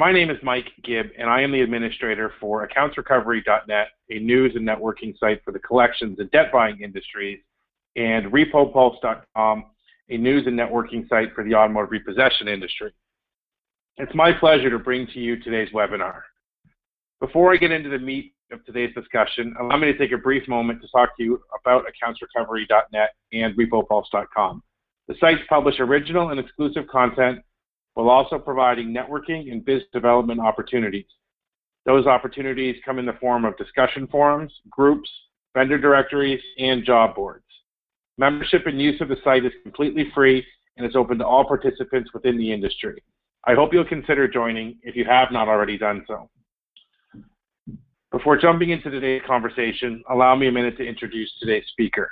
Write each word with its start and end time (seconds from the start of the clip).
My 0.00 0.12
name 0.12 0.30
is 0.30 0.38
Mike 0.42 0.72
Gibb, 0.82 1.08
and 1.18 1.28
I 1.28 1.42
am 1.42 1.52
the 1.52 1.60
administrator 1.60 2.32
for 2.40 2.66
AccountsRecovery.net, 2.66 3.88
a 4.08 4.18
news 4.18 4.56
and 4.56 4.66
networking 4.66 5.14
site 5.18 5.44
for 5.44 5.52
the 5.52 5.58
collections 5.58 6.20
and 6.20 6.30
debt 6.30 6.50
buying 6.50 6.80
industries, 6.80 7.38
and 7.96 8.32
RepoPulse.com, 8.32 9.64
a 10.08 10.16
news 10.16 10.46
and 10.46 10.58
networking 10.58 11.06
site 11.10 11.34
for 11.34 11.44
the 11.44 11.54
automotive 11.54 11.90
repossession 11.90 12.48
industry. 12.48 12.94
It's 13.98 14.14
my 14.14 14.32
pleasure 14.32 14.70
to 14.70 14.78
bring 14.78 15.06
to 15.08 15.20
you 15.20 15.38
today's 15.38 15.68
webinar. 15.74 16.22
Before 17.20 17.52
I 17.52 17.58
get 17.58 17.70
into 17.70 17.90
the 17.90 17.98
meat 17.98 18.32
of 18.52 18.64
today's 18.64 18.94
discussion, 18.94 19.54
allow 19.60 19.76
me 19.76 19.92
to 19.92 19.98
take 19.98 20.12
a 20.12 20.16
brief 20.16 20.48
moment 20.48 20.80
to 20.80 20.88
talk 20.88 21.14
to 21.18 21.22
you 21.22 21.42
about 21.60 21.84
AccountsRecovery.net 21.84 23.10
and 23.34 23.54
RepoPulse.com. 23.54 24.62
The 25.08 25.14
sites 25.20 25.42
publish 25.46 25.78
original 25.78 26.30
and 26.30 26.40
exclusive 26.40 26.88
content 26.88 27.40
while 28.00 28.08
also 28.08 28.38
providing 28.38 28.94
networking 28.94 29.52
and 29.52 29.62
business 29.62 29.88
development 29.92 30.40
opportunities. 30.40 31.04
Those 31.84 32.06
opportunities 32.06 32.76
come 32.84 32.98
in 32.98 33.04
the 33.04 33.16
form 33.20 33.44
of 33.44 33.56
discussion 33.58 34.06
forums, 34.06 34.52
groups, 34.70 35.10
vendor 35.54 35.78
directories, 35.78 36.40
and 36.58 36.84
job 36.84 37.14
boards. 37.14 37.44
Membership 38.16 38.66
and 38.66 38.80
use 38.80 39.00
of 39.02 39.08
the 39.08 39.16
site 39.22 39.44
is 39.44 39.52
completely 39.62 40.10
free 40.14 40.44
and 40.76 40.86
is 40.86 40.96
open 40.96 41.18
to 41.18 41.26
all 41.26 41.44
participants 41.46 42.10
within 42.14 42.38
the 42.38 42.52
industry. 42.52 43.02
I 43.46 43.54
hope 43.54 43.72
you'll 43.72 43.84
consider 43.84 44.28
joining 44.28 44.78
if 44.82 44.96
you 44.96 45.04
have 45.04 45.30
not 45.30 45.48
already 45.48 45.76
done 45.76 46.04
so. 46.06 46.30
Before 48.12 48.36
jumping 48.36 48.70
into 48.70 48.90
today's 48.90 49.22
conversation, 49.26 50.02
allow 50.10 50.34
me 50.34 50.48
a 50.48 50.52
minute 50.52 50.76
to 50.78 50.86
introduce 50.86 51.30
today's 51.38 51.64
speaker. 51.70 52.10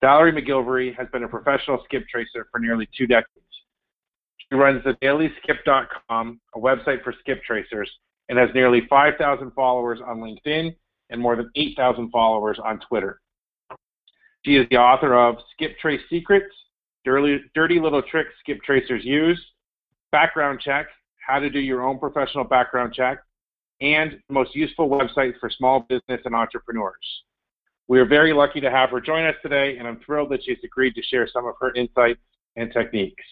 Valerie 0.00 0.32
McGilvrey 0.32 0.96
has 0.96 1.06
been 1.12 1.24
a 1.24 1.28
professional 1.28 1.82
skip 1.84 2.06
tracer 2.08 2.48
for 2.50 2.60
nearly 2.60 2.88
two 2.96 3.06
decades. 3.06 3.46
She 4.50 4.56
runs 4.56 4.82
the 4.84 4.94
dailyskip.com, 5.02 6.40
a 6.54 6.58
website 6.58 7.02
for 7.02 7.12
skip 7.20 7.42
tracers, 7.42 7.90
and 8.28 8.38
has 8.38 8.48
nearly 8.54 8.86
5,000 8.88 9.50
followers 9.52 10.00
on 10.04 10.18
LinkedIn 10.18 10.74
and 11.10 11.20
more 11.20 11.36
than 11.36 11.50
8,000 11.54 12.10
followers 12.10 12.58
on 12.64 12.80
Twitter. 12.80 13.20
She 14.44 14.56
is 14.56 14.66
the 14.70 14.76
author 14.76 15.14
of 15.14 15.36
Skip 15.52 15.76
Trace 15.78 16.00
Secrets, 16.08 16.54
Dirty, 17.04 17.40
Dirty 17.54 17.80
Little 17.80 18.02
Tricks 18.02 18.30
Skip 18.40 18.62
Tracers 18.62 19.04
Use, 19.04 19.44
Background 20.12 20.60
Check, 20.60 20.86
How 21.26 21.40
to 21.40 21.50
Do 21.50 21.58
Your 21.58 21.82
Own 21.82 21.98
Professional 21.98 22.44
Background 22.44 22.94
Check, 22.94 23.18
and 23.80 24.12
the 24.28 24.34
most 24.34 24.54
useful 24.54 24.88
website 24.88 25.38
for 25.40 25.50
small 25.50 25.80
business 25.88 26.20
and 26.24 26.34
entrepreneurs. 26.34 26.94
We 27.88 27.98
are 28.00 28.06
very 28.06 28.32
lucky 28.32 28.60
to 28.60 28.70
have 28.70 28.90
her 28.90 29.00
join 29.00 29.26
us 29.26 29.34
today, 29.42 29.76
and 29.78 29.86
I'm 29.86 30.00
thrilled 30.04 30.30
that 30.30 30.44
she's 30.44 30.58
agreed 30.64 30.94
to 30.94 31.02
share 31.02 31.28
some 31.32 31.46
of 31.46 31.54
her 31.60 31.74
insights 31.74 32.20
and 32.56 32.72
techniques. 32.72 33.22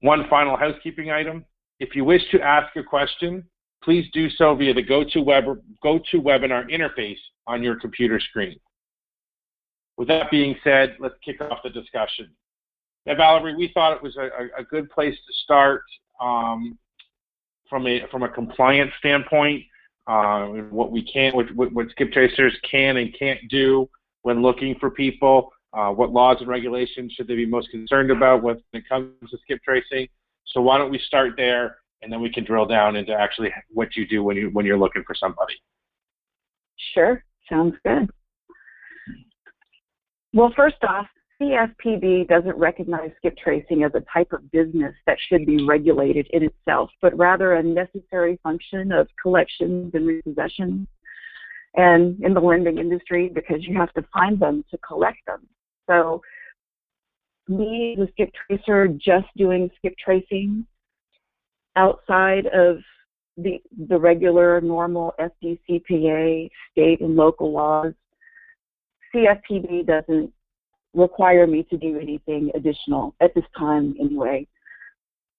One 0.00 0.26
final 0.28 0.56
housekeeping 0.56 1.10
item. 1.10 1.44
If 1.78 1.94
you 1.94 2.04
wish 2.04 2.22
to 2.30 2.40
ask 2.40 2.74
a 2.76 2.82
question, 2.82 3.44
please 3.82 4.06
do 4.12 4.28
so 4.30 4.54
via 4.54 4.74
the 4.74 4.82
GoToWeb, 4.82 5.60
GoToWebinar 5.84 6.70
interface 6.70 7.18
on 7.46 7.62
your 7.62 7.76
computer 7.76 8.20
screen. 8.20 8.58
With 9.96 10.08
that 10.08 10.30
being 10.30 10.56
said, 10.64 10.96
let's 11.00 11.14
kick 11.24 11.40
off 11.40 11.58
the 11.62 11.70
discussion. 11.70 12.30
Now, 13.06 13.16
Valerie, 13.16 13.56
we 13.56 13.70
thought 13.72 13.96
it 13.96 14.02
was 14.02 14.16
a, 14.16 14.28
a 14.58 14.64
good 14.64 14.90
place 14.90 15.14
to 15.14 15.32
start 15.44 15.82
um, 16.20 16.78
from 17.68 17.86
a 17.86 18.06
from 18.10 18.22
a 18.22 18.28
compliance 18.28 18.92
standpoint, 18.98 19.62
uh, 20.06 20.46
what 20.70 20.90
we 20.90 21.02
can, 21.10 21.34
what, 21.34 21.72
what 21.72 21.90
skip 21.90 22.12
tracers 22.12 22.54
can 22.68 22.96
and 22.96 23.14
can't 23.18 23.40
do 23.48 23.88
when 24.22 24.42
looking 24.42 24.74
for 24.78 24.90
people, 24.90 25.50
uh, 25.72 25.90
what 25.90 26.10
laws 26.10 26.38
and 26.40 26.48
regulations 26.48 27.12
should 27.12 27.28
they 27.28 27.36
be 27.36 27.46
most 27.46 27.70
concerned 27.70 28.10
about 28.10 28.42
when 28.42 28.60
it 28.72 28.88
comes 28.88 29.12
to 29.30 29.38
skip 29.42 29.62
tracing. 29.62 30.08
So 30.46 30.60
why 30.60 30.78
don't 30.78 30.90
we 30.90 31.00
start 31.06 31.34
there, 31.36 31.76
and 32.02 32.12
then 32.12 32.20
we 32.20 32.32
can 32.32 32.44
drill 32.44 32.66
down 32.66 32.96
into 32.96 33.12
actually 33.12 33.50
what 33.70 33.94
you 33.94 34.06
do 34.06 34.22
when 34.24 34.36
you 34.36 34.50
when 34.52 34.66
you're 34.66 34.78
looking 34.78 35.04
for 35.06 35.14
somebody. 35.14 35.54
Sure, 36.94 37.22
sounds 37.48 37.74
good. 37.84 38.10
Well, 40.32 40.52
first 40.56 40.76
off, 40.82 41.06
CFPB 41.40 42.28
doesn't 42.28 42.56
recognize 42.56 43.10
skip 43.16 43.36
tracing 43.38 43.82
as 43.82 43.92
a 43.94 44.04
type 44.12 44.32
of 44.32 44.50
business 44.50 44.94
that 45.06 45.16
should 45.28 45.46
be 45.46 45.64
regulated 45.64 46.26
in 46.32 46.44
itself, 46.44 46.90
but 47.00 47.16
rather 47.16 47.54
a 47.54 47.62
necessary 47.62 48.38
function 48.42 48.92
of 48.92 49.08
collections 49.20 49.92
and 49.94 50.06
repossessions. 50.06 50.86
And 51.76 52.22
in 52.22 52.34
the 52.34 52.40
lending 52.40 52.78
industry, 52.78 53.30
because 53.32 53.64
you 53.64 53.76
have 53.76 53.92
to 53.94 54.04
find 54.12 54.38
them 54.38 54.64
to 54.70 54.78
collect 54.78 55.18
them. 55.26 55.46
So, 55.90 56.22
me, 57.48 57.96
the 57.98 58.06
skip 58.12 58.30
tracer, 58.46 58.86
just 58.86 59.26
doing 59.36 59.68
skip 59.78 59.94
tracing 60.02 60.64
outside 61.74 62.46
of 62.46 62.78
the 63.36 63.60
the 63.88 63.98
regular, 63.98 64.60
normal 64.60 65.14
FDCPA 65.18 66.48
state 66.70 67.00
and 67.00 67.16
local 67.16 67.52
laws, 67.52 67.92
CFPB 69.14 69.86
doesn't 69.86 70.32
require 70.94 71.46
me 71.46 71.64
to 71.70 71.76
do 71.76 71.98
anything 71.98 72.50
additional 72.54 73.14
at 73.20 73.34
this 73.34 73.44
time 73.58 73.94
anyway. 74.00 74.46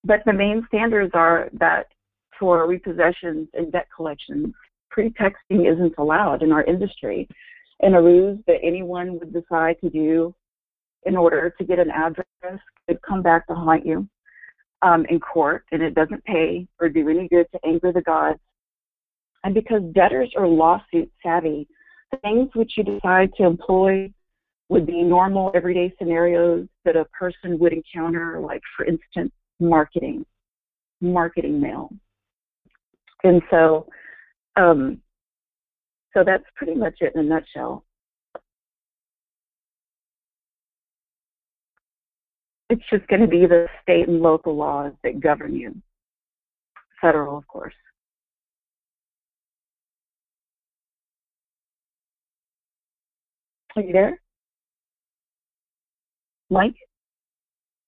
But 0.03 0.21
the 0.25 0.33
main 0.33 0.65
standards 0.67 1.11
are 1.13 1.49
that 1.53 1.87
for 2.39 2.67
repossessions 2.67 3.47
and 3.53 3.71
debt 3.71 3.87
collections, 3.95 4.53
pretexting 4.89 5.65
isn't 5.65 5.93
allowed 5.97 6.41
in 6.41 6.51
our 6.51 6.63
industry. 6.63 7.27
And 7.81 7.95
a 7.95 8.01
ruse 8.01 8.39
that 8.47 8.59
anyone 8.63 9.19
would 9.19 9.33
decide 9.33 9.75
to 9.81 9.89
do 9.89 10.33
in 11.05 11.15
order 11.15 11.53
to 11.57 11.63
get 11.63 11.79
an 11.79 11.89
address 11.89 12.25
could 12.87 13.01
come 13.01 13.21
back 13.21 13.47
to 13.47 13.53
haunt 13.53 13.85
you 13.85 14.07
um, 14.81 15.05
in 15.09 15.19
court, 15.19 15.65
and 15.71 15.81
it 15.81 15.95
doesn't 15.95 16.23
pay 16.25 16.67
or 16.79 16.89
do 16.89 17.09
any 17.09 17.27
good 17.27 17.45
to 17.53 17.59
anger 17.65 17.91
the 17.91 18.01
gods. 18.01 18.39
And 19.43 19.53
because 19.53 19.81
debtors 19.93 20.31
are 20.37 20.47
lawsuit 20.47 21.11
savvy, 21.23 21.67
things 22.21 22.49
which 22.53 22.73
you 22.77 22.83
decide 22.83 23.31
to 23.37 23.43
employ 23.43 24.11
would 24.69 24.85
be 24.85 25.01
normal 25.01 25.51
everyday 25.53 25.93
scenarios 25.97 26.67
that 26.85 26.95
a 26.95 27.05
person 27.05 27.59
would 27.59 27.73
encounter, 27.73 28.39
like 28.39 28.61
for 28.75 28.85
instance, 28.85 29.31
marketing, 29.59 30.25
marketing 31.01 31.59
mail. 31.59 31.89
And 33.23 33.41
so, 33.49 33.87
um, 34.55 35.01
so 36.13 36.23
that's 36.25 36.43
pretty 36.55 36.75
much 36.75 36.95
it 37.01 37.13
in 37.15 37.21
a 37.21 37.23
nutshell. 37.23 37.83
It's 42.71 42.81
just 42.89 43.05
going 43.07 43.19
to 43.19 43.27
be 43.27 43.45
the 43.45 43.67
state 43.81 44.07
and 44.07 44.21
local 44.21 44.55
laws 44.55 44.93
that 45.03 45.19
govern 45.19 45.53
you. 45.53 45.75
Federal, 47.01 47.37
of 47.37 47.45
course. 47.45 47.73
Are 53.75 53.81
you 53.81 53.91
there? 53.91 54.21
Mike? 56.49 56.75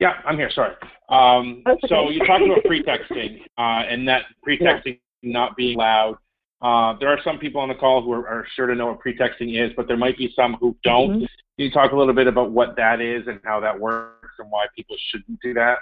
Yeah, 0.01 0.15
I'm 0.25 0.35
here. 0.35 0.51
Sorry. 0.53 0.75
Um, 1.07 1.63
okay. 1.65 1.79
So 1.87 2.09
you 2.09 2.19
talked 2.25 2.43
about 2.43 2.63
pretexting 2.65 3.39
uh, 3.57 3.83
and 3.89 4.05
that 4.09 4.23
pretexting 4.43 4.97
yeah. 5.21 5.31
not 5.31 5.55
being 5.55 5.77
allowed. 5.77 6.17
Uh, 6.61 6.97
there 6.99 7.07
are 7.07 7.19
some 7.23 7.37
people 7.37 7.61
on 7.61 7.69
the 7.69 7.75
call 7.75 8.01
who 8.01 8.11
are, 8.11 8.27
are, 8.27 8.45
sure 8.53 8.67
to 8.67 8.75
know 8.75 8.87
what 8.87 8.99
pretexting 8.99 9.55
is, 9.55 9.71
but 9.77 9.87
there 9.87 9.97
might 9.97 10.17
be 10.17 10.33
some 10.35 10.55
who 10.59 10.75
don't. 10.83 11.19
Mm-hmm. 11.19 11.25
Can 11.57 11.65
you 11.65 11.71
talk 11.71 11.91
a 11.91 11.95
little 11.95 12.13
bit 12.15 12.27
about 12.27 12.51
what 12.51 12.75
that 12.77 12.99
is 12.99 13.27
and 13.27 13.39
how 13.43 13.59
that 13.59 13.79
works 13.79 14.29
and 14.39 14.49
why 14.49 14.65
people 14.75 14.95
shouldn't 15.11 15.39
do 15.41 15.53
that? 15.53 15.77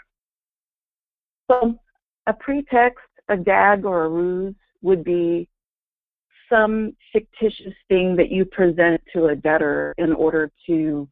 So, 1.49 1.79
a 2.27 2.33
pretext, 2.33 2.99
a 3.29 3.37
gag, 3.37 3.85
or 3.85 4.05
a 4.05 4.09
ruse 4.09 4.55
would 4.81 5.03
be 5.03 5.47
some 6.49 6.95
fictitious 7.13 7.73
thing 7.87 8.15
that 8.17 8.29
you 8.29 8.43
present 8.43 9.01
to 9.13 9.27
a 9.27 9.35
debtor 9.35 9.93
in 9.97 10.11
order 10.11 10.51
to 10.67 11.07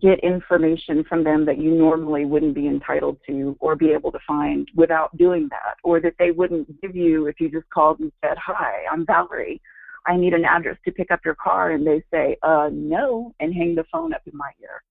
get 0.00 0.18
information 0.20 1.04
from 1.08 1.24
them 1.24 1.44
that 1.44 1.58
you 1.58 1.70
normally 1.70 2.24
wouldn't 2.24 2.54
be 2.54 2.66
entitled 2.66 3.18
to 3.26 3.56
or 3.60 3.74
be 3.74 3.90
able 3.90 4.12
to 4.12 4.18
find 4.26 4.68
without 4.74 5.14
doing 5.16 5.48
that, 5.50 5.76
or 5.82 6.00
that 6.00 6.14
they 6.18 6.30
wouldn't 6.30 6.80
give 6.80 6.96
you 6.96 7.26
if 7.26 7.40
you 7.40 7.50
just 7.50 7.68
called 7.70 8.00
and 8.00 8.12
said, 8.22 8.36
Hi, 8.38 8.84
I'm 8.90 9.04
Valerie. 9.04 9.60
I 10.06 10.16
need 10.16 10.34
an 10.34 10.44
address 10.44 10.76
to 10.84 10.92
pick 10.92 11.10
up 11.10 11.20
your 11.24 11.34
car. 11.34 11.72
And 11.72 11.86
they 11.86 12.02
say, 12.12 12.36
uh, 12.42 12.70
no, 12.72 13.34
and 13.40 13.54
hang 13.54 13.74
the 13.74 13.84
phone 13.92 14.12
up 14.14 14.22
in 14.26 14.36
my 14.36 14.50
ear. 14.60 14.82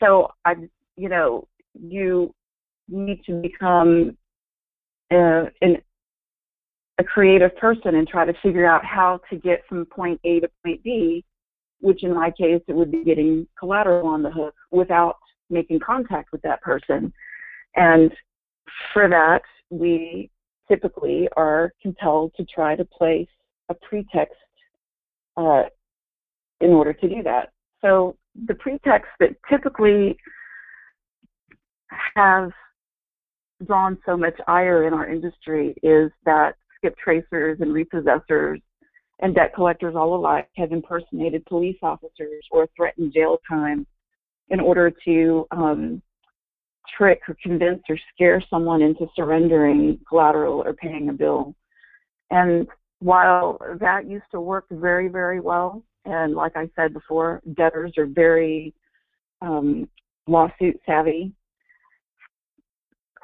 So, 0.00 0.30
I, 0.44 0.54
you 0.96 1.08
know, 1.08 1.46
you 1.74 2.34
need 2.88 3.22
to 3.26 3.40
become 3.40 4.16
uh, 5.10 5.44
an, 5.60 5.78
a 6.98 7.04
creative 7.04 7.56
person 7.56 7.94
and 7.94 8.08
try 8.08 8.24
to 8.24 8.34
figure 8.42 8.66
out 8.66 8.84
how 8.84 9.20
to 9.30 9.36
get 9.36 9.62
from 9.68 9.84
point 9.86 10.20
A 10.24 10.40
to 10.40 10.50
point 10.64 10.82
B 10.82 11.24
which 11.80 12.02
in 12.02 12.14
my 12.14 12.30
case 12.30 12.62
it 12.66 12.74
would 12.74 12.90
be 12.90 13.04
getting 13.04 13.46
collateral 13.58 14.08
on 14.08 14.22
the 14.22 14.30
hook 14.30 14.54
without 14.70 15.16
making 15.50 15.80
contact 15.80 16.32
with 16.32 16.42
that 16.42 16.60
person. 16.62 17.12
And 17.76 18.12
for 18.92 19.08
that, 19.08 19.42
we 19.70 20.30
typically 20.68 21.28
are 21.36 21.72
compelled 21.80 22.32
to 22.36 22.44
try 22.44 22.76
to 22.76 22.84
place 22.84 23.28
a 23.68 23.74
pretext 23.74 24.34
uh, 25.36 25.64
in 26.60 26.70
order 26.70 26.92
to 26.92 27.08
do 27.08 27.22
that. 27.22 27.50
So 27.80 28.16
the 28.46 28.54
pretext 28.54 29.10
that 29.20 29.30
typically 29.48 30.16
have 32.14 32.50
drawn 33.66 33.98
so 34.06 34.16
much 34.16 34.34
ire 34.46 34.86
in 34.86 34.94
our 34.94 35.08
industry 35.08 35.74
is 35.82 36.10
that 36.24 36.52
skip 36.76 36.96
tracers 36.96 37.58
and 37.60 37.72
repossessors 37.72 38.60
and 39.20 39.34
debt 39.34 39.52
collectors 39.54 39.94
all 39.96 40.14
alike 40.14 40.48
have 40.56 40.70
impersonated 40.70 41.44
police 41.46 41.78
officers 41.82 42.44
or 42.52 42.68
threatened 42.76 43.12
jail 43.12 43.38
time 43.48 43.86
in 44.50 44.60
order 44.60 44.92
to 45.04 45.46
um, 45.50 46.00
trick 46.96 47.20
or 47.28 47.36
convince 47.42 47.82
or 47.88 47.98
scare 48.14 48.42
someone 48.48 48.80
into 48.80 49.06
surrendering 49.14 49.98
collateral 50.08 50.62
or 50.64 50.72
paying 50.72 51.08
a 51.08 51.12
bill. 51.12 51.54
And 52.30 52.66
while 53.00 53.58
that 53.80 54.06
used 54.08 54.24
to 54.32 54.40
work 54.40 54.66
very, 54.70 55.08
very 55.08 55.40
well, 55.40 55.82
and 56.04 56.34
like 56.34 56.56
I 56.56 56.70
said 56.74 56.92
before, 56.92 57.40
debtors 57.54 57.92
are 57.98 58.06
very 58.06 58.74
um, 59.40 59.88
lawsuit 60.26 60.80
savvy, 60.86 61.32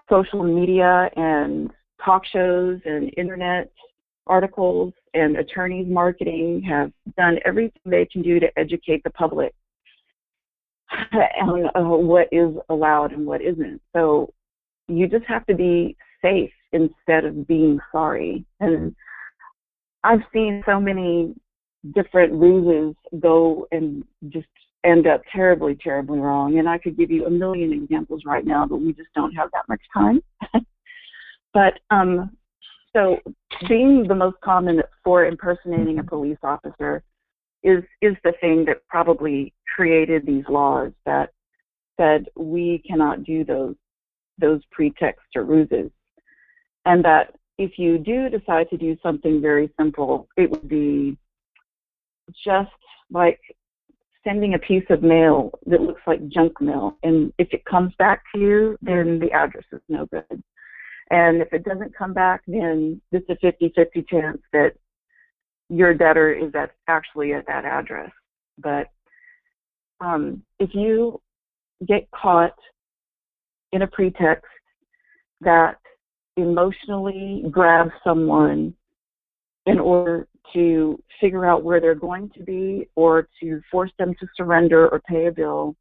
social 0.09 0.43
media 0.43 1.11
and 1.17 1.71
talk 2.05 2.23
shows 2.27 2.81
and 2.85 3.13
internet 3.17 3.71
articles 4.27 4.93
and 5.15 5.37
attorneys 5.37 5.87
marketing 5.89 6.63
have 6.63 6.93
done 7.17 7.39
everything 7.45 7.81
they 7.85 8.07
can 8.07 8.23
do 8.23 8.41
to 8.41 8.47
educate 8.59 9.03
the 9.05 9.11
public 9.11 9.55
on 11.43 11.67
uh, 11.75 11.83
what 11.83 12.29
is 12.33 12.55
allowed 12.69 13.13
and 13.13 13.27
what 13.27 13.43
isn't. 13.43 13.81
So 13.95 14.33
you 14.89 15.09
just 15.09 15.25
have 15.27 15.47
to 15.47 15.55
be 15.55 15.97
safe 16.23 16.53
instead 16.73 17.25
of 17.25 17.47
being 17.47 17.79
sorry. 17.93 18.45
And 18.61 18.95
I've 20.05 20.23
seen 20.33 20.63
so 20.67 20.79
many 20.79 21.35
different 21.95 22.33
ruses 22.35 22.95
go 23.21 23.67
and 23.73 24.05
just 24.29 24.47
end 24.85 25.07
up 25.07 25.23
terribly, 25.33 25.77
terribly 25.83 26.19
wrong. 26.19 26.59
And 26.59 26.69
I 26.69 26.79
could 26.79 26.97
give 26.97 27.11
you 27.11 27.27
a 27.27 27.31
million 27.31 27.73
examples 27.73 28.23
right 28.27 28.45
now, 28.45 28.67
but 28.67 28.77
we 28.77 28.93
just 28.93 29.09
don't 29.15 29.33
have 29.33 29.51
that 29.53 29.65
much 29.69 29.81
time. 29.93 30.23
but 31.55 31.81
um, 31.91 32.37
so 32.95 33.19
being 33.69 34.07
the 34.07 34.15
most 34.15 34.37
common 34.45 34.83
for 35.03 35.25
impersonating 35.25 35.99
a 35.99 36.05
police 36.05 36.39
officer 36.43 37.03
is 37.63 37.83
is 38.03 38.15
the 38.25 38.35
thing 38.41 38.65
that 38.67 38.87
probably 38.89 39.55
created 39.75 40.27
these 40.27 40.45
laws 40.51 40.93
that 41.07 41.31
said 41.99 42.27
we 42.37 42.83
cannot 42.87 43.25
do 43.25 43.45
those 43.45 43.75
those 44.39 44.61
pretexts 44.71 45.31
or 45.35 45.45
ruses, 45.45 45.91
and 46.85 47.05
that 47.05 47.35
if 47.59 47.79
you 47.79 47.99
do 47.99 48.29
decide 48.29 48.69
to 48.71 48.77
do 48.77 48.97
something 49.03 49.41
very 49.41 49.73
simple, 49.79 50.29
it 50.37 50.51
would 50.51 50.69
be 50.69 51.17
just 52.45 52.71
like 53.11 53.41
sending 54.25 54.55
a 54.55 54.59
piece 54.59 54.85
of 54.91 55.03
mail 55.03 55.51
that 55.67 55.83
looks 55.83 56.01
like 56.07 56.27
junk 56.29 56.61
mail, 56.61 56.97
and 57.03 57.33
if 57.39 57.49
it 57.53 57.65
comes 57.67 57.93
back 57.99 58.23
to 58.35 58.41
you, 58.41 58.79
then 58.81 59.19
the 59.19 59.31
address 59.31 59.65
is 59.73 59.81
no 59.89 60.07
good. 60.07 60.43
And 61.11 61.43
if 61.43 61.53
it 61.53 61.65
doesn't 61.65 61.97
come 61.97 62.15
back, 62.15 62.43
then 62.47 63.01
it's 63.13 63.29
a 63.29 63.37
50-50 63.45 64.09
chance 64.09 64.39
that 64.53 64.73
your 65.69 65.93
debtor 65.93 66.33
is 66.33 66.55
at 66.55 66.71
actually 66.89 67.35
at 67.35 67.47
that 67.47 67.65
address. 67.65 68.11
But 68.59 68.89
um, 70.01 70.43
if 70.59 70.71
you 70.75 71.21
get 71.87 72.11
caught 72.11 72.57
in 73.73 73.83
a 73.83 73.87
pretext 73.87 74.51
that 75.43 75.77
emotionally 76.37 77.45
grab 77.51 77.91
someone 78.03 78.75
in 79.67 79.79
order 79.79 80.27
to 80.53 80.99
figure 81.21 81.47
out 81.47 81.65
where 81.65 81.81
they're 81.81 81.95
going 81.95 82.31
to 82.31 82.43
be 82.43 82.89
or 82.97 83.29
to 83.41 83.61
force 83.71 83.91
them 83.99 84.15
to 84.21 84.27
surrender 84.37 84.89
or 84.89 85.01
pay 85.09 85.27
a 85.27 85.33
bill, 85.33 85.75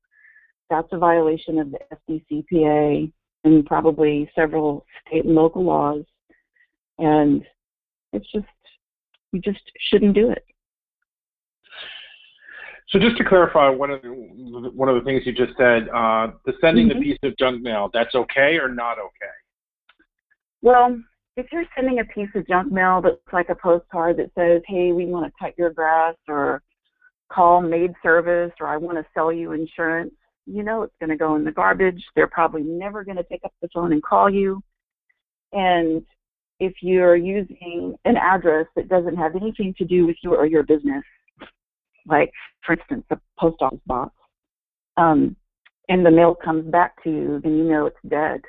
that's 0.69 0.87
a 0.91 0.97
violation 0.97 1.59
of 1.59 1.71
the 1.71 1.79
FDCPA 2.09 3.11
and 3.43 3.65
probably 3.65 4.29
several 4.35 4.85
state 5.05 5.25
and 5.25 5.35
local 5.35 5.63
laws. 5.63 6.03
And 6.97 7.43
it's 8.13 8.31
just, 8.31 8.45
you 9.31 9.41
just 9.41 9.59
shouldn't 9.89 10.13
do 10.13 10.29
it. 10.29 10.45
So 12.89 12.99
just 12.99 13.17
to 13.17 13.23
clarify, 13.23 13.69
one 13.69 13.89
of 13.89 14.01
the, 14.03 14.09
one 14.09 14.87
of 14.87 14.95
the 14.95 15.01
things 15.01 15.23
you 15.25 15.33
just 15.33 15.57
said, 15.57 15.89
uh, 15.89 16.31
the 16.45 16.53
sending 16.61 16.87
mm-hmm. 16.87 16.99
the 16.99 17.05
piece 17.05 17.17
of 17.23 17.35
junk 17.37 17.61
mail, 17.63 17.89
that's 17.91 18.13
okay 18.13 18.57
or 18.57 18.69
not 18.69 18.99
okay? 18.99 19.42
Well, 20.63 20.97
if 21.35 21.47
you're 21.51 21.65
sending 21.75 21.99
a 21.99 22.05
piece 22.05 22.29
of 22.35 22.47
junk 22.47 22.71
mail 22.71 23.01
that's 23.01 23.17
like 23.33 23.49
a 23.49 23.55
postcard 23.55 24.15
that 24.15 24.31
says, 24.33 24.61
"Hey, 24.65 24.93
we 24.93 25.05
want 25.05 25.25
to 25.25 25.37
cut 25.37 25.57
your 25.57 25.71
grass," 25.71 26.15
or 26.29 26.63
"Call 27.29 27.61
maid 27.61 27.93
service," 28.01 28.53
or 28.61 28.67
"I 28.67 28.77
want 28.77 28.97
to 28.97 29.05
sell 29.13 29.31
you 29.31 29.51
insurance," 29.51 30.13
you 30.45 30.63
know 30.63 30.83
it's 30.83 30.95
going 31.01 31.09
to 31.09 31.17
go 31.17 31.35
in 31.35 31.43
the 31.43 31.51
garbage. 31.51 32.01
They're 32.15 32.27
probably 32.27 32.63
never 32.63 33.03
going 33.03 33.17
to 33.17 33.25
pick 33.25 33.41
up 33.43 33.53
the 33.61 33.67
phone 33.73 33.91
and 33.91 34.01
call 34.01 34.29
you. 34.29 34.63
And 35.51 36.05
if 36.61 36.73
you're 36.81 37.17
using 37.17 37.97
an 38.05 38.15
address 38.15 38.67
that 38.77 38.87
doesn't 38.87 39.17
have 39.17 39.35
anything 39.35 39.73
to 39.79 39.85
do 39.85 40.07
with 40.07 40.15
you 40.23 40.33
or 40.33 40.45
your 40.45 40.63
business, 40.63 41.03
like 42.05 42.31
for 42.65 42.73
instance 42.73 43.05
a 43.09 43.19
post 43.37 43.61
office 43.61 43.79
box, 43.85 44.15
um, 44.95 45.35
and 45.89 46.05
the 46.05 46.11
mail 46.11 46.35
comes 46.35 46.65
back 46.71 47.03
to 47.03 47.09
you, 47.09 47.41
then 47.43 47.57
you 47.57 47.65
know 47.65 47.85
it's 47.87 47.97
dead. 48.07 48.41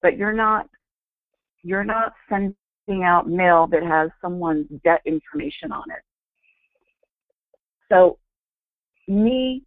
But 0.00 0.16
you're 0.16 0.32
not 0.32 0.68
you're 1.66 1.84
not 1.84 2.12
sending 2.28 2.54
out 3.04 3.28
mail 3.28 3.66
that 3.66 3.82
has 3.82 4.10
someone's 4.20 4.66
debt 4.84 5.00
information 5.04 5.72
on 5.72 5.84
it. 5.90 6.02
So 7.90 8.18
me 9.08 9.62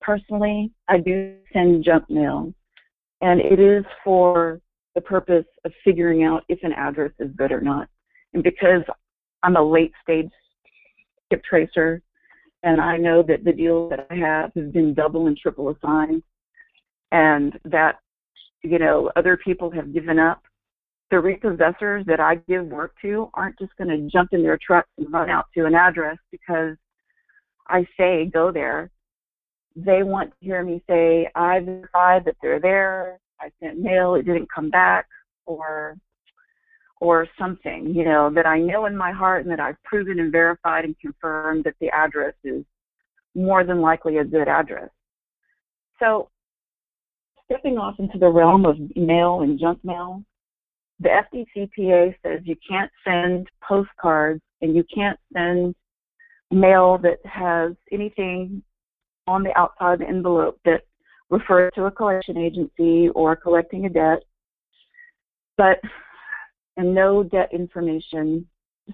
personally, 0.00 0.72
I 0.88 0.98
do 0.98 1.36
send 1.52 1.84
junk 1.84 2.08
mail, 2.08 2.54
and 3.20 3.40
it 3.40 3.60
is 3.60 3.84
for 4.02 4.60
the 4.94 5.00
purpose 5.00 5.44
of 5.64 5.72
figuring 5.84 6.24
out 6.24 6.44
if 6.48 6.58
an 6.62 6.72
address 6.72 7.12
is 7.18 7.30
good 7.36 7.52
or 7.52 7.60
not. 7.60 7.88
And 8.32 8.42
because 8.42 8.82
I'm 9.42 9.56
a 9.56 9.62
late 9.62 9.92
stage 10.02 10.30
skip 11.26 11.44
tracer, 11.44 12.02
and 12.62 12.80
I 12.80 12.96
know 12.96 13.22
that 13.22 13.44
the 13.44 13.52
deals 13.52 13.90
that 13.90 14.06
I 14.10 14.14
have 14.16 14.52
have 14.54 14.72
been 14.72 14.94
double 14.94 15.26
and 15.26 15.36
triple 15.36 15.70
assigned, 15.70 16.22
and 17.12 17.58
that 17.64 17.96
you 18.62 18.78
know 18.78 19.10
other 19.16 19.36
people 19.36 19.70
have 19.70 19.92
given 19.92 20.18
up. 20.18 20.42
The 21.10 21.16
repossessors 21.16 22.06
that 22.06 22.20
I 22.20 22.36
give 22.48 22.66
work 22.66 22.94
to 23.02 23.30
aren't 23.34 23.58
just 23.58 23.76
going 23.76 23.88
to 23.88 24.08
jump 24.10 24.30
in 24.32 24.42
their 24.42 24.58
trucks 24.64 24.88
and 24.96 25.12
run 25.12 25.28
out 25.28 25.46
to 25.54 25.66
an 25.66 25.74
address 25.74 26.18
because 26.30 26.76
I 27.68 27.86
say 27.98 28.26
go 28.32 28.52
there. 28.52 28.90
They 29.74 30.02
want 30.02 30.30
to 30.30 30.36
hear 30.40 30.62
me 30.64 30.82
say, 30.88 31.28
I 31.34 31.60
verified 31.60 32.24
that 32.26 32.36
they're 32.42 32.60
there, 32.60 33.18
I 33.40 33.50
sent 33.60 33.80
mail, 33.80 34.14
it 34.14 34.26
didn't 34.26 34.52
come 34.52 34.70
back, 34.70 35.06
or 35.46 35.96
or 37.00 37.26
something, 37.38 37.94
you 37.94 38.04
know, 38.04 38.30
that 38.34 38.46
I 38.46 38.58
know 38.58 38.84
in 38.84 38.94
my 38.94 39.10
heart 39.10 39.42
and 39.42 39.50
that 39.50 39.58
I've 39.58 39.82
proven 39.84 40.20
and 40.20 40.30
verified 40.30 40.84
and 40.84 40.94
confirmed 41.00 41.64
that 41.64 41.74
the 41.80 41.88
address 41.88 42.34
is 42.44 42.62
more 43.34 43.64
than 43.64 43.80
likely 43.80 44.18
a 44.18 44.24
good 44.24 44.48
address. 44.48 44.90
So 45.98 46.28
stepping 47.46 47.78
off 47.78 47.94
into 47.98 48.18
the 48.18 48.28
realm 48.28 48.66
of 48.66 48.76
mail 48.96 49.40
and 49.40 49.58
junk 49.58 49.82
mail, 49.82 50.22
the 51.00 51.08
FDCPA 51.08 52.14
says 52.22 52.40
you 52.44 52.56
can't 52.68 52.90
send 53.04 53.48
postcards 53.66 54.42
and 54.60 54.76
you 54.76 54.84
can't 54.94 55.18
send 55.32 55.74
mail 56.50 56.98
that 56.98 57.18
has 57.24 57.72
anything 57.90 58.62
on 59.26 59.42
the 59.42 59.56
outside 59.58 59.94
of 59.94 59.98
the 60.00 60.08
envelope 60.08 60.58
that 60.64 60.82
refers 61.30 61.72
to 61.74 61.84
a 61.84 61.90
collection 61.90 62.36
agency 62.36 63.08
or 63.14 63.36
collecting 63.36 63.86
a 63.86 63.88
debt, 63.88 64.22
but 65.56 65.78
and 66.76 66.94
no 66.94 67.22
debt 67.22 67.48
information. 67.52 68.46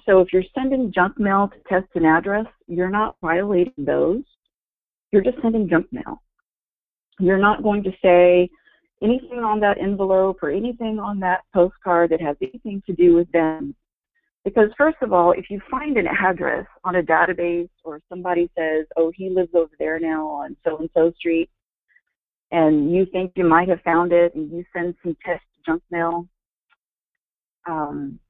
So 0.04 0.20
if 0.20 0.32
you're 0.32 0.42
sending 0.54 0.92
junk 0.92 1.18
mail 1.18 1.48
to 1.48 1.68
test 1.68 1.90
an 1.94 2.04
address, 2.04 2.46
you're 2.66 2.90
not 2.90 3.16
violating 3.20 3.72
those. 3.78 4.22
You're 5.10 5.22
just 5.22 5.40
sending 5.40 5.68
junk 5.68 5.86
mail. 5.92 6.22
You're 7.18 7.38
not 7.38 7.62
going 7.62 7.82
to 7.84 7.92
say 8.02 8.50
anything 9.02 9.38
on 9.40 9.60
that 9.60 9.78
envelope 9.78 10.38
or 10.42 10.50
anything 10.50 10.98
on 10.98 11.20
that 11.20 11.42
postcard 11.54 12.10
that 12.10 12.20
has 12.20 12.36
anything 12.40 12.82
to 12.86 12.94
do 12.94 13.14
with 13.14 13.30
them. 13.32 13.74
Because 14.44 14.70
first 14.78 14.98
of 15.02 15.12
all, 15.12 15.32
if 15.32 15.50
you 15.50 15.60
find 15.70 15.96
an 15.96 16.06
address 16.06 16.66
on 16.84 16.96
a 16.96 17.02
database 17.02 17.68
or 17.84 18.00
somebody 18.08 18.48
says, 18.56 18.86
oh, 18.96 19.10
he 19.14 19.28
lives 19.28 19.50
over 19.54 19.72
there 19.78 19.98
now 19.98 20.26
on 20.26 20.56
so 20.64 20.78
and 20.78 20.88
so 20.94 21.12
street, 21.18 21.50
and 22.52 22.94
you 22.94 23.06
think 23.10 23.32
you 23.34 23.44
might 23.44 23.68
have 23.68 23.80
found 23.80 24.12
it 24.12 24.34
and 24.34 24.50
you 24.52 24.64
send 24.72 24.94
some 25.02 25.16
test 25.24 25.42
junk 25.66 25.82
mail, 25.90 26.28
um, 27.68 28.20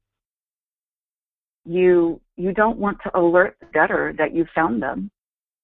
you 1.65 2.19
you 2.35 2.51
don't 2.51 2.79
want 2.79 2.97
to 3.03 3.15
alert 3.17 3.57
the 3.59 3.67
debtor 3.73 4.15
that 4.17 4.33
you 4.33 4.45
found 4.55 4.81
them. 4.81 5.11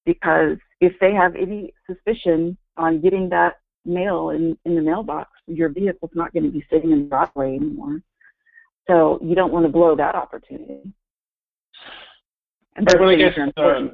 Because 0.06 0.58
if 0.82 0.94
they 1.00 1.14
have 1.14 1.36
any 1.36 1.74
suspicion 1.88 2.58
on 2.78 3.02
getting 3.02 3.30
that 3.30 3.54
mail 3.86 4.30
in, 4.30 4.58
in 4.66 4.76
the 4.76 4.82
mailbox, 4.82 5.30
your 5.48 5.70
vehicle's 5.70 6.12
not 6.14 6.34
going 6.34 6.44
to 6.44 6.50
be 6.50 6.66
sitting 6.72 6.92
in 6.92 7.04
the 7.04 7.10
driveway 7.10 7.56
anymore. 7.56 8.02
So 8.88 9.20
you 9.22 9.36
don't 9.36 9.54
want 9.54 9.66
to 9.66 9.72
blow 9.72 9.96
that 9.96 10.16
opportunity. 10.16 10.82
And 12.76 12.88
well, 13.00 13.10
I 13.10 13.16
guess, 13.16 13.38
uh, 13.58 13.88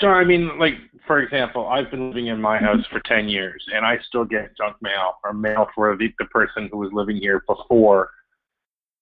John, 0.00 0.16
I 0.16 0.24
mean, 0.24 0.58
like 0.58 0.74
for 1.06 1.20
example, 1.20 1.66
I've 1.66 1.90
been 1.90 2.08
living 2.08 2.28
in 2.28 2.40
my 2.40 2.56
house 2.58 2.84
for 2.90 3.00
ten 3.00 3.28
years, 3.28 3.64
and 3.74 3.84
I 3.84 3.98
still 4.06 4.24
get 4.24 4.56
junk 4.56 4.76
mail 4.80 5.14
or 5.24 5.32
mail 5.32 5.66
for 5.74 5.96
the, 5.96 6.12
the 6.18 6.26
person 6.26 6.68
who 6.70 6.78
was 6.78 6.90
living 6.92 7.16
here 7.16 7.42
before, 7.48 8.10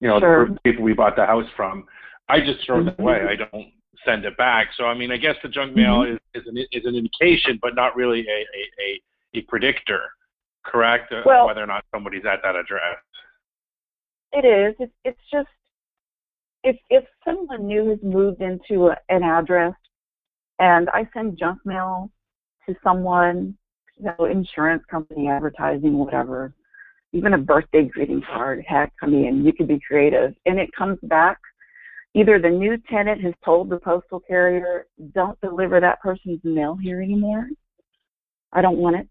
you 0.01 0.09
know, 0.09 0.19
Sure. 0.21 0.49
the 0.49 0.59
people 0.65 0.85
we 0.85 0.95
bought 0.95 1.17
the 1.17 1.27
house 1.27 1.49
from. 1.55 1.85
I 2.29 2.41
just 2.41 2.65
throw 2.65 2.83
them 2.83 2.95
Mhm. 2.95 2.99
away. 3.01 3.27
I 3.29 3.37
don't 3.37 3.73
send 4.07 4.25
it 4.25 4.37
back. 4.39 4.69
So 4.77 4.85
I 4.85 4.95
mean, 4.95 5.11
I 5.13 5.17
guess 5.19 5.37
the 5.43 5.49
junk 5.49 5.77
mail 5.77 6.03
is, 6.03 6.19
is 6.35 6.47
an 6.47 6.57
is 6.73 6.87
an 6.87 6.95
indication, 6.95 7.59
but 7.61 7.75
not 7.75 7.95
really 7.95 8.21
a 8.27 8.41
a, 8.41 8.63
a, 8.81 9.01
a 9.35 9.43
predictor, 9.43 10.03
correct? 10.65 11.13
Well- 11.25 11.47
whether 11.47 11.63
or 11.63 11.67
not 11.67 11.85
somebody's 11.93 12.25
at 12.25 12.41
that 12.43 12.57
address. 12.57 12.99
It 14.33 14.45
is. 14.45 14.75
It's, 14.79 14.93
it's 15.05 15.21
just 15.33 15.49
if 16.67 16.77
if 16.91 17.05
someone 17.25 17.67
new 17.67 17.89
has 17.91 17.99
moved 18.03 18.43
into 18.43 18.89
a, 18.89 18.97
an 19.09 19.23
address, 19.23 19.73
and 20.59 20.91
I 20.91 21.09
send 21.15 21.39
junk 21.39 21.59
mail 21.65 22.11
to 22.69 22.75
someone, 22.83 23.57
you 23.97 24.07
know, 24.19 24.25
insurance 24.27 24.83
company, 24.91 25.29
advertising, 25.29 25.97
whatever, 25.97 26.53
even 27.13 27.35
a 27.35 27.39
birthday 27.39 27.85
greeting 27.85 28.21
card. 28.21 28.65
Heck, 28.67 28.93
I 29.01 29.07
mean, 29.07 29.45
you 29.45 29.53
could 29.53 29.69
be 29.69 29.81
creative, 29.87 30.35
and 30.45 30.59
it 30.59 30.71
comes 30.77 30.99
back. 31.05 31.39
Either 32.15 32.41
the 32.41 32.49
new 32.51 32.77
tenant 32.91 33.21
has 33.23 33.35
told 33.45 33.71
the 33.71 33.79
postal 33.79 34.21
carrier, 34.21 34.87
"Don't 35.15 35.41
deliver 35.41 35.81
that 35.81 36.01
person's 36.01 36.43
mail 36.43 36.75
here 36.75 37.01
anymore. 37.01 37.49
I 38.53 38.61
don't 38.61 38.79
want 38.79 38.97
it," 38.97 39.09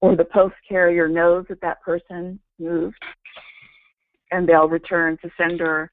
or 0.00 0.16
the 0.16 0.24
post 0.24 0.54
carrier 0.68 1.08
knows 1.08 1.46
that 1.48 1.60
that 1.60 1.80
person 1.82 2.38
moved 2.58 3.02
and 4.30 4.48
they'll 4.48 4.68
return 4.68 5.16
to 5.22 5.30
sender 5.36 5.90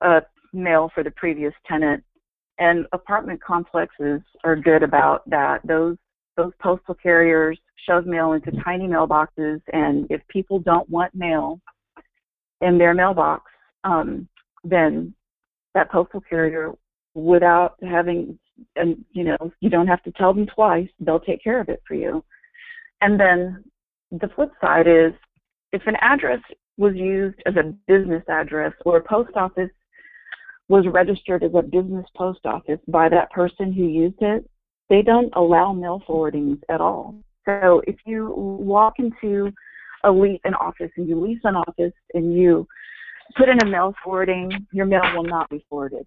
uh, 0.00 0.20
mail 0.52 0.90
for 0.94 1.02
the 1.02 1.10
previous 1.12 1.52
tenant. 1.66 2.02
And 2.58 2.86
apartment 2.92 3.42
complexes 3.42 4.20
are 4.44 4.56
good 4.56 4.82
about 4.82 5.28
that. 5.28 5.60
Those 5.64 5.96
those 6.36 6.52
postal 6.60 6.94
carriers 6.94 7.58
shove 7.86 8.06
mail 8.06 8.32
into 8.32 8.52
tiny 8.64 8.86
mailboxes, 8.86 9.60
and 9.72 10.06
if 10.10 10.20
people 10.28 10.58
don't 10.58 10.88
want 10.88 11.14
mail 11.14 11.60
in 12.60 12.78
their 12.78 12.94
mailbox, 12.94 13.50
um, 13.84 14.28
then 14.64 15.14
that 15.74 15.90
postal 15.90 16.20
carrier, 16.20 16.72
without 17.14 17.74
having, 17.82 18.38
and 18.76 19.04
you 19.12 19.24
know, 19.24 19.52
you 19.60 19.70
don't 19.70 19.86
have 19.86 20.02
to 20.04 20.12
tell 20.12 20.32
them 20.32 20.46
twice. 20.46 20.88
They'll 21.00 21.20
take 21.20 21.42
care 21.42 21.60
of 21.60 21.68
it 21.68 21.82
for 21.86 21.94
you. 21.94 22.22
And 23.00 23.18
then 23.18 23.64
the 24.10 24.28
flip 24.34 24.50
side 24.60 24.86
is, 24.86 25.12
if 25.72 25.82
an 25.86 25.96
address 26.00 26.40
was 26.76 26.94
used 26.94 27.38
as 27.46 27.54
a 27.56 27.74
business 27.86 28.22
address 28.28 28.72
or 28.84 28.96
a 28.96 29.02
post 29.02 29.30
office 29.36 29.70
was 30.68 30.84
registered 30.92 31.42
as 31.42 31.50
a 31.54 31.62
business 31.62 32.06
post 32.16 32.40
office 32.44 32.78
by 32.88 33.08
that 33.08 33.30
person 33.30 33.72
who 33.72 33.84
used 33.84 34.20
it, 34.20 34.48
they 34.88 35.02
don't 35.02 35.32
allow 35.34 35.72
mail 35.72 36.02
forwardings 36.06 36.58
at 36.68 36.80
all. 36.80 37.14
So 37.44 37.82
if 37.86 37.96
you 38.06 38.32
walk 38.36 38.94
into 38.98 39.52
a 40.04 40.10
lease 40.10 40.40
an 40.44 40.54
office 40.54 40.90
and 40.96 41.08
you 41.08 41.20
lease 41.20 41.40
an 41.44 41.56
office 41.56 41.92
and 42.14 42.36
you 42.36 42.66
put 43.36 43.48
in 43.48 43.58
a 43.62 43.66
mail 43.66 43.94
forwarding, 44.02 44.66
your 44.72 44.86
mail 44.86 45.02
will 45.14 45.24
not 45.24 45.48
be 45.50 45.64
forwarded. 45.68 46.06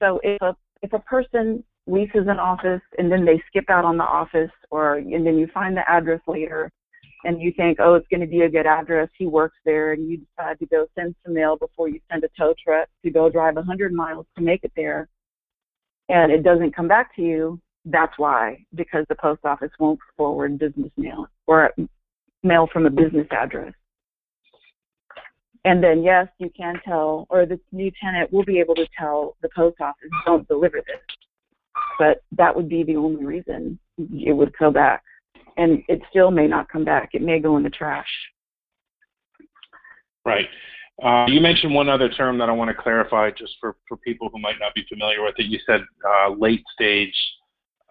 So 0.00 0.20
if 0.22 0.40
a 0.42 0.56
if 0.82 0.92
a 0.92 0.98
person 1.00 1.62
leases 1.86 2.26
an 2.28 2.38
office 2.38 2.82
and 2.98 3.10
then 3.10 3.24
they 3.24 3.42
skip 3.48 3.68
out 3.68 3.84
on 3.84 3.96
the 3.96 4.04
office 4.04 4.50
or 4.70 4.96
and 4.96 5.26
then 5.26 5.36
you 5.36 5.48
find 5.52 5.76
the 5.76 5.88
address 5.90 6.20
later 6.26 6.70
and 7.24 7.40
you 7.40 7.52
think, 7.56 7.78
oh, 7.80 7.94
it's 7.94 8.06
going 8.08 8.20
to 8.20 8.26
be 8.26 8.40
a 8.42 8.48
good 8.48 8.66
address, 8.66 9.08
he 9.16 9.26
works 9.26 9.56
there, 9.64 9.92
and 9.92 10.10
you 10.10 10.18
decide 10.18 10.58
to 10.58 10.66
go 10.66 10.86
send 10.96 11.14
some 11.24 11.34
mail 11.34 11.56
before 11.56 11.88
you 11.88 12.00
send 12.10 12.24
a 12.24 12.28
tow 12.36 12.54
truck 12.64 12.88
to 13.04 13.10
go 13.10 13.30
drive 13.30 13.54
100 13.54 13.92
miles 13.92 14.26
to 14.36 14.42
make 14.42 14.64
it 14.64 14.72
there, 14.76 15.08
and 16.08 16.32
it 16.32 16.42
doesn't 16.42 16.74
come 16.74 16.88
back 16.88 17.14
to 17.16 17.22
you, 17.22 17.60
that's 17.84 18.12
why, 18.16 18.64
because 18.74 19.04
the 19.08 19.14
post 19.14 19.40
office 19.44 19.70
won't 19.78 19.98
forward 20.16 20.58
business 20.58 20.90
mail 20.96 21.26
or 21.46 21.70
mail 22.42 22.68
from 22.72 22.86
a 22.86 22.90
business 22.90 23.26
address. 23.30 23.72
And 25.64 25.82
then, 25.82 26.02
yes, 26.02 26.26
you 26.38 26.50
can 26.56 26.80
tell, 26.84 27.26
or 27.30 27.46
the 27.46 27.58
new 27.70 27.90
tenant 28.02 28.32
will 28.32 28.44
be 28.44 28.58
able 28.58 28.74
to 28.74 28.86
tell 28.98 29.36
the 29.42 29.48
post 29.54 29.80
office, 29.80 30.10
don't 30.26 30.46
deliver 30.48 30.78
this. 30.78 31.16
But 31.98 32.22
that 32.36 32.54
would 32.54 32.68
be 32.68 32.82
the 32.82 32.96
only 32.96 33.24
reason 33.24 33.78
it 33.98 34.32
would 34.32 34.52
go 34.58 34.70
back 34.70 35.02
and 35.56 35.82
it 35.88 36.00
still 36.10 36.30
may 36.30 36.46
not 36.46 36.68
come 36.68 36.84
back. 36.84 37.10
It 37.12 37.22
may 37.22 37.38
go 37.38 37.56
in 37.56 37.62
the 37.62 37.70
trash. 37.70 38.08
Right. 40.24 40.46
Uh, 41.02 41.26
you 41.26 41.40
mentioned 41.40 41.74
one 41.74 41.88
other 41.88 42.08
term 42.08 42.38
that 42.38 42.48
I 42.48 42.52
want 42.52 42.68
to 42.68 42.80
clarify 42.80 43.30
just 43.30 43.54
for, 43.60 43.76
for 43.88 43.96
people 43.98 44.28
who 44.32 44.38
might 44.38 44.58
not 44.60 44.74
be 44.74 44.84
familiar 44.88 45.22
with 45.22 45.34
it. 45.38 45.46
You 45.46 45.58
said 45.66 45.80
uh, 46.08 46.30
late 46.30 46.62
stage 46.74 47.14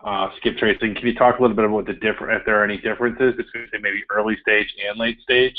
uh, 0.05 0.29
skip 0.37 0.57
tracing. 0.57 0.95
Can 0.95 1.07
you 1.07 1.15
talk 1.15 1.39
a 1.39 1.41
little 1.41 1.55
bit 1.55 1.65
about 1.65 1.85
the 1.85 1.93
different, 1.93 2.39
if 2.39 2.45
there 2.45 2.59
are 2.59 2.63
any 2.63 2.77
differences 2.77 3.33
between 3.35 3.67
maybe 3.81 4.03
early 4.09 4.37
stage 4.41 4.67
and 4.87 4.99
late 4.99 5.19
stage? 5.21 5.57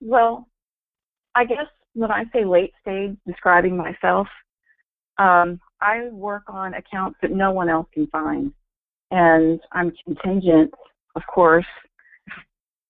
Well, 0.00 0.48
I 1.34 1.44
guess 1.44 1.66
when 1.94 2.10
I 2.10 2.24
say 2.32 2.44
late 2.44 2.72
stage, 2.82 3.16
describing 3.26 3.76
myself, 3.76 4.28
um, 5.18 5.60
I 5.80 6.08
work 6.10 6.44
on 6.48 6.74
accounts 6.74 7.18
that 7.22 7.30
no 7.30 7.50
one 7.52 7.68
else 7.68 7.86
can 7.92 8.06
find. 8.08 8.52
And 9.10 9.60
I'm 9.72 9.92
contingent, 10.04 10.72
of 11.16 11.22
course, 11.32 11.64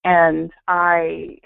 and 0.04 0.50
I 0.66 1.36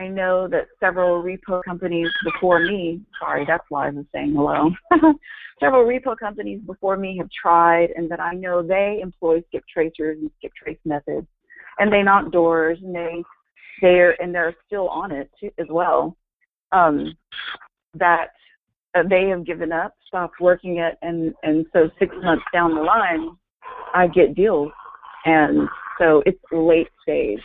I 0.00 0.06
know 0.06 0.46
that 0.48 0.66
several 0.78 1.22
repo 1.22 1.60
companies 1.64 2.08
before 2.24 2.60
me, 2.60 3.00
sorry, 3.20 3.44
that's 3.46 3.64
Liza 3.70 4.06
saying 4.14 4.32
hello. 4.34 4.70
several 5.60 5.84
repo 5.84 6.16
companies 6.16 6.60
before 6.66 6.96
me 6.96 7.16
have 7.18 7.28
tried 7.30 7.90
and 7.96 8.08
that 8.10 8.20
I 8.20 8.34
know 8.34 8.62
they 8.62 9.00
employ 9.02 9.42
skip 9.48 9.64
tracers 9.72 10.18
and 10.20 10.30
skip 10.38 10.52
trace 10.54 10.78
methods. 10.84 11.26
And 11.80 11.92
they 11.92 12.02
knock 12.02 12.30
doors 12.30 12.78
and 12.82 12.94
they 12.94 13.22
they're 13.80 14.20
and 14.22 14.34
they're 14.34 14.54
still 14.66 14.88
on 14.88 15.12
it 15.12 15.30
too, 15.40 15.50
as 15.58 15.66
well. 15.68 16.16
Um, 16.72 17.16
that 17.94 18.28
they 19.08 19.28
have 19.28 19.46
given 19.46 19.72
up, 19.72 19.94
stopped 20.06 20.40
working 20.40 20.78
it, 20.78 20.96
and 21.02 21.34
and 21.42 21.66
so 21.72 21.90
six 21.98 22.14
months 22.22 22.44
down 22.52 22.74
the 22.74 22.82
line, 22.82 23.30
I 23.94 24.06
get 24.08 24.34
deals, 24.34 24.72
and 25.24 25.68
so 25.98 26.22
it's 26.26 26.38
late 26.52 26.88
stage. 27.02 27.40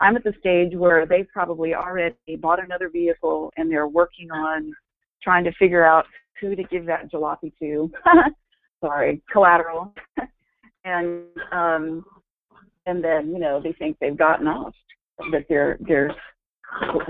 I'm 0.00 0.16
at 0.16 0.24
the 0.24 0.34
stage 0.38 0.76
where 0.76 1.06
they've 1.06 1.28
probably 1.32 1.74
already 1.74 2.16
bought 2.38 2.62
another 2.62 2.90
vehicle 2.90 3.52
and 3.56 3.70
they're 3.70 3.88
working 3.88 4.30
on 4.30 4.72
trying 5.22 5.44
to 5.44 5.52
figure 5.52 5.84
out 5.84 6.04
who 6.40 6.56
to 6.56 6.64
give 6.64 6.84
that 6.86 7.10
jalopy 7.10 7.52
to. 7.60 7.90
Sorry, 8.84 9.22
collateral. 9.32 9.94
and 10.84 11.22
um 11.52 12.04
and 12.86 13.02
then, 13.02 13.30
you 13.30 13.38
know, 13.38 13.62
they 13.62 13.72
think 13.72 13.96
they've 13.98 14.16
gotten 14.16 14.46
off. 14.46 14.74
That 15.30 15.46
they're 15.48 15.78
they're 15.80 16.14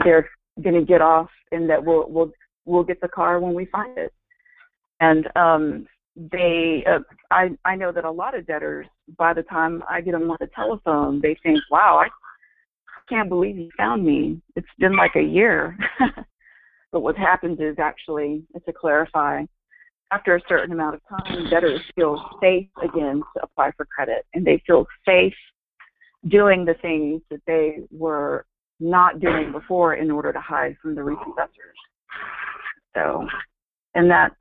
they're 0.04 0.28
gonna 0.62 0.84
get 0.84 1.00
off 1.00 1.30
and 1.50 1.68
that 1.70 1.82
we'll 1.84 2.08
we'll 2.08 2.30
we'll 2.64 2.84
get 2.84 3.00
the 3.00 3.08
car 3.08 3.40
when 3.40 3.54
we 3.54 3.66
find 3.66 3.96
it. 3.98 4.12
And 5.00 5.28
um 5.36 5.86
they 6.16 6.84
uh, 6.88 7.00
I 7.30 7.50
I 7.64 7.74
know 7.74 7.90
that 7.92 8.04
a 8.04 8.10
lot 8.10 8.36
of 8.36 8.46
debtors 8.46 8.86
by 9.18 9.34
the 9.34 9.42
time 9.42 9.82
I 9.88 10.00
get 10.00 10.12
them 10.12 10.30
on 10.30 10.36
the 10.40 10.48
telephone, 10.54 11.20
they 11.20 11.36
think, 11.42 11.58
"Wow, 11.70 12.00
I 12.04 12.08
can't 13.08 13.28
believe 13.28 13.56
you 13.56 13.70
found 13.76 14.04
me. 14.04 14.40
It's 14.56 14.66
been 14.78 14.96
like 14.96 15.16
a 15.16 15.22
year. 15.22 15.76
but 16.92 17.00
what 17.00 17.16
happens 17.16 17.58
is 17.60 17.76
actually, 17.78 18.44
to 18.54 18.72
clarify, 18.72 19.44
after 20.12 20.36
a 20.36 20.40
certain 20.48 20.72
amount 20.72 20.94
of 20.94 21.00
time, 21.08 21.50
debtors 21.50 21.80
feel 21.94 22.22
safe 22.40 22.68
again 22.82 23.22
to 23.36 23.42
apply 23.42 23.72
for 23.76 23.86
credit, 23.86 24.24
and 24.34 24.44
they 24.44 24.62
feel 24.66 24.86
safe 25.04 25.34
doing 26.28 26.64
the 26.64 26.74
things 26.80 27.20
that 27.30 27.40
they 27.46 27.78
were 27.90 28.46
not 28.80 29.20
doing 29.20 29.52
before 29.52 29.94
in 29.94 30.10
order 30.10 30.32
to 30.32 30.40
hide 30.40 30.76
from 30.80 30.94
the 30.94 31.00
repossessors. 31.00 31.78
So, 32.94 33.26
and 33.94 34.10
that 34.10 34.32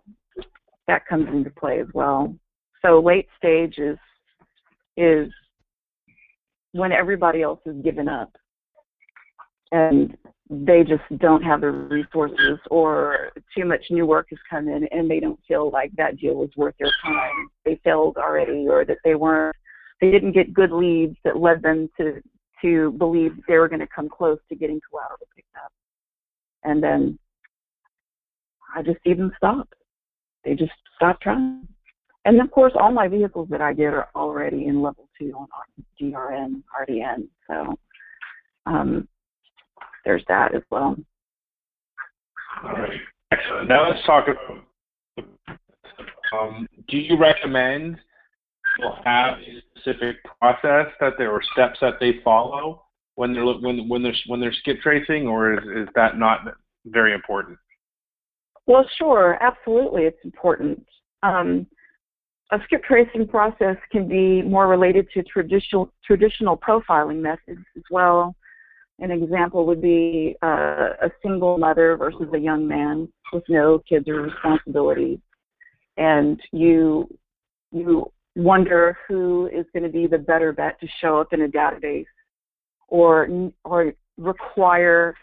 that 0.88 1.06
comes 1.08 1.28
into 1.30 1.50
play 1.50 1.80
as 1.80 1.88
well. 1.94 2.36
So 2.84 3.00
late 3.00 3.28
stage 3.38 3.78
is 3.78 3.98
is 4.98 5.32
when 6.74 6.92
everybody 6.92 7.42
else 7.42 7.60
has 7.66 7.76
given 7.84 8.08
up 8.08 8.32
and 9.72 10.16
they 10.50 10.84
just 10.84 11.04
don't 11.20 11.42
have 11.42 11.62
the 11.62 11.72
resources 11.72 12.60
or 12.70 13.32
too 13.56 13.66
much 13.66 13.82
new 13.90 14.06
work 14.06 14.28
has 14.30 14.40
come 14.50 14.68
in 14.68 14.88
and 14.92 15.10
they 15.10 15.20
don't 15.20 15.40
feel 15.48 15.72
like 15.72 15.92
that 15.96 16.18
deal 16.18 16.36
was 16.36 16.50
worth 16.56 16.76
their 16.80 16.92
time. 17.04 17.50
They 17.66 17.80
failed 17.84 18.18
already 18.18 18.68
or 18.68 18.86
that 18.86 18.98
they 19.04 19.16
weren't 19.16 19.56
they 20.02 20.12
didn't 20.12 20.34
get 20.34 20.54
good 20.54 20.72
leads 20.72 21.16
that 21.24 21.38
led 21.38 21.62
them 21.62 21.90
to 21.98 22.22
to 22.62 22.92
believe 22.94 23.34
they 23.48 23.58
were 23.58 23.68
going 23.70 23.80
to 23.80 23.88
come 23.88 24.10
close 24.10 24.40
to 24.50 24.56
getting 24.56 24.80
collateral 24.90 25.20
picked 25.36 25.56
up. 25.56 25.72
And 26.64 26.82
then 26.82 27.20
I 28.74 28.82
just 28.82 29.00
see 29.04 29.14
them 29.14 29.32
stop. 29.38 29.70
They 30.44 30.56
just 30.56 30.72
stop 30.96 31.22
trying. 31.22 31.68
And 32.26 32.42
of 32.42 32.52
course, 32.52 32.74
all 32.80 32.92
my 32.92 33.08
vehicles 33.08 33.48
that 33.52 33.62
I 33.62 33.74
get 33.74 33.94
are 33.94 34.10
already 34.16 34.68
in 34.68 34.82
level 34.82 35.10
two 35.20 35.34
on 35.36 35.48
GRN, 36.02 36.64
RDN. 36.80 37.28
So 37.48 37.78
um, 38.66 39.08
there's 40.06 40.24
that 40.28 40.56
as 40.56 40.62
well. 40.70 40.96
All 42.64 42.72
right. 42.72 43.00
Excellent. 43.32 43.68
Now 43.68 43.90
let's 43.90 44.06
talk 44.06 44.28
about. 44.28 44.64
Um, 46.34 46.68
do 46.88 46.98
you 46.98 47.18
recommend 47.20 47.98
will 48.80 48.98
have 49.06 49.38
a 49.38 49.62
specific 49.80 50.18
process 50.40 50.88
that 51.00 51.14
there 51.18 51.32
or 51.32 51.42
steps 51.54 51.80
that 51.82 52.00
they 52.00 52.20
follow 52.24 52.84
when 53.16 53.34
they're 53.34 53.46
when 53.46 53.88
when 53.88 54.02
they're 54.02 54.16
when 54.28 54.40
they're 54.40 54.54
skip 54.54 54.80
tracing, 54.82 55.28
or 55.28 55.54
is, 55.54 55.88
is 55.88 55.88
that 55.96 56.18
not 56.18 56.40
very 56.86 57.14
important? 57.14 57.58
Well, 58.66 58.86
sure, 58.98 59.38
absolutely, 59.42 60.04
it's 60.04 60.24
important. 60.24 60.86
Um, 61.22 61.68
a 62.52 62.60
skip 62.66 62.84
tracing 62.84 63.28
process 63.28 63.78
can 63.92 64.08
be 64.08 64.42
more 64.42 64.68
related 64.68 65.08
to 65.14 65.24
traditional 65.24 65.92
traditional 66.06 66.58
profiling 66.58 67.20
methods 67.20 67.66
as 67.76 67.84
well. 67.90 68.36
An 69.00 69.12
example 69.12 69.66
would 69.66 69.82
be 69.82 70.36
uh, 70.44 70.90
a 71.02 71.12
single 71.22 71.58
mother 71.58 71.98
versus 71.98 72.28
a 72.34 72.38
young 72.38 72.68
man 72.68 73.12
with 73.34 73.44
no 73.50 73.82
kids 73.90 74.08
or 74.08 74.22
responsibilities, 74.22 75.20
and 75.98 76.40
you 76.52 77.08
you 77.72 78.12
wonder 78.36 78.98
who 79.08 79.48
is 79.48 79.66
going 79.74 79.84
to 79.84 79.90
be 79.90 80.08
the 80.08 80.18
better 80.18 80.52
bet 80.54 80.80
to 80.80 80.88
show 81.02 81.20
up 81.20 81.34
in 81.34 81.42
a 81.42 81.48
database 81.48 82.06
or 82.88 83.28
or 83.66 83.94
require 84.18 85.16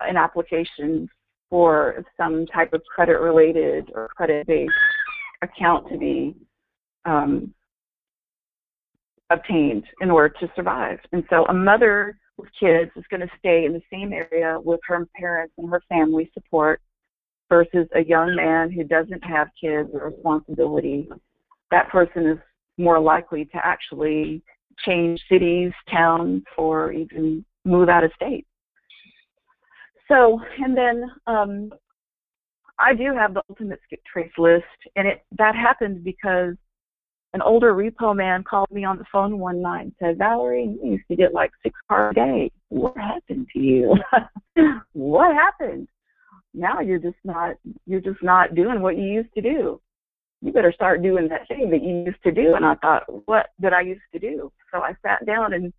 an 0.00 0.16
application 0.16 1.08
for 1.50 2.04
some 2.16 2.46
type 2.46 2.72
of 2.72 2.82
credit 2.84 3.18
related 3.20 3.90
or 3.94 4.08
credit 4.08 4.46
based 4.46 4.72
account 5.42 5.88
to 5.90 5.98
be 5.98 6.34
um, 7.04 7.52
obtained 9.30 9.84
in 10.00 10.10
order 10.10 10.34
to 10.40 10.50
survive. 10.54 10.98
And 11.12 11.24
so 11.28 11.44
a 11.46 11.54
mother 11.54 12.16
with 12.36 12.48
kids 12.58 12.90
is 12.96 13.04
going 13.10 13.20
to 13.20 13.30
stay 13.38 13.64
in 13.64 13.72
the 13.72 13.82
same 13.92 14.12
area 14.12 14.58
with 14.62 14.80
her 14.86 15.06
parents 15.16 15.54
and 15.58 15.68
her 15.70 15.82
family 15.88 16.30
support 16.34 16.80
versus 17.48 17.88
a 17.94 18.04
young 18.04 18.34
man 18.36 18.70
who 18.70 18.84
doesn't 18.84 19.22
have 19.24 19.48
kids 19.60 19.90
or 19.92 20.10
responsibility. 20.10 21.08
That 21.70 21.88
person 21.88 22.26
is 22.26 22.38
more 22.78 23.00
likely 23.00 23.44
to 23.46 23.56
actually 23.62 24.42
change 24.86 25.20
cities, 25.30 25.72
towns, 25.90 26.42
or 26.56 26.92
even 26.92 27.44
move 27.64 27.88
out 27.88 28.04
of 28.04 28.12
state. 28.14 28.46
So, 30.10 30.40
and 30.58 30.76
then 30.76 31.04
um, 31.26 31.70
I 32.78 32.94
do 32.94 33.14
have 33.14 33.32
the 33.32 33.42
ultimate 33.48 33.80
skip 33.86 34.00
trace 34.10 34.32
list, 34.36 34.64
and 34.96 35.06
it 35.06 35.22
that 35.38 35.54
happened 35.54 36.02
because 36.02 36.56
an 37.32 37.42
older 37.42 37.72
repo 37.74 38.14
man 38.14 38.42
called 38.42 38.70
me 38.72 38.84
on 38.84 38.98
the 38.98 39.04
phone 39.12 39.38
one 39.38 39.62
night 39.62 39.82
and 39.82 39.92
said, 40.00 40.18
Valerie, 40.18 40.76
you 40.82 40.92
used 40.92 41.04
to 41.08 41.16
get 41.16 41.32
like 41.32 41.52
six 41.62 41.78
cars 41.88 42.12
a 42.12 42.14
day. 42.14 42.50
What 42.70 42.96
happened 42.96 43.46
to 43.52 43.58
you? 43.60 43.94
what 44.92 45.32
happened? 45.32 45.86
Now 46.54 46.80
you're 46.80 46.98
just 46.98 47.18
not 47.22 47.54
you're 47.86 48.00
just 48.00 48.22
not 48.22 48.56
doing 48.56 48.82
what 48.82 48.96
you 48.96 49.04
used 49.04 49.32
to 49.34 49.42
do. 49.42 49.80
You 50.42 50.52
better 50.52 50.72
start 50.72 51.02
doing 51.02 51.28
that 51.28 51.46
thing 51.46 51.70
that 51.70 51.82
you 51.82 52.04
used 52.06 52.22
to 52.24 52.32
do. 52.32 52.54
And 52.54 52.64
I 52.64 52.74
thought, 52.76 53.02
what 53.26 53.50
did 53.60 53.74
I 53.74 53.82
used 53.82 54.00
to 54.12 54.18
do? 54.18 54.50
So 54.72 54.80
I 54.80 54.94
sat 55.02 55.24
down 55.26 55.52
and 55.52 55.72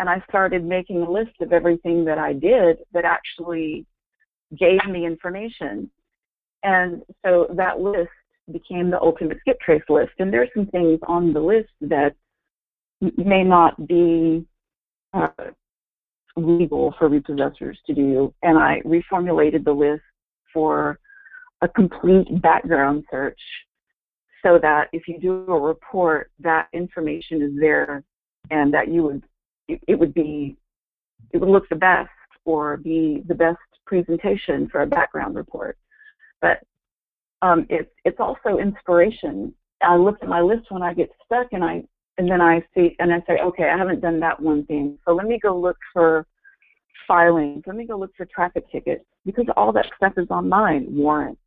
and 0.00 0.08
I 0.08 0.22
started 0.30 0.64
making 0.64 1.02
a 1.02 1.10
list 1.10 1.42
of 1.42 1.52
everything 1.52 2.06
that 2.06 2.16
I 2.16 2.32
did 2.32 2.78
that 2.94 3.04
actually 3.04 3.84
gave 4.58 4.78
me 4.88 5.04
information. 5.04 5.90
And 6.62 7.02
so 7.22 7.48
that 7.54 7.80
list 7.80 8.08
became 8.50 8.90
the 8.90 8.98
ultimate 8.98 9.36
skip 9.40 9.60
trace 9.60 9.82
list. 9.90 10.12
And 10.18 10.32
there 10.32 10.40
are 10.40 10.48
some 10.54 10.66
things 10.68 11.00
on 11.06 11.34
the 11.34 11.40
list 11.40 11.68
that 11.82 12.14
may 13.18 13.44
not 13.44 13.86
be 13.86 14.46
uh, 15.12 15.28
legal 16.34 16.94
for 16.98 17.10
repossessors 17.10 17.76
to 17.86 17.94
do. 17.94 18.32
And 18.42 18.58
I 18.58 18.80
reformulated 18.86 19.64
the 19.64 19.72
list 19.72 20.02
for 20.50 20.98
a 21.60 21.68
complete 21.68 22.40
background 22.40 23.04
search 23.10 23.40
so 24.42 24.58
that 24.62 24.88
if 24.94 25.06
you 25.06 25.20
do 25.20 25.44
a 25.52 25.60
report, 25.60 26.30
that 26.40 26.68
information 26.72 27.42
is 27.42 27.52
there 27.60 28.02
and 28.50 28.72
that 28.72 28.88
you 28.88 29.02
would 29.02 29.22
it, 29.86 29.98
would 29.98 30.14
be 30.14 30.56
it 31.32 31.38
would 31.38 31.48
look 31.48 31.68
the 31.68 31.76
best 31.76 32.10
or 32.44 32.76
be 32.76 33.22
the 33.26 33.34
best 33.34 33.58
presentation 33.86 34.68
for 34.70 34.82
a 34.82 34.86
background 34.86 35.36
report. 35.36 35.76
But 36.40 36.60
um, 37.42 37.66
it's 37.68 37.90
it's 38.04 38.20
also 38.20 38.58
inspiration. 38.58 39.54
I 39.82 39.96
look 39.96 40.16
at 40.22 40.28
my 40.28 40.40
list 40.40 40.66
when 40.70 40.82
I 40.82 40.94
get 40.94 41.10
stuck, 41.24 41.48
and 41.52 41.64
I 41.64 41.82
and 42.18 42.30
then 42.30 42.40
I 42.40 42.62
see 42.74 42.96
and 42.98 43.12
I 43.12 43.20
say, 43.26 43.38
okay, 43.42 43.64
I 43.64 43.76
haven't 43.76 44.00
done 44.00 44.20
that 44.20 44.40
one 44.40 44.64
thing, 44.66 44.98
so 45.04 45.12
let 45.14 45.26
me 45.26 45.38
go 45.42 45.58
look 45.58 45.78
for 45.92 46.26
filings. 47.06 47.64
Let 47.66 47.76
me 47.76 47.86
go 47.86 47.98
look 47.98 48.12
for 48.16 48.26
traffic 48.26 48.70
tickets 48.70 49.04
because 49.24 49.46
all 49.56 49.72
that 49.72 49.86
stuff 49.96 50.12
is 50.16 50.28
online. 50.30 50.86
Warrants. 50.90 51.40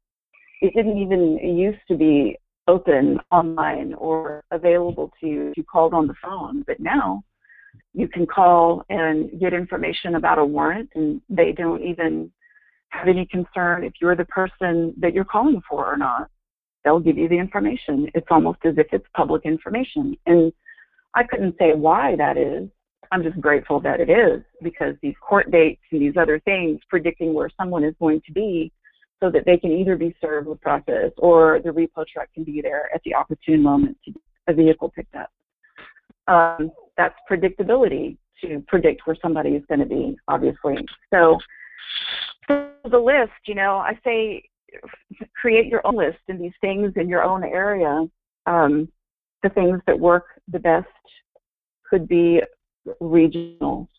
It 0.62 0.74
didn't 0.76 0.98
even 0.98 1.40
it 1.42 1.56
used 1.56 1.82
to 1.90 1.96
be 1.96 2.38
open 2.68 3.20
online 3.32 3.94
or 3.96 4.44
available 4.52 5.12
to 5.20 5.28
you 5.28 5.50
if 5.50 5.58
you 5.58 5.64
called 5.64 5.94
on 5.94 6.08
the 6.08 6.16
phone, 6.24 6.64
but 6.66 6.80
now 6.80 7.24
you 7.94 8.08
can 8.08 8.26
call 8.26 8.84
and 8.90 9.40
get 9.40 9.54
information 9.54 10.16
about 10.16 10.40
a 10.40 10.46
warrant 10.46 10.90
and 10.96 11.22
they 11.30 11.52
don't 11.52 11.84
even 11.84 12.32
have 12.90 13.08
any 13.08 13.26
concern 13.26 13.84
if 13.84 13.94
you're 14.02 14.16
the 14.16 14.26
person 14.26 14.94
that 15.00 15.14
you're 15.14 15.26
calling 15.26 15.62
for 15.70 15.86
or 15.86 15.98
not. 15.98 16.30
They'll 16.84 17.00
give 17.00 17.18
you 17.18 17.30
the 17.30 17.38
information. 17.38 18.10
It's 18.14 18.28
almost 18.30 18.60
as 18.66 18.76
if 18.78 18.88
it's 18.92 19.06
public 19.16 19.46
information. 19.46 20.18
And 20.26 20.52
I 21.16 21.24
couldn't 21.24 21.56
say 21.58 21.74
why 21.74 22.16
that 22.18 22.38
is. 22.38 22.70
I'm 23.12 23.24
just 23.24 23.40
grateful 23.40 23.80
that 23.82 24.00
it 24.00 24.10
is 24.10 24.42
because 24.64 24.96
these 25.02 25.14
court 25.22 25.52
dates 25.52 25.82
and 25.92 26.02
these 26.02 26.18
other 26.20 26.40
things 26.40 26.80
predicting 26.90 27.34
where 27.34 27.50
someone 27.60 27.84
is 27.84 27.94
going 28.00 28.22
to 28.26 28.32
be 28.32 28.72
so 29.22 29.30
that 29.30 29.46
they 29.46 29.58
can 29.58 29.72
either 29.72 29.96
be 29.96 30.16
served 30.20 30.48
with 30.48 30.60
process 30.62 31.12
or 31.18 31.60
the 31.64 31.70
repo 31.70 32.06
truck 32.12 32.28
can 32.34 32.44
be 32.44 32.60
there 32.62 32.90
at 32.94 33.02
the 33.06 33.14
opportune 33.14 33.62
moment 33.62 33.98
to 34.04 34.12
get 34.12 34.22
a 34.48 34.54
vehicle 34.54 34.92
picked 34.94 35.16
up. 35.16 35.32
Um, 36.28 36.72
that's 36.98 37.16
predictability 37.30 38.18
to 38.42 38.64
predict 38.68 39.06
where 39.06 39.18
somebody 39.22 39.52
is 39.52 39.64
going 39.68 39.80
to 39.80 39.86
be, 39.86 40.16
obviously. 40.28 40.76
So, 41.14 41.40
the 42.48 42.98
list, 42.98 43.32
you 43.48 43.56
know, 43.56 43.78
I 43.78 43.98
say 44.04 44.44
create 45.40 45.68
your 45.68 45.86
own 45.86 45.96
list 45.96 46.20
and 46.28 46.40
these 46.40 46.54
things 46.62 46.94
in 46.96 47.08
your 47.08 47.24
own 47.24 47.44
area. 47.44 48.06
Um, 48.46 48.90
the 49.44 49.50
things 49.50 49.80
that 49.88 50.00
work 50.00 50.26
the 50.52 50.60
best 50.60 50.88
could 51.90 52.08
be 52.08 52.42
regional. 53.00 53.90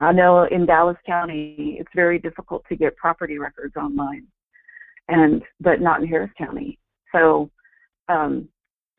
I 0.00 0.12
know 0.12 0.44
in 0.44 0.66
Dallas 0.66 0.96
County 1.06 1.76
it's 1.78 1.90
very 1.94 2.18
difficult 2.18 2.64
to 2.68 2.76
get 2.76 2.96
property 2.96 3.38
records 3.38 3.76
online, 3.76 4.26
and 5.08 5.42
but 5.60 5.80
not 5.80 6.02
in 6.02 6.08
Harris 6.08 6.32
County. 6.36 6.78
So, 7.12 7.50
um, 8.08 8.48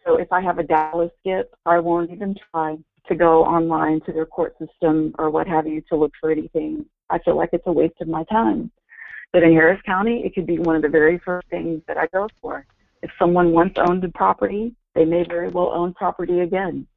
so 0.06 0.18
if 0.18 0.32
I 0.32 0.42
have 0.42 0.60
a 0.60 0.64
Dallas 0.64 1.12
skip, 1.20 1.54
I 1.66 1.80
won't 1.80 2.12
even 2.12 2.36
try 2.52 2.78
to 3.08 3.16
go 3.16 3.44
online 3.44 4.02
to 4.02 4.12
their 4.12 4.26
court 4.26 4.56
system 4.60 5.14
or 5.18 5.30
what 5.30 5.48
have 5.48 5.68
you 5.68 5.82
to 5.90 5.96
look 5.96 6.12
for 6.20 6.32
anything. 6.32 6.86
I 7.10 7.20
feel 7.20 7.38
like 7.38 7.50
it's 7.54 7.68
a 7.68 7.72
waste 7.72 8.02
of 8.02 8.08
my 8.08 8.24
time. 8.26 8.72
But 9.32 9.44
in 9.44 9.52
Harris 9.52 9.82
County, 9.86 10.24
it 10.26 10.34
could 10.34 10.48
be 10.48 10.60
one 10.60 10.76
of 10.76 10.82
the 10.82 10.90
very 10.90 11.20
first 11.20 11.48
things 11.50 11.82
that 11.88 11.98
I 11.98 12.08
go 12.08 12.28
for. 12.42 12.66
If 13.02 13.12
someone 13.20 13.52
once 13.52 13.74
owned 13.78 14.04
a 14.04 14.10
property, 14.10 14.74
they 14.94 15.06
may 15.06 15.26
very 15.28 15.50
well 15.50 15.72
own 15.74 15.94
property 15.94 16.40
again. 16.40 16.88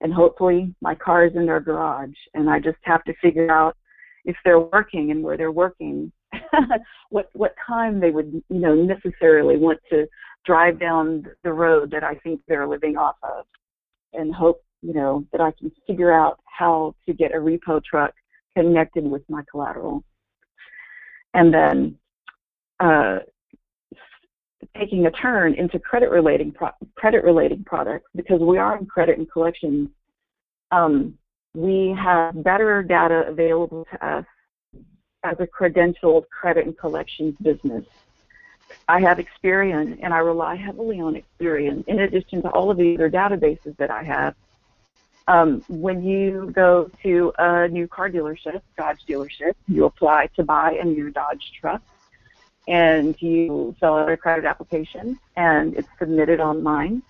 And 0.00 0.12
hopefully 0.12 0.74
my 0.80 0.94
car 0.94 1.24
is 1.24 1.34
in 1.34 1.46
their 1.46 1.60
garage 1.60 2.14
and 2.34 2.50
I 2.50 2.60
just 2.60 2.78
have 2.82 3.02
to 3.04 3.14
figure 3.22 3.50
out 3.50 3.76
if 4.24 4.36
they're 4.44 4.60
working 4.60 5.10
and 5.10 5.22
where 5.22 5.36
they're 5.36 5.52
working, 5.52 6.12
what 7.10 7.30
what 7.32 7.54
time 7.66 8.00
they 8.00 8.10
would, 8.10 8.42
you 8.50 8.60
know, 8.60 8.74
necessarily 8.74 9.56
want 9.56 9.78
to 9.90 10.06
drive 10.44 10.78
down 10.78 11.24
the 11.44 11.52
road 11.52 11.90
that 11.92 12.04
I 12.04 12.14
think 12.16 12.40
they're 12.46 12.68
living 12.68 12.96
off 12.96 13.16
of 13.22 13.46
and 14.12 14.34
hope 14.34 14.62
you 14.82 14.92
know, 14.94 15.26
that 15.32 15.40
I 15.40 15.52
can 15.52 15.70
figure 15.86 16.12
out 16.12 16.40
how 16.44 16.94
to 17.06 17.14
get 17.14 17.34
a 17.34 17.38
repo 17.38 17.82
truck 17.82 18.12
connected 18.56 19.04
with 19.04 19.22
my 19.28 19.42
collateral. 19.50 20.02
And 21.34 21.52
then 21.52 21.98
uh, 22.80 23.18
taking 24.78 25.06
a 25.06 25.10
turn 25.10 25.54
into 25.54 25.78
credit 25.78 26.10
relating 26.10 26.52
pro- 26.52 26.70
credit 26.94 27.24
relating 27.24 27.64
products 27.64 28.08
because 28.14 28.40
we 28.40 28.58
are 28.58 28.78
in 28.78 28.86
credit 28.86 29.18
and 29.18 29.30
collections. 29.30 29.88
Um, 30.70 31.18
we 31.54 31.96
have 31.98 32.42
better 32.42 32.82
data 32.82 33.24
available 33.26 33.86
to 33.92 34.06
us 34.06 34.24
as 35.24 35.36
a 35.40 35.46
credentialed 35.46 36.24
credit 36.28 36.66
and 36.66 36.76
collections 36.78 37.34
business. 37.42 37.84
I 38.88 39.00
have 39.00 39.18
Experian 39.18 39.98
and 40.02 40.12
I 40.12 40.18
rely 40.18 40.56
heavily 40.56 41.00
on 41.00 41.20
Experian 41.20 41.84
in 41.86 42.00
addition 42.00 42.42
to 42.42 42.50
all 42.50 42.70
of 42.70 42.76
the 42.76 42.94
other 42.94 43.10
databases 43.10 43.76
that 43.78 43.90
I 43.90 44.02
have 44.02 44.34
um, 45.28 45.62
when 45.68 46.02
you 46.02 46.50
go 46.54 46.90
to 47.02 47.32
a 47.38 47.68
new 47.68 47.88
car 47.88 48.08
dealership, 48.08 48.62
Dodge 48.78 49.00
dealership, 49.08 49.54
you 49.66 49.84
apply 49.84 50.28
to 50.36 50.44
buy 50.44 50.78
a 50.80 50.84
new 50.84 51.10
Dodge 51.10 51.52
truck 51.60 51.82
and 52.68 53.20
you 53.20 53.74
fill 53.80 53.94
out 53.94 54.10
a 54.10 54.16
credit 54.16 54.44
application 54.44 55.18
and 55.36 55.74
it's 55.74 55.88
submitted 55.98 56.40
online. 56.40 57.02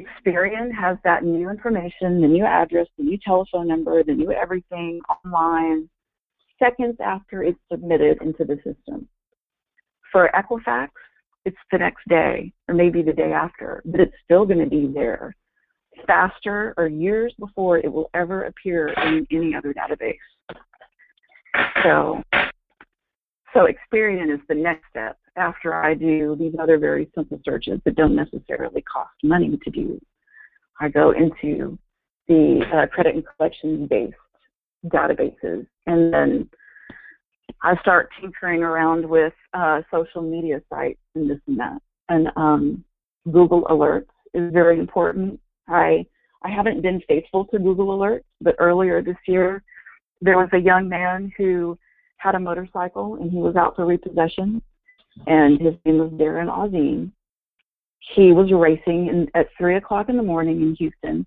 Experian 0.00 0.72
has 0.72 0.96
that 1.04 1.24
new 1.24 1.50
information, 1.50 2.20
the 2.20 2.28
new 2.28 2.44
address, 2.44 2.86
the 2.96 3.04
new 3.04 3.18
telephone 3.18 3.66
number, 3.66 4.02
the 4.02 4.14
new 4.14 4.32
everything 4.32 5.00
online 5.24 5.88
seconds 6.58 6.96
after 7.00 7.42
it's 7.42 7.58
submitted 7.70 8.20
into 8.22 8.44
the 8.44 8.56
system. 8.56 9.08
For 10.10 10.30
Equifax, 10.34 10.88
it's 11.44 11.56
the 11.70 11.78
next 11.78 12.06
day 12.08 12.52
or 12.68 12.74
maybe 12.74 13.02
the 13.02 13.12
day 13.12 13.32
after, 13.32 13.82
but 13.84 14.00
it's 14.00 14.14
still 14.24 14.46
going 14.46 14.58
to 14.58 14.66
be 14.66 14.86
there 14.86 15.34
faster 16.08 16.74
or 16.76 16.88
years 16.88 17.32
before 17.38 17.78
it 17.78 17.92
will 17.92 18.10
ever 18.14 18.44
appear 18.44 18.88
in 18.88 19.24
any 19.30 19.54
other 19.54 19.72
database. 19.72 20.16
So, 21.84 22.20
so 23.54 23.66
Experian 23.68 24.34
is 24.34 24.40
the 24.48 24.54
next 24.56 24.88
step 24.90 25.16
after 25.36 25.74
I 25.74 25.94
do 25.94 26.34
these 26.36 26.54
other 26.60 26.78
very 26.78 27.08
simple 27.14 27.40
searches 27.44 27.80
that 27.84 27.94
don't 27.94 28.16
necessarily 28.16 28.82
cost 28.82 29.14
money 29.22 29.56
to 29.62 29.70
do. 29.70 30.00
I 30.80 30.88
go 30.88 31.12
into 31.12 31.78
the 32.26 32.64
uh, 32.74 32.86
credit 32.92 33.14
and 33.14 33.24
collections 33.36 33.88
based 33.88 34.16
databases 34.86 35.66
and 35.86 36.12
then 36.12 36.50
I 37.62 37.76
start 37.80 38.10
tinkering 38.20 38.62
around 38.62 39.08
with 39.08 39.32
uh, 39.54 39.82
social 39.90 40.22
media 40.22 40.60
sites 40.70 41.00
and 41.14 41.28
this 41.28 41.38
and 41.46 41.58
that. 41.58 41.78
And 42.08 42.28
um, 42.36 42.84
Google 43.30 43.62
Alerts 43.64 44.06
is 44.34 44.52
very 44.52 44.78
important. 44.78 45.40
I 45.68 46.06
I 46.42 46.50
haven't 46.50 46.82
been 46.82 47.02
faithful 47.08 47.46
to 47.46 47.58
Google 47.58 47.98
Alerts, 47.98 48.24
but 48.40 48.54
earlier 48.58 49.02
this 49.02 49.16
year 49.26 49.62
there 50.20 50.38
was 50.38 50.48
a 50.52 50.58
young 50.58 50.88
man 50.88 51.32
who 51.36 51.78
had 52.18 52.34
a 52.34 52.40
motorcycle 52.40 53.16
and 53.16 53.30
he 53.30 53.38
was 53.38 53.56
out 53.56 53.76
for 53.76 53.86
repossession, 53.86 54.62
and 55.26 55.60
his 55.60 55.74
name 55.84 55.98
was 55.98 56.12
Darren 56.12 56.48
Ozine. 56.48 57.12
He 58.14 58.32
was 58.32 58.50
racing 58.52 59.08
in, 59.08 59.28
at 59.34 59.48
three 59.58 59.76
o'clock 59.76 60.08
in 60.08 60.16
the 60.16 60.22
morning 60.22 60.62
in 60.62 60.74
Houston 60.76 61.26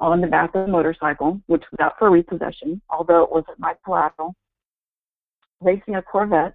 on 0.00 0.20
the 0.20 0.26
back 0.26 0.54
of 0.54 0.62
a 0.62 0.68
motorcycle, 0.68 1.40
which 1.46 1.62
was 1.70 1.80
out 1.80 1.94
for 1.98 2.10
repossession, 2.10 2.80
although 2.90 3.22
it 3.22 3.30
wasn't 3.30 3.58
my 3.58 3.74
collateral 3.84 4.34
racing 5.60 5.96
a 5.96 6.02
Corvette, 6.02 6.54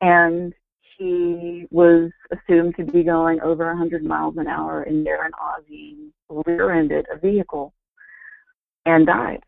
and 0.00 0.54
he 1.00 1.66
was 1.70 2.10
assumed 2.30 2.76
to 2.76 2.84
be 2.84 3.02
going 3.02 3.40
over 3.40 3.66
100 3.68 4.04
miles 4.04 4.34
an 4.36 4.46
hour, 4.46 4.82
and 4.82 5.06
Darren 5.06 5.30
Ozzie 5.40 6.12
rear-ended 6.28 7.06
a 7.10 7.18
vehicle 7.18 7.72
and 8.84 9.06
died. 9.06 9.40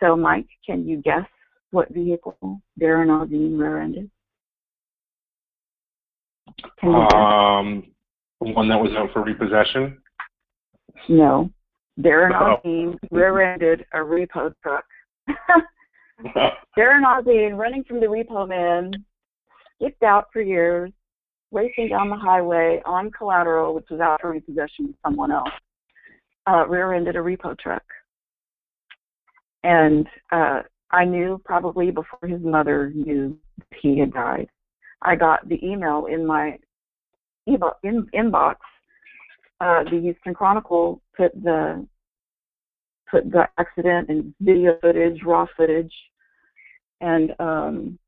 So, 0.00 0.14
Mike, 0.14 0.46
can 0.66 0.86
you 0.86 0.98
guess 0.98 1.26
what 1.70 1.88
vehicle 1.88 2.60
Darren 2.78 3.10
Ozzie 3.10 3.54
rear-ended? 3.54 4.10
Um, 6.82 7.84
one 8.38 8.68
that 8.68 8.76
was 8.76 8.92
out 8.98 9.12
for 9.14 9.24
repossession. 9.24 9.96
No, 11.08 11.50
Darren 11.98 12.60
oh. 12.64 12.98
rear-ended 13.10 13.86
a 13.94 13.98
repo 13.98 14.52
truck. 14.62 14.84
Darren 16.78 17.04
Ozzie 17.06 17.52
running 17.54 17.82
from 17.84 18.00
the 18.00 18.06
repo 18.06 18.46
man, 18.46 18.92
skipped 19.76 20.02
out 20.02 20.26
for 20.32 20.40
years, 20.40 20.90
racing 21.52 21.88
down 21.88 22.10
the 22.10 22.16
highway 22.16 22.80
on 22.84 23.10
collateral, 23.10 23.74
which 23.74 23.86
was 23.90 24.00
out 24.00 24.20
for 24.20 24.30
repossession 24.30 24.88
with 24.88 24.96
someone 25.04 25.30
else, 25.30 25.48
uh, 26.46 26.66
rear-ended 26.66 27.16
a 27.16 27.20
repo 27.20 27.58
truck. 27.58 27.84
And 29.62 30.06
uh, 30.30 30.60
I 30.90 31.04
knew 31.04 31.40
probably 31.44 31.90
before 31.90 32.28
his 32.28 32.42
mother 32.42 32.92
knew 32.94 33.38
he 33.80 33.98
had 33.98 34.12
died. 34.12 34.48
I 35.02 35.16
got 35.16 35.48
the 35.48 35.64
email 35.64 36.06
in 36.06 36.26
my 36.26 36.58
in, 37.46 38.06
inbox. 38.14 38.56
Uh, 39.60 39.84
the 39.84 40.00
Houston 40.00 40.34
Chronicle 40.34 41.00
put 41.16 41.32
the 41.42 41.86
put 43.10 43.30
the 43.30 43.48
accident 43.58 44.08
and 44.08 44.34
video 44.40 44.76
footage, 44.80 45.20
raw 45.24 45.46
footage, 45.56 45.92
and 47.00 47.32
um, 47.38 47.98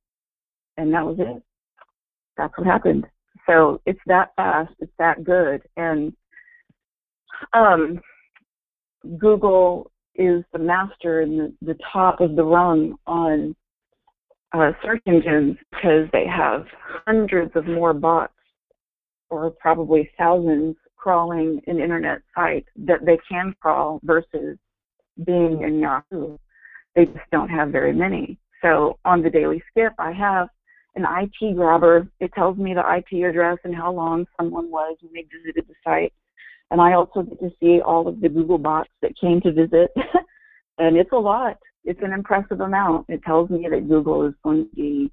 and 0.77 0.93
that 0.93 1.05
was 1.05 1.17
it. 1.19 1.43
That's 2.37 2.57
what 2.57 2.67
happened. 2.67 3.07
So 3.49 3.81
it's 3.87 4.01
that 4.07 4.31
fast, 4.37 4.73
it's 4.81 4.93
that 4.99 5.25
good, 5.25 5.63
and 5.77 6.13
um, 7.53 8.01
Google 9.19 9.91
is 10.17 10.43
the 10.53 10.59
master 10.59 11.21
and 11.21 11.39
the, 11.39 11.55
the 11.63 11.79
top 11.93 12.21
of 12.21 12.35
the 12.35 12.45
rung 12.45 12.97
on 13.07 13.55
uh, 14.53 14.73
search 14.83 15.03
engines 15.07 15.57
because 15.71 16.09
they 16.13 16.25
have 16.27 16.65
hundreds 17.07 17.53
of 17.55 17.67
more 17.67 17.93
bots 17.93 18.33
or 19.29 19.51
probably 19.51 20.11
thousands 20.17 20.77
crawling 20.97 21.61
an 21.67 21.79
internet 21.79 22.21
site 22.35 22.65
that 22.77 23.05
they 23.05 23.19
can 23.29 23.55
crawl 23.61 24.01
versus 24.03 24.57
being 25.25 25.63
in 25.63 25.79
Yahoo. 25.79 26.37
They 26.95 27.05
just 27.05 27.31
don't 27.31 27.49
have 27.49 27.69
very 27.69 27.93
many. 27.93 28.39
So 28.63 28.99
on 29.05 29.23
the 29.23 29.31
daily 29.31 29.63
skip, 29.71 29.93
I 29.99 30.13
have 30.13 30.49
an 30.97 31.05
IP 31.05 31.55
grabber. 31.55 32.09
It 32.21 32.33
tells 32.35 32.57
me 32.57 32.75
the 32.75 32.81
IP 32.81 33.25
address 33.25 33.59
and 33.65 33.75
how 33.75 33.93
long 33.93 34.27
someone 34.37 34.71
was 34.71 34.97
when 35.01 35.13
they 35.13 35.27
visited 35.33 35.67
the 35.69 35.75
site. 35.85 36.13
And 36.71 36.81
I 36.81 36.95
also 36.95 37.23
get 37.23 37.39
to 37.41 37.51
see 37.61 37.81
all 37.81 38.09
of 38.09 38.21
the 38.21 38.29
Google 38.29 38.59
bots 38.59 38.91
that 39.03 39.13
came 39.21 39.41
to 39.43 39.53
visit. 39.53 39.91
and 40.79 40.97
it's 40.97 41.13
a 41.13 41.17
lot. 41.17 41.59
It's 41.85 42.01
an 42.03 42.13
impressive 42.13 42.61
amount. 42.61 43.07
It 43.09 43.23
tells 43.23 43.51
me 43.51 43.69
that 43.71 43.89
Google 43.89 44.27
is 44.27 44.35
going 44.43 44.69
to 44.69 44.75
be 44.75 45.13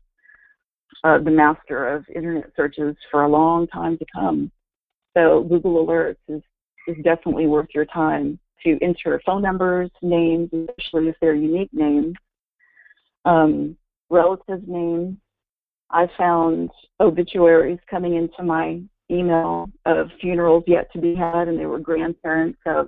uh, 1.03 1.19
the 1.19 1.31
master 1.31 1.95
of 1.95 2.05
internet 2.15 2.51
searches 2.55 2.95
for 3.11 3.23
a 3.23 3.29
long 3.29 3.67
time 3.67 3.97
to 3.97 4.05
come. 4.13 4.51
So 5.15 5.43
Google 5.43 5.85
Alerts 5.85 6.17
is, 6.27 6.41
is 6.87 6.95
definitely 7.03 7.45
worth 7.45 7.67
your 7.75 7.85
time 7.85 8.39
to 8.63 8.79
enter 8.81 9.21
phone 9.25 9.41
numbers, 9.41 9.91
names, 10.01 10.49
especially 10.53 11.09
if 11.09 11.15
they're 11.21 11.35
unique 11.35 11.69
names, 11.73 12.15
um, 13.25 13.77
relative 14.09 14.67
names. 14.67 15.17
I 15.93 16.07
found 16.17 16.71
obituaries 16.99 17.79
coming 17.89 18.15
into 18.15 18.43
my 18.43 18.81
email 19.11 19.69
of 19.85 20.09
funerals 20.19 20.63
yet 20.67 20.91
to 20.93 20.99
be 20.99 21.15
had, 21.15 21.47
and 21.47 21.59
they 21.59 21.65
were 21.65 21.79
grandparents 21.79 22.59
of 22.65 22.87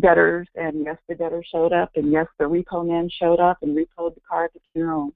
debtors, 0.00 0.48
and 0.54 0.84
yes, 0.84 0.96
the 1.08 1.14
debtor 1.14 1.44
showed 1.52 1.72
up, 1.72 1.90
and 1.94 2.10
yes, 2.10 2.26
the 2.38 2.44
repo 2.44 2.86
man 2.86 3.08
showed 3.20 3.38
up 3.38 3.58
and 3.62 3.76
repoed 3.76 4.14
the 4.14 4.20
car 4.28 4.46
at 4.46 4.52
the 4.54 4.60
funeral, 4.72 5.12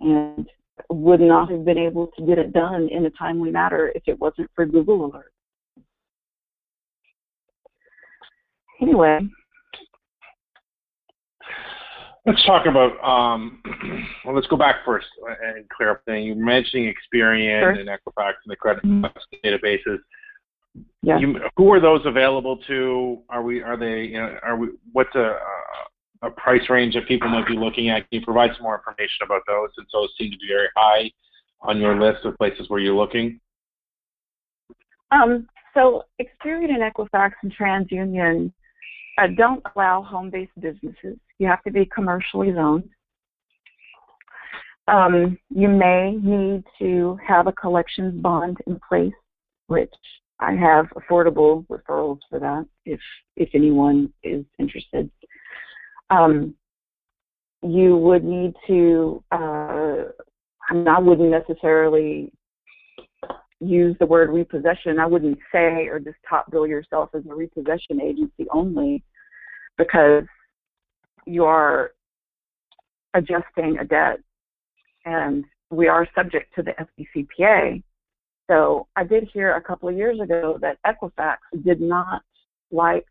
and 0.00 0.48
would 0.88 1.20
not 1.20 1.50
have 1.50 1.64
been 1.64 1.78
able 1.78 2.08
to 2.16 2.24
get 2.24 2.38
it 2.38 2.52
done 2.52 2.88
in 2.90 3.06
a 3.06 3.10
timely 3.10 3.50
manner 3.50 3.90
if 3.94 4.02
it 4.06 4.18
wasn't 4.20 4.48
for 4.54 4.66
Google 4.66 5.06
Alert. 5.06 5.32
anyway. 8.80 9.20
Let's 12.26 12.44
talk 12.44 12.66
about. 12.66 13.02
Um, 13.04 13.62
well, 14.24 14.34
let's 14.34 14.48
go 14.48 14.56
back 14.56 14.76
first 14.84 15.06
and 15.44 15.68
clear 15.68 15.92
up 15.92 16.02
things. 16.04 16.26
You're 16.26 16.36
mentioning 16.36 16.92
Experian 16.92 17.60
sure. 17.60 17.70
and 17.70 17.88
Equifax 17.88 18.34
and 18.44 18.50
the 18.50 18.56
credit 18.56 18.84
mm-hmm. 18.84 19.06
databases. 19.44 19.98
Yeah. 21.02 21.18
You, 21.18 21.38
who 21.56 21.72
are 21.72 21.80
those 21.80 22.00
available 22.04 22.58
to? 22.66 23.22
Are 23.28 23.42
we? 23.42 23.62
Are 23.62 23.76
they? 23.76 24.04
You 24.04 24.18
know, 24.18 24.36
are 24.42 24.56
we? 24.56 24.68
What's 24.92 25.14
a 25.14 25.38
a 26.22 26.30
price 26.30 26.68
range 26.68 26.94
that 26.94 27.06
people 27.06 27.28
might 27.28 27.46
be 27.46 27.54
looking 27.54 27.90
at? 27.90 28.08
Can 28.10 28.20
you 28.20 28.24
provide 28.24 28.50
some 28.54 28.64
more 28.64 28.76
information 28.76 29.24
about 29.24 29.42
those? 29.46 29.68
Since 29.76 29.88
those 29.92 30.08
seem 30.18 30.30
to 30.30 30.36
be 30.36 30.48
very 30.48 30.68
high 30.76 31.10
on 31.60 31.78
your 31.78 32.00
list 32.00 32.24
of 32.24 32.36
places 32.36 32.68
where 32.68 32.80
you're 32.80 32.94
looking. 32.94 33.40
Um, 35.12 35.48
so 35.74 36.04
Experian 36.20 36.70
and 36.70 36.82
Equifax 36.82 37.32
and 37.42 37.54
TransUnion 37.56 38.52
uh, 39.18 39.26
don't 39.36 39.62
allow 39.74 40.02
home-based 40.02 40.52
businesses. 40.60 41.18
You 41.38 41.48
have 41.48 41.62
to 41.64 41.70
be 41.70 41.88
commercially 41.94 42.52
zoned. 42.52 42.88
Um, 44.88 45.36
you 45.50 45.68
may 45.68 46.12
need 46.22 46.64
to 46.78 47.18
have 47.26 47.46
a 47.46 47.52
collections 47.52 48.14
bond 48.22 48.58
in 48.66 48.78
place, 48.88 49.12
which 49.66 49.92
I 50.38 50.52
have 50.52 50.86
affordable 50.90 51.66
referrals 51.66 52.20
for 52.30 52.38
that 52.38 52.66
if 52.84 53.00
if 53.36 53.48
anyone 53.54 54.12
is 54.22 54.44
interested. 54.58 55.10
Um, 56.10 56.54
you 57.62 57.96
would 57.96 58.22
need 58.22 58.54
to. 58.68 59.22
Uh, 59.32 60.04
I, 60.68 60.74
mean, 60.74 60.88
I 60.88 60.98
wouldn't 60.98 61.30
necessarily 61.30 62.32
use 63.60 63.96
the 63.98 64.06
word 64.06 64.30
repossession. 64.30 64.98
I 64.98 65.06
wouldn't 65.06 65.38
say 65.50 65.86
or 65.86 65.98
just 65.98 66.18
top 66.28 66.50
bill 66.50 66.66
yourself 66.66 67.10
as 67.14 67.22
a 67.28 67.34
repossession 67.34 68.00
agency 68.00 68.46
only 68.52 69.02
because 69.78 70.24
you 71.26 71.44
are 71.44 71.92
adjusting 73.14 73.78
a 73.80 73.84
debt 73.84 74.18
and 75.04 75.44
we 75.70 75.88
are 75.88 76.08
subject 76.14 76.54
to 76.54 76.62
the 76.62 76.72
FDCPA. 76.72 77.82
So 78.48 78.86
I 78.94 79.04
did 79.04 79.28
hear 79.32 79.54
a 79.54 79.62
couple 79.62 79.88
of 79.88 79.96
years 79.96 80.20
ago 80.20 80.58
that 80.60 80.78
Equifax 80.86 81.36
did 81.64 81.80
not 81.80 82.22
like 82.70 83.04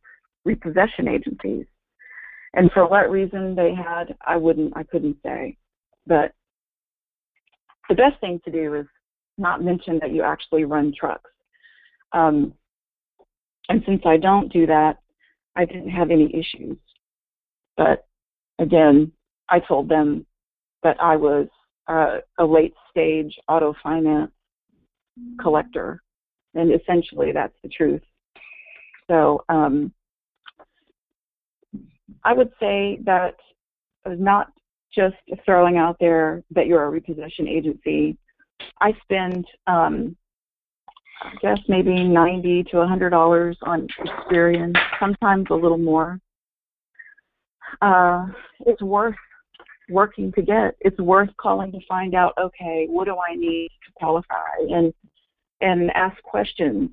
repossession 0.45 1.07
agencies. 1.07 1.65
And 2.53 2.71
for 2.71 2.87
what 2.87 3.11
reason 3.11 3.55
they 3.55 3.73
had, 3.75 4.15
I 4.25 4.37
wouldn't, 4.37 4.75
I 4.77 4.83
couldn't 4.83 5.17
say. 5.23 5.57
But 6.07 6.31
the 7.89 7.95
best 7.95 8.19
thing 8.21 8.39
to 8.45 8.51
do 8.51 8.75
is 8.75 8.85
not 9.37 9.61
mention 9.61 9.99
that 9.99 10.11
you 10.11 10.23
actually 10.23 10.63
run 10.63 10.93
trucks. 10.97 11.29
Um, 12.13 12.53
and 13.67 13.83
since 13.85 14.01
I 14.05 14.17
don't 14.17 14.51
do 14.53 14.65
that, 14.67 14.99
I 15.55 15.65
didn't 15.65 15.89
have 15.89 16.11
any 16.11 16.33
issues. 16.33 16.77
But 17.77 18.05
again, 18.59 19.11
I 19.49 19.59
told 19.59 19.89
them 19.89 20.25
that 20.83 20.97
I 21.01 21.15
was 21.15 21.47
uh, 21.87 22.17
a 22.39 22.45
late 22.45 22.73
stage 22.89 23.37
auto 23.47 23.73
finance 23.83 24.31
collector, 25.41 26.01
and 26.53 26.73
essentially 26.73 27.31
that's 27.31 27.55
the 27.63 27.69
truth. 27.69 28.01
So 29.07 29.43
um, 29.49 29.93
I 32.23 32.33
would 32.33 32.51
say 32.59 32.99
that 33.05 33.35
not 34.05 34.51
just 34.93 35.15
throwing 35.45 35.77
out 35.77 35.97
there 35.99 36.43
that 36.51 36.67
you're 36.67 36.83
a 36.83 36.89
repossession 36.89 37.47
agency. 37.47 38.17
I 38.81 38.93
spend, 39.03 39.45
um, 39.67 40.15
I 41.21 41.33
guess 41.41 41.59
maybe 41.67 42.03
ninety 42.03 42.63
to 42.71 42.79
a 42.79 42.87
hundred 42.87 43.09
dollars 43.09 43.57
on 43.63 43.87
Experian, 43.99 44.75
sometimes 44.99 45.47
a 45.49 45.55
little 45.55 45.77
more. 45.77 46.19
Uh, 47.81 48.27
it's 48.65 48.81
worth 48.81 49.15
working 49.89 50.31
to 50.33 50.41
get. 50.41 50.75
It's 50.79 50.99
worth 50.99 51.29
calling 51.37 51.71
to 51.71 51.79
find 51.87 52.15
out. 52.15 52.33
Okay, 52.39 52.87
what 52.89 53.05
do 53.05 53.15
I 53.17 53.35
need 53.35 53.69
to 53.85 53.91
qualify? 53.95 54.57
And 54.69 54.93
and 55.61 55.91
ask 55.91 56.21
questions 56.23 56.89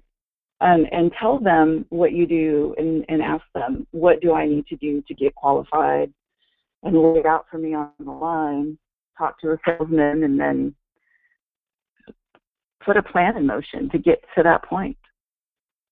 and, 0.63 0.87
and 0.93 1.11
tell 1.19 1.39
them 1.39 1.85
what 1.91 2.13
you 2.13 2.27
do 2.27 2.75
and, 2.79 3.05
and 3.09 3.21
ask 3.21 3.45
them 3.55 3.87
what 3.91 4.21
do 4.21 4.33
I 4.33 4.47
need 4.47 4.67
to 4.69 4.77
do 4.77 5.03
to 5.09 5.15
get 5.15 5.35
qualified 5.35 6.13
and 6.85 6.97
lay 6.97 7.21
it 7.21 7.27
out 7.27 7.47
for 7.51 7.59
me 7.59 7.75
on 7.75 7.91
the 7.99 8.11
line, 8.11 8.79
talk 9.19 9.41
to 9.41 9.53
a 9.53 9.57
salesman, 9.65 10.23
and 10.23 10.39
then 10.39 10.75
put 12.85 12.97
a 12.97 13.03
plan 13.03 13.37
in 13.37 13.47
motion 13.47 13.89
to 13.91 13.99
get 13.99 14.23
to 14.37 14.43
that 14.43 14.65
point. 14.65 14.97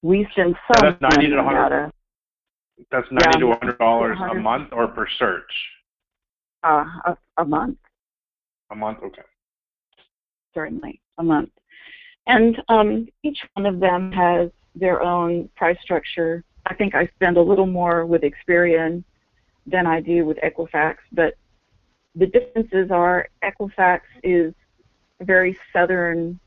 We 0.03 0.27
spend 0.33 0.55
so 0.73 0.87
much 0.87 1.01
90 1.01 1.17
to 1.29 1.37
money 1.37 1.47
100. 1.47 1.85
on 1.85 1.93
That's 2.91 3.07
ninety 3.11 3.41
Yeah. 3.47 3.55
to 3.55 3.59
hundred 3.61 3.79
dollars 3.79 4.19
a 4.31 4.35
month 4.35 4.69
or 4.73 4.89
per 4.89 5.07
search. 5.19 5.53
uh, 6.63 6.85
a, 7.07 7.17
a 7.39 7.45
month, 7.45 7.79
A 8.71 8.75
month, 8.77 8.99
okay. 9.03 9.23
certainly, 10.55 11.01
a 11.19 11.23
month. 11.23 11.51
And 12.27 12.63
um, 12.69 13.09
each 13.23 13.39
one 13.55 13.67
of 13.67 13.81
them 13.81 14.13
has 14.13 14.51
their 14.75 15.03
own 15.03 15.49
price 15.57 15.79
structure. 15.83 16.45
I 16.67 16.75
think 16.75 16.95
I 16.95 17.07
spend 17.17 17.37
a 17.39 17.43
little 17.43 17.67
more 17.67 18.05
with 18.07 18.23
Experian 18.23 19.03
than 19.67 19.87
I 19.87 20.01
do 20.01 20.25
with 20.27 20.37
Equifax, 20.39 20.97
but 21.13 21.35
the 22.15 22.27
differences 22.27 22.91
are 22.91 23.29
Equifax 23.43 24.01
is 24.23 24.53
very 25.23 25.57
southern, 25.73 26.39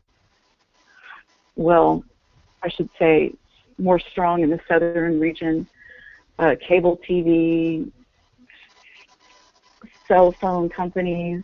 well, 1.55 2.03
I 2.63 2.69
should 2.69 2.89
say 2.99 3.33
more 3.77 3.99
strong 3.99 4.41
in 4.41 4.49
the 4.49 4.59
southern 4.67 5.19
region. 5.19 5.67
Uh, 6.39 6.55
cable 6.67 6.99
TV, 7.07 7.91
cell 10.07 10.31
phone 10.31 10.67
companies, 10.69 11.43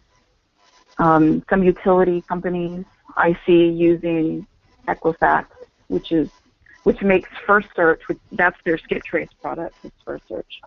um, 0.98 1.44
some 1.50 1.64
utility 1.64 2.22
companies 2.22 2.86
I 3.16 3.38
see 3.46 3.68
using 3.68 4.46
Equifax, 4.88 5.46
which 5.88 6.12
is 6.12 6.30
which 6.84 7.02
makes 7.02 7.30
First 7.46 7.68
Search, 7.76 8.02
which 8.08 8.20
that's 8.32 8.58
their 8.64 8.78
skip 8.78 9.04
trace 9.04 9.30
product, 9.42 9.76
is 9.84 9.92
First 10.06 10.28
Search. 10.28 10.62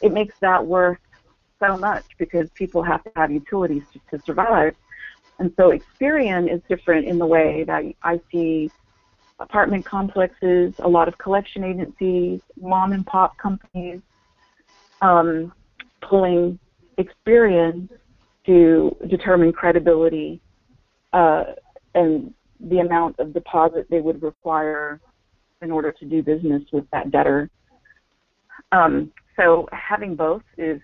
It 0.00 0.12
makes 0.12 0.34
that 0.40 0.64
worth 0.64 0.98
so 1.58 1.76
much 1.78 2.04
because 2.18 2.50
people 2.50 2.82
have 2.82 3.02
to 3.04 3.10
have 3.16 3.30
utilities 3.30 3.82
to, 3.92 4.00
to 4.10 4.24
survive. 4.24 4.76
And 5.38 5.52
so 5.56 5.76
Experian 5.76 6.52
is 6.52 6.60
different 6.68 7.06
in 7.06 7.18
the 7.18 7.26
way 7.26 7.64
that 7.64 7.82
I 8.02 8.20
see 8.30 8.70
apartment 9.40 9.84
complexes, 9.84 10.72
a 10.78 10.88
lot 10.88 11.08
of 11.08 11.18
collection 11.18 11.64
agencies, 11.64 12.40
mom 12.60 12.92
and 12.92 13.04
pop 13.06 13.36
companies 13.38 14.00
um, 15.02 15.52
pulling 16.08 16.58
Experian 16.98 17.88
to 18.46 18.96
determine 19.08 19.52
credibility 19.52 20.40
uh, 21.12 21.44
and 21.94 22.32
the 22.60 22.78
amount 22.78 23.18
of 23.18 23.32
deposit 23.32 23.86
they 23.90 24.00
would 24.00 24.22
require 24.22 25.00
in 25.62 25.70
order 25.70 25.92
to 25.92 26.04
do 26.04 26.22
business 26.22 26.62
with 26.72 26.84
that 26.92 27.10
debtor. 27.10 27.50
Um, 28.72 29.12
so 29.36 29.68
having 29.72 30.14
both 30.14 30.42
is 30.58 30.80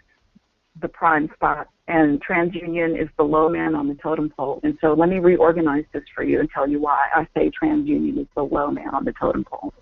the 0.78 0.88
prime 0.88 1.30
spot, 1.34 1.68
and 1.88 2.22
TransUnion 2.22 3.00
is 3.00 3.08
the 3.16 3.24
low 3.24 3.48
man 3.48 3.74
on 3.74 3.88
the 3.88 3.94
totem 3.94 4.30
pole. 4.30 4.60
And 4.62 4.78
so 4.80 4.94
let 4.94 5.08
me 5.08 5.18
reorganize 5.18 5.84
this 5.92 6.04
for 6.14 6.22
you 6.22 6.40
and 6.40 6.48
tell 6.50 6.68
you 6.68 6.80
why 6.80 7.08
I 7.14 7.26
say 7.36 7.50
TransUnion 7.50 8.18
is 8.20 8.26
the 8.36 8.44
low 8.44 8.70
man 8.70 8.94
on 8.94 9.04
the 9.04 9.12
totem 9.12 9.44
pole. 9.44 9.74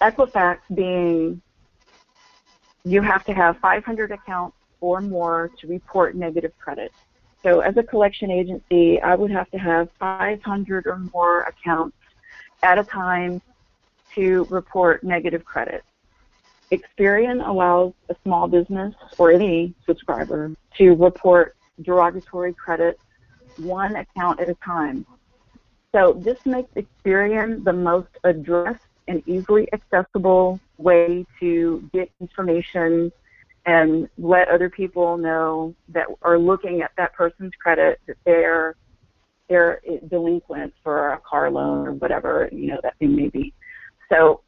Equifax 0.00 0.58
being 0.74 1.40
you 2.84 3.00
have 3.00 3.24
to 3.24 3.32
have 3.32 3.56
500 3.58 4.10
accounts 4.10 4.56
or 4.80 5.00
more 5.00 5.50
to 5.58 5.66
report 5.66 6.14
negative 6.14 6.52
credit. 6.58 6.92
So 7.42 7.60
as 7.60 7.76
a 7.78 7.82
collection 7.82 8.30
agency, 8.30 9.00
I 9.00 9.14
would 9.14 9.30
have 9.30 9.50
to 9.52 9.58
have 9.58 9.88
500 9.98 10.86
or 10.86 10.98
more 10.98 11.42
accounts 11.42 11.96
at 12.62 12.78
a 12.78 12.84
time 12.84 13.40
to 14.14 14.46
report 14.50 15.02
negative 15.02 15.44
credit. 15.44 15.82
Experian 16.76 17.46
allows 17.46 17.92
a 18.08 18.16
small 18.22 18.48
business 18.48 18.94
or 19.18 19.32
any 19.32 19.74
subscriber 19.86 20.52
to 20.78 20.94
report 20.94 21.56
derogatory 21.82 22.52
credit 22.52 22.98
one 23.56 23.96
account 23.96 24.40
at 24.40 24.48
a 24.48 24.54
time. 24.54 25.06
So 25.92 26.12
this 26.12 26.44
makes 26.44 26.70
Experian 26.74 27.64
the 27.64 27.72
most 27.72 28.08
addressed 28.24 28.84
and 29.06 29.22
easily 29.28 29.68
accessible 29.72 30.58
way 30.78 31.24
to 31.40 31.88
get 31.92 32.10
information 32.20 33.12
and 33.66 34.08
let 34.18 34.48
other 34.48 34.68
people 34.68 35.16
know 35.16 35.74
that 35.88 36.06
are 36.22 36.38
looking 36.38 36.82
at 36.82 36.90
that 36.96 37.12
person's 37.14 37.52
credit 37.62 38.00
that 38.06 38.16
they're 38.24 38.76
they're 39.48 39.80
delinquent 40.08 40.72
for 40.82 41.12
a 41.12 41.18
car 41.18 41.50
loan 41.50 41.86
or 41.86 41.92
whatever 41.92 42.48
you 42.50 42.68
know 42.68 42.80
that 42.82 42.98
thing 42.98 43.14
may 43.14 43.28
be. 43.28 43.52
So 44.10 44.40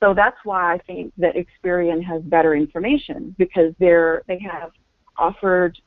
so 0.00 0.14
that's 0.14 0.36
why 0.44 0.74
I 0.74 0.78
think 0.78 1.12
that 1.18 1.34
Experian 1.34 2.02
has 2.04 2.22
better 2.22 2.54
information 2.54 3.34
because 3.38 3.74
they're 3.78 4.22
they 4.26 4.38
have 4.38 4.72
offered 5.16 5.78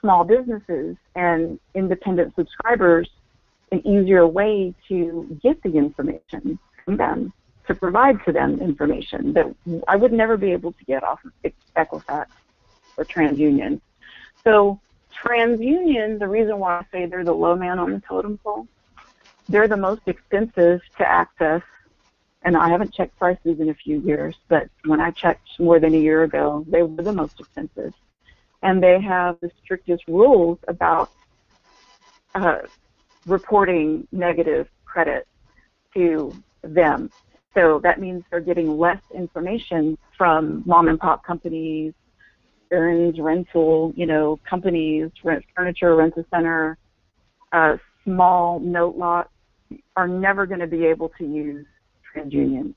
small 0.00 0.24
businesses 0.24 0.96
and 1.14 1.58
independent 1.74 2.34
subscribers 2.36 3.08
an 3.72 3.86
easier 3.86 4.26
way 4.26 4.74
to 4.88 5.38
get 5.42 5.62
the 5.62 5.76
information 5.76 6.58
from 6.84 6.96
them 6.96 7.32
to 7.66 7.74
provide 7.74 8.24
to 8.24 8.32
them 8.32 8.60
information 8.60 9.32
that 9.32 9.46
I 9.86 9.96
would 9.96 10.12
never 10.12 10.36
be 10.36 10.52
able 10.52 10.72
to 10.72 10.84
get 10.84 11.04
off 11.04 11.20
of 11.24 11.52
Equifax 11.76 12.26
or 12.96 13.04
TransUnion. 13.04 13.80
So 14.42 14.80
TransUnion, 15.14 16.18
the 16.18 16.26
reason 16.26 16.58
why 16.58 16.78
I 16.78 16.86
say 16.90 17.06
they're 17.06 17.24
the 17.24 17.34
low 17.34 17.54
man 17.54 17.78
on 17.78 17.92
the 17.92 18.00
totem 18.00 18.38
pole, 18.38 18.66
they're 19.48 19.68
the 19.68 19.76
most 19.76 20.02
expensive 20.06 20.80
to 20.98 21.08
access. 21.08 21.62
And 22.42 22.56
I 22.56 22.68
haven't 22.68 22.94
checked 22.94 23.18
prices 23.18 23.60
in 23.60 23.68
a 23.68 23.74
few 23.74 24.00
years, 24.00 24.34
but 24.48 24.68
when 24.86 25.00
I 25.00 25.10
checked 25.10 25.48
more 25.58 25.78
than 25.78 25.94
a 25.94 25.98
year 25.98 26.22
ago, 26.22 26.64
they 26.68 26.82
were 26.82 27.02
the 27.02 27.12
most 27.12 27.38
expensive. 27.38 27.92
And 28.62 28.82
they 28.82 29.00
have 29.00 29.36
the 29.40 29.50
strictest 29.62 30.04
rules 30.08 30.58
about 30.66 31.10
uh, 32.34 32.60
reporting 33.26 34.06
negative 34.12 34.68
credit 34.84 35.26
to 35.94 36.34
them. 36.62 37.10
So 37.54 37.80
that 37.80 38.00
means 38.00 38.24
they're 38.30 38.40
getting 38.40 38.78
less 38.78 39.02
information 39.14 39.98
from 40.16 40.62
mom 40.64 40.88
and 40.88 40.98
pop 40.98 41.24
companies, 41.24 41.92
Aaron's, 42.70 43.18
rental, 43.18 43.92
you 43.96 44.06
know, 44.06 44.38
companies, 44.48 45.10
rent 45.24 45.44
furniture, 45.54 45.96
rent 45.96 46.16
a 46.16 46.24
center, 46.30 46.78
uh, 47.52 47.76
small 48.04 48.60
note 48.60 48.96
lots 48.96 49.30
are 49.96 50.08
never 50.08 50.46
going 50.46 50.60
to 50.60 50.66
be 50.66 50.86
able 50.86 51.10
to 51.18 51.24
use 51.24 51.66
TransUnion. 52.14 52.74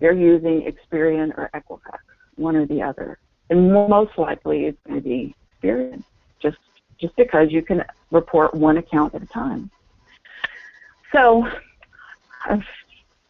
They're 0.00 0.12
using 0.12 0.62
Experian 0.62 1.36
or 1.36 1.50
Equifax, 1.54 1.98
one 2.36 2.56
or 2.56 2.66
the 2.66 2.82
other. 2.82 3.18
And 3.48 3.72
most 3.72 4.18
likely 4.18 4.66
it's 4.66 4.78
going 4.86 5.00
to 5.00 5.08
be 5.08 5.34
Experian, 5.62 6.02
just 6.40 6.58
just 6.98 7.14
because 7.16 7.52
you 7.52 7.62
can 7.62 7.84
report 8.10 8.54
one 8.54 8.78
account 8.78 9.14
at 9.14 9.22
a 9.22 9.26
time. 9.26 9.70
So, 11.12 11.46
uh, 12.48 12.58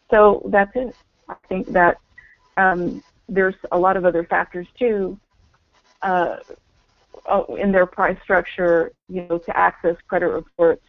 so 0.09 0.41
that's 0.49 0.75
it. 0.75 0.95
I 1.29 1.35
think 1.49 1.67
that 1.73 1.97
um, 2.55 3.03
there's 3.27 3.55
a 3.71 3.77
lot 3.77 3.97
of 3.97 4.05
other 4.05 4.23
factors 4.23 4.67
too 4.79 5.19
uh, 6.01 6.37
oh, 7.25 7.55
in 7.55 7.71
their 7.71 7.85
price 7.85 8.17
structure, 8.23 8.91
you 9.09 9.23
know, 9.23 9.37
to 9.37 9.57
access 9.57 9.95
credit 10.07 10.29
reports 10.29 10.85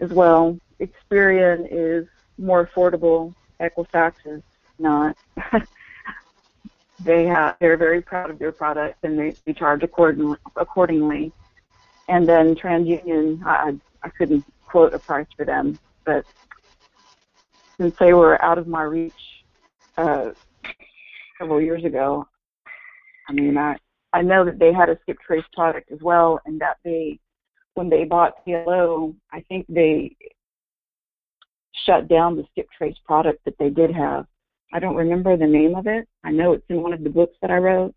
as 0.00 0.10
well. 0.10 0.58
Experian 0.80 1.66
is 1.70 2.06
more 2.38 2.66
affordable. 2.66 3.34
Is 3.60 4.42
not. 4.78 5.16
they 7.04 7.26
have, 7.26 7.56
they're 7.60 7.76
very 7.76 8.00
proud 8.00 8.30
of 8.30 8.38
their 8.38 8.52
product 8.52 9.04
and 9.04 9.18
they, 9.18 9.34
they 9.44 9.52
charge 9.52 9.82
accordingly. 9.82 10.38
accordingly. 10.56 11.32
And 12.08 12.28
then 12.28 12.54
TransUnion, 12.54 13.44
I, 13.44 13.74
I 14.02 14.08
couldn't 14.10 14.44
quote 14.66 14.94
a 14.94 14.98
price 14.98 15.26
for 15.36 15.44
them, 15.44 15.78
but 16.04 16.24
since 17.78 17.96
they 17.96 18.12
were 18.12 18.42
out 18.42 18.58
of 18.58 18.66
my 18.66 18.82
reach 18.82 19.44
uh, 19.96 20.30
several 21.38 21.60
years 21.60 21.84
ago, 21.84 22.26
I 23.28 23.32
mean, 23.32 23.58
I, 23.58 23.76
I 24.12 24.22
know 24.22 24.44
that 24.44 24.58
they 24.58 24.72
had 24.72 24.88
a 24.88 24.98
skip 25.02 25.18
trace 25.20 25.44
product 25.52 25.92
as 25.92 26.00
well, 26.00 26.40
and 26.46 26.60
that 26.60 26.78
they, 26.84 27.18
when 27.74 27.90
they 27.90 28.04
bought 28.04 28.44
TLO, 28.44 29.14
I 29.32 29.40
think 29.42 29.66
they 29.68 30.16
shut 31.88 32.08
down 32.08 32.36
the 32.36 32.44
skip 32.50 32.68
trace 32.76 32.96
product 33.04 33.44
that 33.44 33.54
they 33.58 33.70
did 33.70 33.90
have. 33.94 34.26
I 34.72 34.78
don't 34.78 34.96
remember 34.96 35.36
the 35.36 35.46
name 35.46 35.74
of 35.74 35.86
it. 35.86 36.06
I 36.24 36.30
know 36.30 36.52
it's 36.52 36.64
in 36.68 36.82
one 36.82 36.92
of 36.92 37.02
the 37.02 37.10
books 37.10 37.36
that 37.40 37.50
I 37.50 37.56
wrote, 37.56 37.94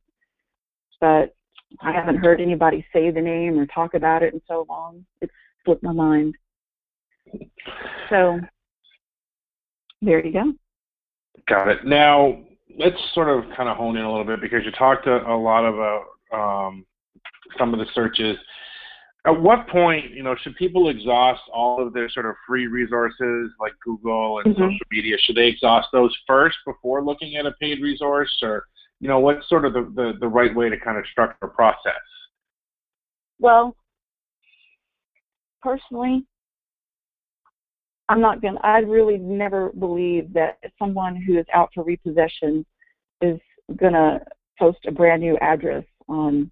but 1.02 1.36
I 1.82 1.92
haven't 1.92 2.18
heard 2.18 2.40
anybody 2.40 2.86
say 2.94 3.12
the 3.12 3.22
name 3.22 3.60
or 3.60 3.66
talk 3.66 3.94
about 3.94 4.24
it 4.24 4.34
in 4.34 4.42
so 4.48 4.66
long. 4.70 5.06
It's 5.22 5.34
slipped 5.66 5.84
my 5.84 5.92
mind. 5.92 6.36
So 8.10 8.40
there 10.02 10.26
you 10.26 10.34
go. 10.34 10.54
Got 11.48 11.68
it. 11.68 11.86
Now 11.86 12.40
let's 12.78 12.96
sort 13.14 13.30
of 13.30 13.50
kind 13.56 13.68
of 13.68 13.76
hone 13.76 13.98
in 13.98 14.04
a 14.04 14.10
little 14.10 14.26
bit 14.26 14.42
because 14.42 14.62
you 14.64 14.72
talked 14.72 15.08
a, 15.08 15.28
a 15.30 15.36
lot 15.36 15.66
about 15.66 16.06
um, 16.34 16.86
some 17.58 17.74
of 17.74 17.80
the 17.80 17.86
searches. 17.94 18.38
At 19.28 19.40
what 19.40 19.68
point, 19.68 20.12
you 20.12 20.24
know, 20.24 20.36
should 20.42 20.56
people 20.56 20.90
exhaust 20.90 21.42
all 21.54 21.86
of 21.86 21.94
their 21.94 22.10
sort 22.10 22.26
of 22.26 22.36
free 22.48 22.66
resources 22.66 23.52
like 23.60 23.74
Google 23.84 24.40
and 24.40 24.56
mm-hmm. 24.56 24.64
social 24.64 24.88
media? 24.92 25.16
Should 25.20 25.36
they 25.36 25.48
exhaust 25.48 25.90
those 25.94 26.16
first 26.26 26.58
before 26.66 27.04
looking 27.04 27.36
at 27.36 27.46
a 27.46 27.52
paid 27.60 27.82
resource, 27.82 28.36
or 28.42 28.66
you 29.00 29.08
know, 29.08 29.20
what's 29.20 29.48
sort 29.48 29.66
of 29.66 29.74
the, 29.74 29.92
the, 29.96 30.14
the 30.20 30.28
right 30.28 30.56
way 30.56 30.70
to 30.70 30.80
kind 30.80 30.98
of 30.98 31.04
structure 31.12 31.46
a 31.46 31.48
process? 31.50 31.94
Well, 33.40 33.76
personally, 35.62 36.26
I'm 38.10 38.22
not 38.22 38.42
going 38.42 38.56
to, 38.56 38.66
I 38.66 38.80
really 38.80 39.18
never 39.18 39.72
believe 39.72 40.34
that 40.34 40.58
someone 40.78 41.16
who 41.16 41.40
is 41.40 41.46
out 41.54 41.70
for 41.74 41.84
repossession 41.84 42.66
is 43.22 43.40
going 43.78 43.94
to 43.94 44.20
post 44.60 44.80
a 44.88 44.92
brand 44.92 45.22
new 45.22 45.38
address 45.38 45.86
on 46.08 46.52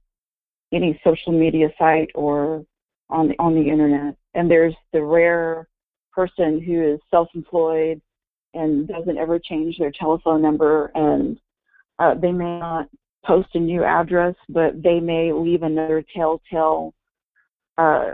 any 0.73 0.99
social 1.03 1.31
media 1.31 1.67
site 1.77 2.09
or 2.15 2.63
on 3.09 3.29
the, 3.29 3.35
on 3.39 3.55
the 3.55 3.69
internet. 3.69 4.15
And 4.33 4.49
there's 4.49 4.75
the 4.93 5.01
rare 5.01 5.67
person 6.11 6.61
who 6.61 6.93
is 6.93 6.99
self-employed 7.09 8.01
and 8.53 8.87
doesn't 8.87 9.17
ever 9.17 9.39
change 9.39 9.77
their 9.77 9.91
telephone 9.91 10.41
number 10.41 10.91
and 10.95 11.39
uh, 11.99 12.15
they 12.15 12.31
may 12.31 12.59
not 12.59 12.87
post 13.25 13.49
a 13.53 13.59
new 13.59 13.83
address, 13.83 14.35
but 14.47 14.81
they 14.81 14.99
may 14.99 15.33
leave 15.33 15.63
another 15.63 16.03
telltale, 16.15 16.93
uh, 17.77 18.11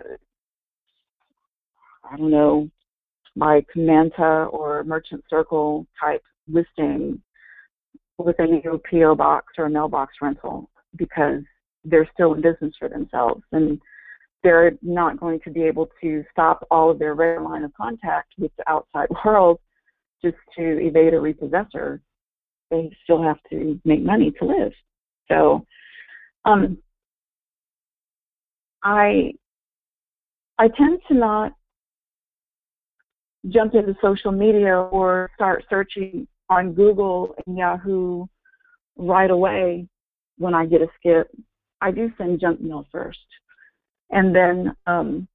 I 2.04 2.18
don't 2.18 2.32
know, 2.32 2.70
by 3.36 3.64
Manta 3.76 4.46
or 4.46 4.84
Merchant 4.84 5.24
Circle 5.30 5.86
type 6.00 6.24
listing 6.48 7.22
with 8.18 8.38
a 8.40 8.46
new 8.46 8.82
PO 8.90 9.16
box 9.16 9.54
or 9.58 9.70
mailbox 9.70 10.14
rental 10.22 10.70
because 10.96 11.44
they're 11.86 12.10
still 12.14 12.34
in 12.34 12.42
business 12.42 12.74
for 12.78 12.90
themselves 12.90 13.44
and 13.52 13.80
they're 14.44 14.74
not 14.82 15.20
going 15.20 15.40
to 15.44 15.50
be 15.50 15.64
able 15.64 15.90
to 16.02 16.24
stop 16.32 16.66
all 16.70 16.92
of 16.92 17.00
their 17.00 17.16
regular 17.16 17.48
line 17.48 17.64
of 17.64 17.74
contact 17.74 18.34
with 18.38 18.52
the 18.58 18.70
outside 18.70 19.08
world 19.26 19.60
just 20.24 20.38
to 20.58 20.80
evade 20.80 21.14
a 21.14 21.20
repossessor 21.20 22.02
they 22.72 22.92
still 23.04 23.22
have 23.22 23.38
to 23.50 23.80
make 23.86 24.04
money 24.04 24.32
to 24.40 24.46
live. 24.46 24.72
So, 25.28 25.66
um, 26.46 26.78
I 28.84 29.34
I 30.58 30.68
tend 30.70 31.00
to 31.08 31.14
not 31.14 31.54
jump 33.50 33.76
into 33.76 33.96
social 34.02 34.32
media 34.32 34.76
or 34.76 35.30
start 35.36 35.66
searching 35.70 36.28
on 36.50 36.74
Google 36.74 37.36
and 37.46 37.58
Yahoo 37.58 38.26
right 38.98 39.30
away 39.30 39.88
when 40.38 40.54
I 40.54 40.66
get 40.66 40.82
a 40.82 40.88
skip. 41.00 41.30
I 41.86 41.92
do 41.92 42.12
send 42.18 42.40
junk 42.40 42.62
mail 42.62 42.88
first, 42.92 43.20
and 44.10 44.36
then 44.36 44.76
um, 44.88 45.28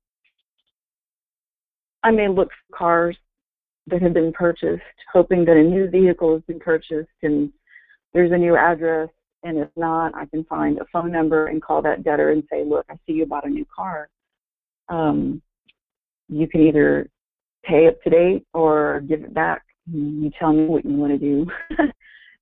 I 2.03 2.11
may 2.11 2.27
look 2.27 2.49
for 2.49 2.77
cars 2.77 3.17
that 3.87 4.03
have 4.03 4.15
been 4.15 4.33
purchased, 4.33 4.83
hoping 5.13 5.45
that 5.45 5.57
a 5.57 5.63
new 5.63 5.89
vehicle 5.89 6.35
has 6.35 6.43
been 6.49 6.59
purchased 6.59 7.09
and 7.23 7.53
there's 8.13 8.33
a 8.33 8.37
new 8.37 8.57
address. 8.57 9.11
And 9.45 9.59
if 9.59 9.69
not, 9.77 10.13
I 10.17 10.27
can 10.27 10.43
find 10.45 10.79
a 10.79 10.87
phone 10.93 11.13
number 11.13 11.47
and 11.47 11.63
call 11.63 11.83
that 11.83 12.03
debtor 12.03 12.33
and 12.33 12.43
say, 12.51 12.65
look, 12.65 12.85
I 12.91 12.95
see 13.07 13.13
you 13.13 13.27
bought 13.27 13.47
a 13.47 13.49
new 13.49 13.65
car. 13.73 14.09
Um, 14.89 15.41
you 16.29 16.49
can 16.49 16.63
either 16.63 17.09
pay 17.65 17.87
up 17.87 18.03
to 18.03 18.11
date 18.11 18.45
or 18.55 19.05
give 19.09 19.23
it 19.23 19.33
back. 19.33 19.63
You 19.87 20.33
tell 20.37 20.53
me 20.53 20.67
what 20.67 20.85
you 20.85 20.97
want 20.97 21.13
to 21.13 21.19
do, 21.19 21.47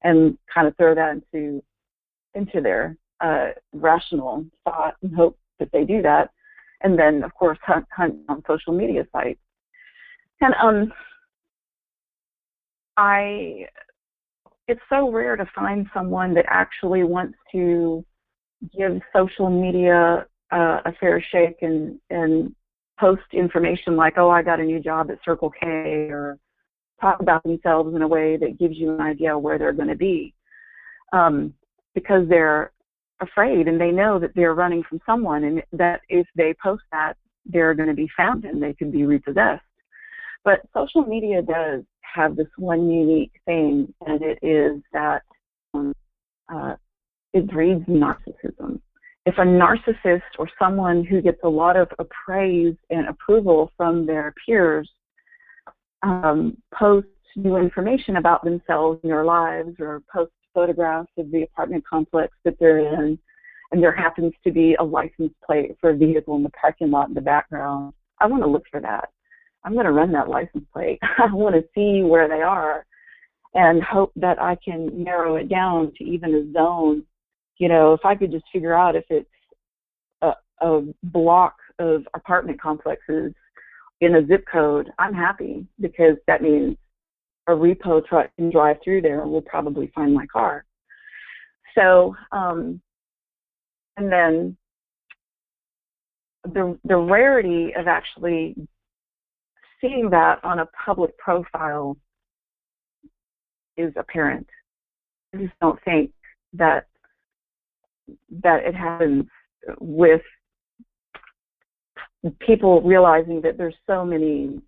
and 0.02 0.38
kind 0.52 0.66
of 0.66 0.74
throw 0.78 0.94
that 0.94 1.20
into 1.34 1.62
into 2.34 2.62
their 2.62 2.96
uh, 3.20 3.48
rational 3.72 4.44
thought 4.64 4.94
and 5.02 5.14
hope 5.14 5.38
that 5.59 5.70
they 5.72 5.85
do 5.85 6.02
that. 6.02 6.31
And 6.83 6.98
then, 6.98 7.24
of 7.24 7.35
course, 7.35 7.59
hunt, 7.62 7.87
hunt 7.90 8.16
on 8.28 8.42
social 8.46 8.72
media 8.72 9.07
sites. 9.12 9.40
And 10.40 10.54
um, 10.62 10.92
I 12.96 13.66
it's 14.68 14.81
so 14.90 15.11
rare 15.11 15.35
to 15.35 15.48
find 15.54 15.87
someone 15.94 16.35
that 16.35 16.44
actually 16.46 17.02
wants 17.02 17.37
to 17.52 18.04
give 18.76 19.00
social 19.16 19.48
media 19.48 20.26
uh, 20.52 20.81
a 20.85 20.92
fair 21.00 21.24
shake 21.33 21.57
and 21.62 21.98
and 22.11 22.54
post 23.00 23.22
information 23.33 23.96
like, 23.96 24.18
oh, 24.18 24.28
I 24.28 24.42
got 24.42 24.61
a 24.61 24.64
new 24.64 24.81
job 24.81 25.11
at 25.11 25.18
Circle 25.24 25.50
K, 25.50 25.66
or 26.11 26.38
talk 27.00 27.20
about 27.20 27.42
themselves 27.44 27.94
in 27.94 28.02
a 28.02 28.09
way 28.09 28.37
that 28.37 28.59
gives 28.59 28.76
you 28.76 28.92
an 28.92 29.00
idea 29.00 29.38
where 29.38 29.59
they're 29.59 29.72
going 29.72 29.88
to 29.88 29.96
be, 29.96 30.35
um, 31.12 31.54
because 31.94 32.28
they're 32.28 32.72
afraid 33.20 33.68
and 33.68 33.81
they 33.81 33.90
know 33.90 34.18
that 34.18 34.35
they're 34.35 34.54
running 34.54 34.83
from 34.88 35.00
someone, 35.04 35.44
and 35.44 35.62
that 35.72 36.00
if 36.09 36.26
they 36.37 36.54
post 36.62 36.83
that, 36.92 37.14
they're 37.46 37.74
going 37.74 37.88
to 37.88 37.94
be 37.94 38.09
found 38.16 38.44
and 38.44 38.62
they 38.62 38.74
could 38.74 38.92
be 38.92 39.04
repossessed. 39.04 39.62
But 40.44 40.61
social 40.74 41.02
media 41.02 41.42
does 41.42 41.83
have 42.14 42.37
this 42.37 42.48
one 42.57 42.90
unique 42.90 43.33
thing, 43.44 43.92
and 44.07 44.22
it 44.22 44.38
is 44.42 44.83
that 44.92 45.22
um, 45.74 45.94
uh, 46.52 46.74
it 47.35 47.50
breeds 47.50 47.85
narcissism. 47.87 48.81
If 49.26 49.37
a 49.37 49.42
narcissist 49.42 50.22
or 50.38 50.48
someone 50.59 51.04
who 51.04 51.20
gets 51.20 51.40
a 51.44 51.48
lot 51.48 51.76
of 51.76 51.88
praise 52.24 52.74
and 52.88 53.09
approval 53.09 53.72
from 53.76 54.07
their 54.07 54.33
peers 54.46 54.88
um, 56.02 56.57
posts 56.72 57.11
new 57.37 57.57
information 57.57 58.16
about 58.16 58.42
themselves 58.42 59.00
and 59.02 59.12
their 59.12 59.24
lives 59.24 59.74
or 59.78 60.02
posts 60.12 60.35
photographs 60.58 61.12
of 61.18 61.30
the 61.30 61.42
apartment 61.42 61.84
complex 61.88 62.32
that 62.44 62.56
they're 62.58 62.80
in, 62.80 63.16
and 63.70 63.82
there 63.82 63.94
happens 63.94 64.32
to 64.42 64.50
be 64.50 64.74
a 64.80 64.82
license 64.82 65.32
plate 65.46 65.76
for 65.80 65.90
a 65.90 65.96
vehicle 65.96 66.34
in 66.34 66.42
the 66.42 66.50
parking 66.50 66.90
lot 66.90 67.08
in 67.08 67.14
the 67.14 67.20
background, 67.20 67.92
I 68.18 68.26
want 68.26 68.42
to 68.42 68.48
look 68.48 68.64
for 68.68 68.80
that. 68.80 69.10
I'm 69.64 69.74
going 69.74 69.86
to 69.86 69.92
run 69.92 70.10
that 70.12 70.28
license 70.28 70.64
plate. 70.72 70.98
I 71.18 71.32
want 71.32 71.54
to 71.54 71.62
see 71.74 72.02
where 72.02 72.28
they 72.28 72.42
are 72.42 72.84
and 73.54 73.82
hope 73.82 74.12
that 74.16 74.40
I 74.42 74.56
can 74.64 75.04
narrow 75.04 75.36
it 75.36 75.48
down 75.48 75.92
to 75.96 76.04
even 76.04 76.34
a 76.34 76.52
zone. 76.52 77.04
You 77.58 77.68
know, 77.68 77.92
if 77.92 78.00
I 78.04 78.16
could 78.16 78.32
just 78.32 78.44
figure 78.52 78.74
out 78.74 78.96
if 78.96 79.04
it's 79.10 79.28
a, 80.22 80.32
a 80.60 80.82
block 81.04 81.54
of 81.78 82.02
apartment 82.14 82.60
complexes 82.60 83.32
in 84.00 84.16
a 84.16 84.26
zip 84.26 84.44
code, 84.50 84.90
I'm 84.98 85.14
happy 85.14 85.66
because 85.80 86.16
that 86.26 86.42
means 86.42 86.76
a 87.48 87.52
repo 87.52 88.04
truck 88.04 88.30
can 88.37 88.50
drive 88.50 88.76
through 88.84 89.02
there 89.02 89.22
and 89.22 89.30
will 89.30 89.42
probably 89.42 89.90
find 89.94 90.14
my 90.14 90.26
car. 90.26 90.64
So, 91.74 92.14
um, 92.32 92.80
and 93.96 94.12
then 94.12 94.56
the 96.44 96.78
the 96.84 96.96
rarity 96.96 97.72
of 97.76 97.88
actually 97.88 98.54
seeing 99.80 100.11
that 100.11 100.44
on 100.44 100.61
a 100.61 100.68
public 100.84 101.16
profile 101.18 101.96
is 103.76 103.92
apparent. 103.96 104.46
I 105.34 105.38
just 105.38 105.52
don't 105.61 105.78
think 105.84 106.11
that 106.52 106.87
that 108.42 108.64
it 108.64 108.74
happens 108.74 109.24
with 109.80 110.22
people 112.40 112.82
realizing 112.82 113.40
that 113.42 113.56
there's 113.56 113.76
so 113.87 114.04
many 114.04 114.61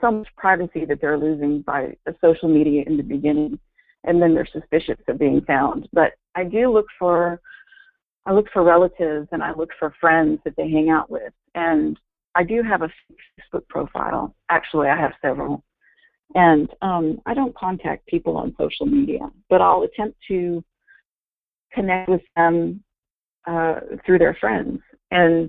so 0.00 0.10
much 0.10 0.28
privacy 0.36 0.84
that 0.84 1.00
they're 1.00 1.18
losing 1.18 1.62
by 1.62 1.96
social 2.20 2.48
media 2.48 2.84
in 2.86 2.96
the 2.96 3.02
beginning 3.02 3.58
and 4.04 4.22
then 4.22 4.34
they're 4.34 4.48
suspicious 4.52 4.98
of 5.08 5.18
being 5.18 5.40
found. 5.42 5.88
But 5.92 6.12
I 6.34 6.44
do 6.44 6.72
look 6.72 6.86
for 6.98 7.40
I 8.26 8.32
look 8.32 8.46
for 8.52 8.62
relatives 8.62 9.28
and 9.32 9.42
I 9.42 9.52
look 9.54 9.70
for 9.78 9.94
friends 10.00 10.40
that 10.44 10.54
they 10.56 10.68
hang 10.68 10.90
out 10.90 11.10
with 11.10 11.32
and 11.54 11.98
I 12.34 12.44
do 12.44 12.62
have 12.62 12.82
a 12.82 12.90
Facebook 13.40 13.66
profile. 13.68 14.34
Actually, 14.50 14.88
I 14.88 14.96
have 14.96 15.12
several. 15.22 15.64
And 16.34 16.68
um, 16.82 17.20
I 17.24 17.32
don't 17.32 17.56
contact 17.56 18.06
people 18.06 18.36
on 18.36 18.54
social 18.58 18.84
media, 18.84 19.20
but 19.48 19.62
I'll 19.62 19.82
attempt 19.82 20.18
to 20.28 20.62
connect 21.72 22.08
with 22.08 22.20
them 22.36 22.82
uh, 23.46 23.80
through 24.04 24.18
their 24.18 24.36
friends. 24.38 24.80
And 25.10 25.48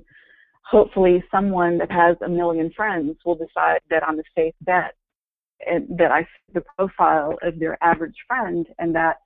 hopefully, 0.70 1.24
someone 1.32 1.78
that 1.80 1.92
has 1.92 2.16
a 2.24 2.30
million 2.30 2.72
friends 2.76 3.18
will 3.26 3.36
decide 3.36 3.80
that 3.90 4.04
I'm 4.08 4.20
a 4.20 4.24
safe 4.36 4.54
bet 4.62 4.96
and 5.66 5.88
that 5.98 6.12
I 6.12 6.22
see 6.22 6.54
the 6.54 6.64
profile 6.78 7.38
of 7.42 7.60
their 7.60 7.82
average 7.84 8.16
friend 8.28 8.68
and 8.78 8.94
that 8.96 9.18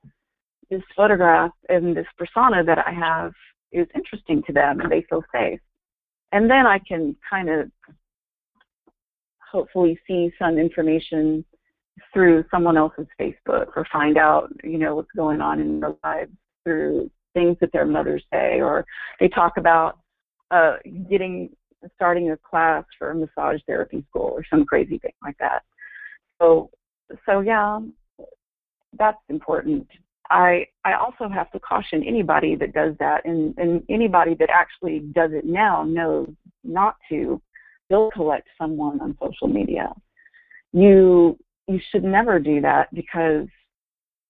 this 0.70 0.82
photograph 0.96 1.52
and 1.70 1.96
this 1.96 2.08
persona 2.18 2.64
that 2.64 2.80
I 2.80 2.92
have 2.92 3.34
is 3.72 3.88
interesting 3.94 4.42
to 4.48 4.54
them 4.54 4.80
and 4.80 4.92
they 4.92 5.06
feel 5.10 5.24
safe. 5.34 5.60
And 6.32 6.50
then 6.50 6.66
I 6.66 6.80
can 6.80 7.16
kind 7.30 7.50
of 7.50 7.70
hopefully 9.52 10.00
see 10.08 10.32
some 10.40 10.58
information 10.58 11.46
through 12.12 12.44
someone 12.50 12.78
else's 12.78 13.06
Facebook 13.20 13.68
or 13.76 13.86
find 13.92 14.18
out, 14.18 14.50
you 14.64 14.80
know, 14.80 14.96
what's 14.96 15.12
going 15.16 15.42
on 15.42 15.60
in 15.60 15.80
their 15.80 15.96
lives 16.04 16.32
through 16.64 17.12
things 17.34 17.58
that 17.62 17.72
their 17.72 17.86
mothers 17.86 18.24
say, 18.32 18.62
or 18.62 18.86
they 19.20 19.28
talk 19.28 19.58
about 19.58 20.00
uh, 20.54 20.78
getting 21.10 21.50
starting 21.96 22.32
a 22.32 22.38
class 22.38 22.86
for 22.98 23.14
massage 23.14 23.60
therapy 23.66 24.06
school 24.10 24.32
or 24.34 24.46
some 24.50 24.66
crazy 24.66 24.98
thing 25.00 25.12
like 25.24 25.38
that. 25.40 25.64
So, 26.40 26.70
so 27.26 27.42
yeah, 27.42 27.80
that's 28.98 29.18
important. 29.30 29.88
I 30.30 30.68
I 30.86 30.94
also 30.94 31.28
have 31.28 31.52
to 31.52 31.60
caution 31.60 32.04
anybody 32.08 32.56
that 32.56 32.74
does 32.74 32.96
that, 33.00 33.26
and 33.26 33.54
and 33.58 33.84
anybody 33.90 34.36
that 34.36 34.50
actually 34.50 35.00
does 35.14 35.32
it 35.34 35.46
now 35.46 35.84
knows 35.84 36.30
not 36.64 36.96
to 37.10 37.42
bill 37.90 38.12
collect 38.14 38.48
someone 38.58 39.02
on 39.02 39.18
social 39.22 39.48
media. 39.48 39.92
You 40.72 41.38
you 41.68 41.80
should 41.92 42.04
never 42.04 42.40
do 42.40 42.62
that 42.62 42.94
because 42.94 43.48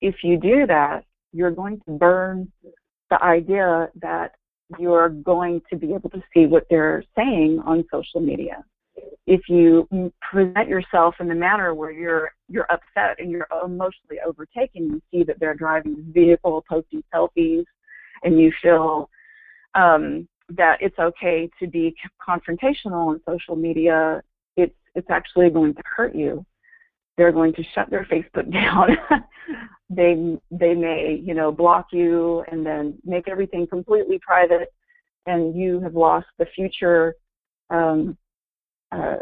if 0.01 0.15
you 0.23 0.37
do 0.37 0.65
that, 0.67 1.03
you're 1.31 1.51
going 1.51 1.79
to 1.85 1.91
burn 1.91 2.51
the 3.09 3.21
idea 3.23 3.89
that 4.01 4.33
you're 4.79 5.09
going 5.09 5.61
to 5.69 5.77
be 5.77 5.93
able 5.93 6.09
to 6.09 6.21
see 6.33 6.45
what 6.45 6.65
they're 6.69 7.03
saying 7.15 7.61
on 7.65 7.83
social 7.91 8.21
media. 8.21 8.63
If 9.25 9.41
you 9.49 9.87
present 10.21 10.67
yourself 10.67 11.15
in 11.19 11.27
the 11.27 11.35
manner 11.35 11.73
where 11.73 11.91
you're 11.91 12.31
you're 12.49 12.67
upset 12.71 13.19
and 13.19 13.31
you're 13.31 13.47
emotionally 13.63 14.19
overtaken, 14.25 14.85
you 14.89 15.01
see 15.11 15.23
that 15.23 15.39
they're 15.39 15.55
driving 15.55 15.95
this 15.95 16.05
vehicle, 16.13 16.63
posting 16.69 17.03
selfies, 17.13 17.63
and 18.23 18.39
you 18.39 18.51
feel 18.61 19.09
um, 19.75 20.27
that 20.49 20.77
it's 20.81 20.99
okay 20.99 21.49
to 21.59 21.67
be 21.67 21.95
confrontational 22.27 23.07
on 23.07 23.21
social 23.27 23.55
media. 23.55 24.21
It's 24.57 24.75
it's 24.93 25.09
actually 25.09 25.49
going 25.49 25.73
to 25.73 25.81
hurt 25.85 26.13
you 26.13 26.45
they're 27.17 27.31
going 27.31 27.53
to 27.53 27.63
shut 27.75 27.89
their 27.89 28.05
Facebook 28.11 28.51
down. 28.51 28.97
they 29.89 30.37
they 30.51 30.73
may 30.73 31.19
you 31.23 31.33
know 31.33 31.51
block 31.51 31.87
you 31.91 32.43
and 32.51 32.65
then 32.65 32.97
make 33.05 33.27
everything 33.27 33.67
completely 33.67 34.19
private, 34.25 34.69
and 35.25 35.55
you 35.55 35.79
have 35.81 35.95
lost 35.95 36.27
the 36.39 36.45
future 36.55 37.15
um, 37.69 38.17
uh, 38.91 39.15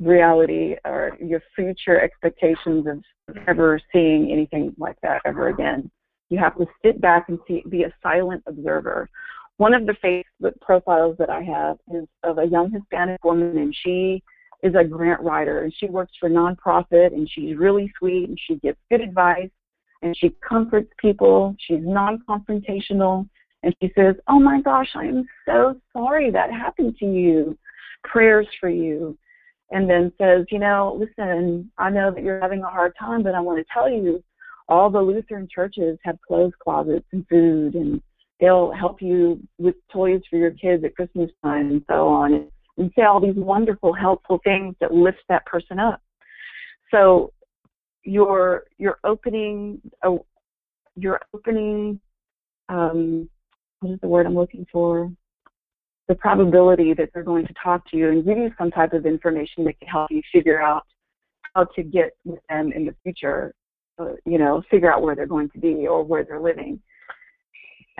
reality 0.00 0.74
or 0.84 1.16
your 1.20 1.42
future 1.54 2.00
expectations 2.00 2.86
of 2.86 3.36
ever 3.48 3.80
seeing 3.92 4.30
anything 4.30 4.74
like 4.78 4.96
that 5.02 5.22
ever 5.24 5.48
again. 5.48 5.90
You 6.28 6.38
have 6.38 6.56
to 6.58 6.66
sit 6.84 7.00
back 7.00 7.28
and 7.28 7.38
see, 7.46 7.62
be 7.68 7.84
a 7.84 7.92
silent 8.02 8.42
observer. 8.46 9.08
One 9.58 9.72
of 9.72 9.86
the 9.86 9.94
Facebook 10.04 10.60
profiles 10.60 11.16
that 11.18 11.30
I 11.30 11.42
have 11.42 11.78
is 11.94 12.06
of 12.22 12.38
a 12.38 12.46
young 12.46 12.70
Hispanic 12.70 13.24
woman, 13.24 13.56
and 13.56 13.74
she 13.74 14.22
is 14.66 14.74
a 14.74 14.84
grant 14.84 15.20
writer 15.20 15.62
and 15.62 15.72
she 15.76 15.86
works 15.86 16.12
for 16.18 16.28
nonprofit 16.28 17.14
and 17.14 17.28
she's 17.30 17.56
really 17.56 17.92
sweet 17.98 18.28
and 18.28 18.38
she 18.46 18.56
gives 18.56 18.78
good 18.90 19.00
advice 19.00 19.50
and 20.02 20.16
she 20.16 20.34
comforts 20.46 20.92
people. 20.98 21.54
She's 21.58 21.80
non-confrontational 21.82 23.28
and 23.62 23.74
she 23.80 23.90
says, 23.96 24.16
"Oh 24.28 24.38
my 24.38 24.60
gosh, 24.60 24.90
I 24.94 25.06
am 25.06 25.26
so 25.46 25.80
sorry 25.92 26.30
that 26.30 26.52
happened 26.52 26.96
to 26.98 27.06
you. 27.06 27.58
Prayers 28.04 28.46
for 28.60 28.68
you." 28.68 29.16
And 29.70 29.88
then 29.88 30.12
says, 30.18 30.46
"You 30.50 30.58
know, 30.58 30.96
listen, 30.98 31.70
I 31.78 31.90
know 31.90 32.10
that 32.10 32.22
you're 32.22 32.40
having 32.40 32.62
a 32.62 32.68
hard 32.68 32.94
time, 32.98 33.22
but 33.22 33.34
I 33.34 33.40
want 33.40 33.58
to 33.58 33.72
tell 33.72 33.88
you 33.88 34.22
all 34.68 34.90
the 34.90 35.00
Lutheran 35.00 35.48
churches 35.52 35.98
have 36.04 36.18
clothes 36.26 36.52
closets 36.60 37.06
and 37.12 37.26
food 37.28 37.74
and 37.74 38.02
they'll 38.40 38.72
help 38.72 39.00
you 39.00 39.40
with 39.58 39.76
toys 39.92 40.20
for 40.28 40.36
your 40.36 40.50
kids 40.50 40.84
at 40.84 40.94
Christmas 40.94 41.30
time 41.42 41.70
and 41.70 41.84
so 41.88 42.08
on 42.08 42.50
and 42.78 42.90
say 42.96 43.02
all 43.02 43.20
these 43.20 43.36
wonderful, 43.36 43.92
helpful 43.92 44.40
things 44.44 44.74
that 44.80 44.92
lift 44.92 45.18
that 45.28 45.46
person 45.46 45.78
up. 45.78 46.00
So 46.90 47.32
you're 48.02 48.64
you're 48.78 48.98
opening 49.04 49.80
a, 50.02 50.16
you're 50.94 51.20
opening 51.34 52.00
um, 52.68 53.28
what 53.80 53.92
is 53.92 54.00
the 54.00 54.08
word 54.08 54.26
I'm 54.26 54.34
looking 54.34 54.66
for? 54.72 55.10
The 56.08 56.14
probability 56.14 56.94
that 56.94 57.10
they're 57.12 57.22
going 57.22 57.46
to 57.46 57.54
talk 57.62 57.88
to 57.90 57.96
you 57.96 58.10
and 58.10 58.24
give 58.24 58.38
you 58.38 58.50
some 58.56 58.70
type 58.70 58.92
of 58.92 59.06
information 59.06 59.64
that 59.64 59.78
can 59.78 59.88
help 59.88 60.10
you 60.10 60.22
figure 60.32 60.62
out 60.62 60.84
how 61.54 61.64
to 61.64 61.82
get 61.82 62.16
with 62.24 62.40
them 62.48 62.72
in 62.72 62.86
the 62.86 62.94
future. 63.02 63.54
Uh, 63.98 64.12
you 64.26 64.38
know, 64.38 64.62
figure 64.70 64.92
out 64.92 65.00
where 65.00 65.16
they're 65.16 65.26
going 65.26 65.48
to 65.48 65.58
be 65.58 65.86
or 65.86 66.04
where 66.04 66.22
they're 66.22 66.40
living. 66.40 66.80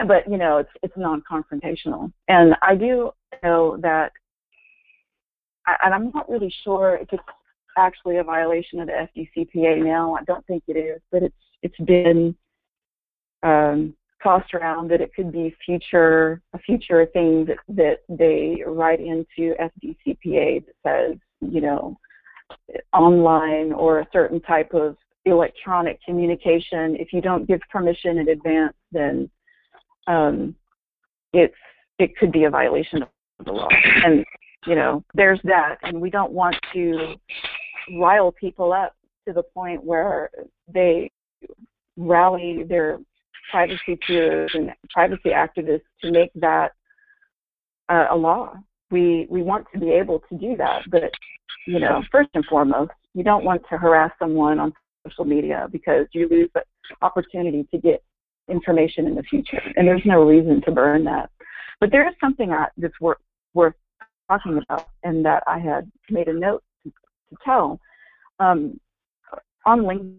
But 0.07 0.31
you 0.31 0.37
know, 0.37 0.59
it's 0.59 0.71
it's 0.83 0.97
non-confrontational, 0.97 2.13
and 2.29 2.55
I 2.61 2.75
do 2.75 3.13
know 3.43 3.79
that 3.81 4.13
and 5.67 5.95
I'm 5.95 6.11
not 6.15 6.29
really 6.29 6.53
sure 6.65 6.99
if 7.01 7.09
it's 7.13 7.23
actually 7.77 8.17
a 8.19 8.25
violation 8.25 8.81
of 8.81 8.89
the 8.89 9.09
FDCPA 9.17 9.85
now. 9.85 10.15
I 10.15 10.25
don't 10.25 10.47
think 10.47 10.65
it 10.69 10.77
is, 10.77 11.01
but 11.11 11.23
it's 11.23 11.35
it's 11.63 11.79
been 11.81 12.35
um, 13.43 13.95
tossed 14.23 14.55
around 14.55 14.91
that 14.91 15.01
it 15.01 15.13
could 15.15 15.33
be 15.33 15.55
future 15.65 16.41
a 16.55 16.59
future 16.59 17.07
thing 17.07 17.47
that 17.47 17.59
that 17.69 17.99
they 18.09 18.63
write 18.67 19.01
into 19.01 19.55
FDCPA 19.61 20.65
that 20.67 20.75
says 20.87 21.19
you 21.41 21.61
know 21.61 21.97
online 22.93 23.73
or 23.73 24.01
a 24.01 24.09
certain 24.13 24.41
type 24.41 24.73
of 24.73 24.97
electronic 25.25 26.01
communication. 26.05 26.97
If 26.97 27.13
you 27.13 27.21
don't 27.21 27.47
give 27.47 27.61
permission 27.71 28.19
in 28.19 28.29
advance, 28.29 28.75
then 28.93 29.29
um, 30.07 30.55
it's 31.33 31.55
it 31.99 32.17
could 32.17 32.33
be 32.33 32.45
a 32.45 32.51
violation 32.51 33.03
of 33.03 33.09
the 33.45 33.53
law. 33.53 33.69
And 34.05 34.25
you 34.67 34.75
know, 34.75 35.05
there's 35.15 35.41
that, 35.45 35.77
and 35.83 36.01
we 36.01 36.11
don't 36.11 36.33
want 36.33 36.57
to 36.75 37.15
rile 37.99 38.33
people 38.33 38.73
up 38.73 38.95
to 39.27 39.33
the 39.33 39.43
point 39.43 39.83
where 39.83 40.31
they 40.73 41.11
rally 41.97 42.65
their 42.69 42.99
privacy 43.51 43.99
peers 44.07 44.51
and 44.55 44.73
privacy 44.91 45.31
activists 45.31 45.83
to 46.03 46.11
make 46.11 46.31
that 46.35 46.73
uh, 47.89 48.07
a 48.11 48.17
law. 48.17 48.55
We 48.91 49.27
we 49.31 49.43
want 49.43 49.67
to 49.73 49.81
be 49.81 49.91
able 49.91 50.23
to 50.29 50.39
do 50.39 50.57
that, 50.57 50.83
but 50.91 51.11
you 51.67 51.81
know, 51.81 52.03
first 52.13 52.31
and 52.35 52.45
foremost, 52.47 52.93
you 53.15 53.25
don't 53.25 53.45
want 53.45 53.63
to 53.71 53.79
harass 53.79 54.13
someone 54.19 54.61
on 54.61 54.73
social 55.07 55.25
media 55.25 55.69
because 55.71 56.07
you 56.13 56.29
lose 56.29 56.49
the 56.55 56.63
opportunity 57.03 57.67
to 57.73 57.79
get 57.79 58.03
information 58.49 59.07
in 59.07 59.15
the 59.15 59.23
future, 59.25 59.61
and 59.77 59.87
there's 59.87 60.05
no 60.05 60.23
reason 60.23 60.61
to 60.63 60.71
burn 60.71 61.05
that. 61.05 61.31
But 61.81 61.91
there 61.91 62.07
is 62.09 62.15
something 62.21 62.55
that's 62.77 63.01
worth 63.01 63.19
worth 63.55 63.75
talking 64.29 64.59
about 64.59 64.89
and 65.03 65.25
that 65.25 65.43
I 65.47 65.59
had 65.59 65.91
made 66.11 66.29
a 66.29 66.33
note 66.33 66.63
to, 66.85 66.91
to 66.91 67.37
tell. 67.45 67.81
Um, 68.39 68.79
on 69.65 69.81
LinkedIn, 69.81 70.19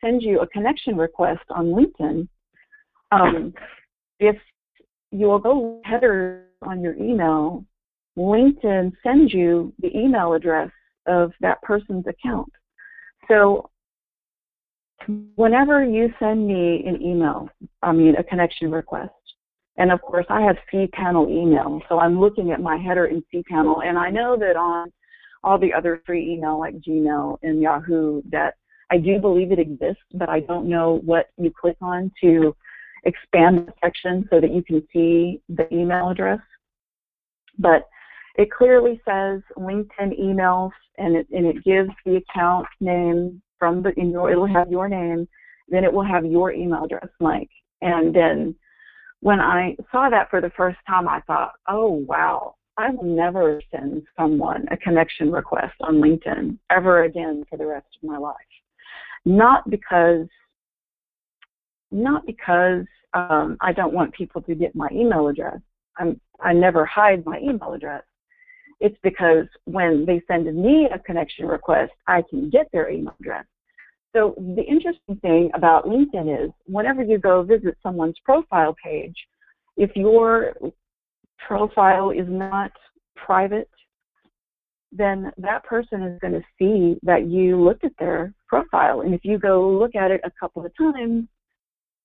send 0.00 0.22
you 0.22 0.40
a 0.40 0.46
connection 0.48 0.96
request 0.96 1.44
on 1.50 1.66
LinkedIn, 1.66 2.28
um, 3.12 3.52
if 4.18 4.36
you 5.10 5.26
will 5.26 5.38
go 5.38 5.80
header 5.84 6.46
on 6.62 6.82
your 6.82 6.94
email, 6.94 7.64
LinkedIn 8.18 8.92
sends 9.02 9.32
you 9.32 9.72
the 9.80 9.96
email 9.96 10.34
address 10.34 10.70
of 11.06 11.32
that 11.40 11.60
person's 11.62 12.06
account. 12.06 12.52
So 13.28 13.70
whenever 15.36 15.84
you 15.84 16.12
send 16.18 16.46
me 16.46 16.84
an 16.86 17.00
email, 17.02 17.48
I 17.82 17.92
mean 17.92 18.16
a 18.16 18.24
connection 18.24 18.70
request, 18.70 19.12
and 19.76 19.90
of 19.90 20.00
course 20.02 20.26
I 20.28 20.42
have 20.42 20.56
cPanel 20.72 21.30
email, 21.30 21.80
so 21.88 21.98
I'm 21.98 22.20
looking 22.20 22.50
at 22.50 22.60
my 22.60 22.76
header 22.76 23.06
in 23.06 23.22
cPanel, 23.32 23.84
and 23.84 23.98
I 23.98 24.10
know 24.10 24.36
that 24.38 24.56
on 24.56 24.92
all 25.42 25.58
the 25.58 25.72
other 25.72 26.02
free 26.04 26.34
email 26.34 26.58
like 26.58 26.74
Gmail 26.80 27.38
and 27.42 27.62
Yahoo 27.62 28.20
that 28.30 28.54
I 28.90 28.98
do 28.98 29.18
believe 29.18 29.52
it 29.52 29.58
exists, 29.58 30.02
but 30.14 30.28
I 30.28 30.40
don't 30.40 30.68
know 30.68 31.00
what 31.04 31.30
you 31.38 31.50
click 31.58 31.76
on 31.80 32.10
to 32.22 32.54
expand 33.04 33.66
the 33.66 33.72
section 33.82 34.26
so 34.30 34.40
that 34.40 34.52
you 34.52 34.62
can 34.62 34.86
see 34.92 35.40
the 35.48 35.72
email 35.74 36.10
address. 36.10 36.40
But 37.58 37.88
it 38.36 38.50
clearly 38.50 39.00
says 39.06 39.40
LinkedIn 39.58 40.18
emails 40.20 40.70
and 40.98 41.16
it, 41.16 41.26
and 41.30 41.46
it 41.46 41.64
gives 41.64 41.90
the 42.04 42.16
account 42.16 42.66
name 42.80 43.42
from 43.58 43.82
the, 43.82 43.90
in 43.98 44.10
your, 44.10 44.30
it'll 44.30 44.46
have 44.46 44.70
your 44.70 44.88
name, 44.88 45.28
then 45.68 45.84
it 45.84 45.92
will 45.92 46.04
have 46.04 46.24
your 46.24 46.52
email 46.52 46.84
address, 46.84 47.08
Mike. 47.20 47.50
And 47.82 48.14
then 48.14 48.54
when 49.20 49.40
I 49.40 49.76
saw 49.92 50.08
that 50.08 50.30
for 50.30 50.40
the 50.40 50.50
first 50.56 50.78
time, 50.86 51.08
I 51.08 51.20
thought, 51.26 51.52
oh, 51.68 52.04
wow, 52.08 52.54
I 52.78 52.90
will 52.90 53.04
never 53.04 53.60
send 53.70 54.02
someone 54.18 54.66
a 54.70 54.76
connection 54.76 55.30
request 55.30 55.74
on 55.82 55.96
LinkedIn 55.96 56.56
ever 56.70 57.04
again 57.04 57.44
for 57.50 57.58
the 57.58 57.66
rest 57.66 57.86
of 58.02 58.08
my 58.08 58.16
life. 58.16 58.36
Not 59.26 59.68
because 59.68 60.26
not 61.90 62.26
because 62.26 62.84
um, 63.14 63.56
I 63.60 63.72
don't 63.72 63.92
want 63.92 64.14
people 64.14 64.42
to 64.42 64.54
get 64.54 64.74
my 64.74 64.88
email 64.92 65.28
address. 65.28 65.58
I'm, 65.98 66.20
I 66.40 66.52
never 66.52 66.84
hide 66.86 67.24
my 67.24 67.38
email 67.38 67.72
address. 67.72 68.02
It's 68.80 68.96
because 69.02 69.46
when 69.64 70.06
they 70.06 70.22
send 70.26 70.46
me 70.54 70.88
a 70.92 70.98
connection 70.98 71.46
request, 71.46 71.92
I 72.06 72.22
can 72.30 72.48
get 72.48 72.68
their 72.72 72.88
email 72.88 73.14
address. 73.20 73.44
So 74.14 74.34
the 74.56 74.62
interesting 74.62 75.16
thing 75.22 75.50
about 75.54 75.86
LinkedIn 75.86 76.46
is 76.46 76.50
whenever 76.66 77.02
you 77.02 77.18
go 77.18 77.42
visit 77.42 77.76
someone's 77.82 78.16
profile 78.24 78.74
page, 78.82 79.14
if 79.76 79.94
your 79.94 80.54
profile 81.46 82.10
is 82.10 82.26
not 82.28 82.72
private, 83.16 83.70
then 84.92 85.30
that 85.38 85.62
person 85.64 86.02
is 86.02 86.18
going 86.20 86.32
to 86.32 86.42
see 86.58 86.98
that 87.02 87.28
you 87.28 87.62
looked 87.62 87.84
at 87.84 87.92
their 87.98 88.34
profile. 88.48 89.02
And 89.02 89.14
if 89.14 89.20
you 89.24 89.38
go 89.38 89.70
look 89.70 89.94
at 89.94 90.10
it 90.10 90.20
a 90.24 90.32
couple 90.40 90.66
of 90.66 90.72
times 90.76 91.28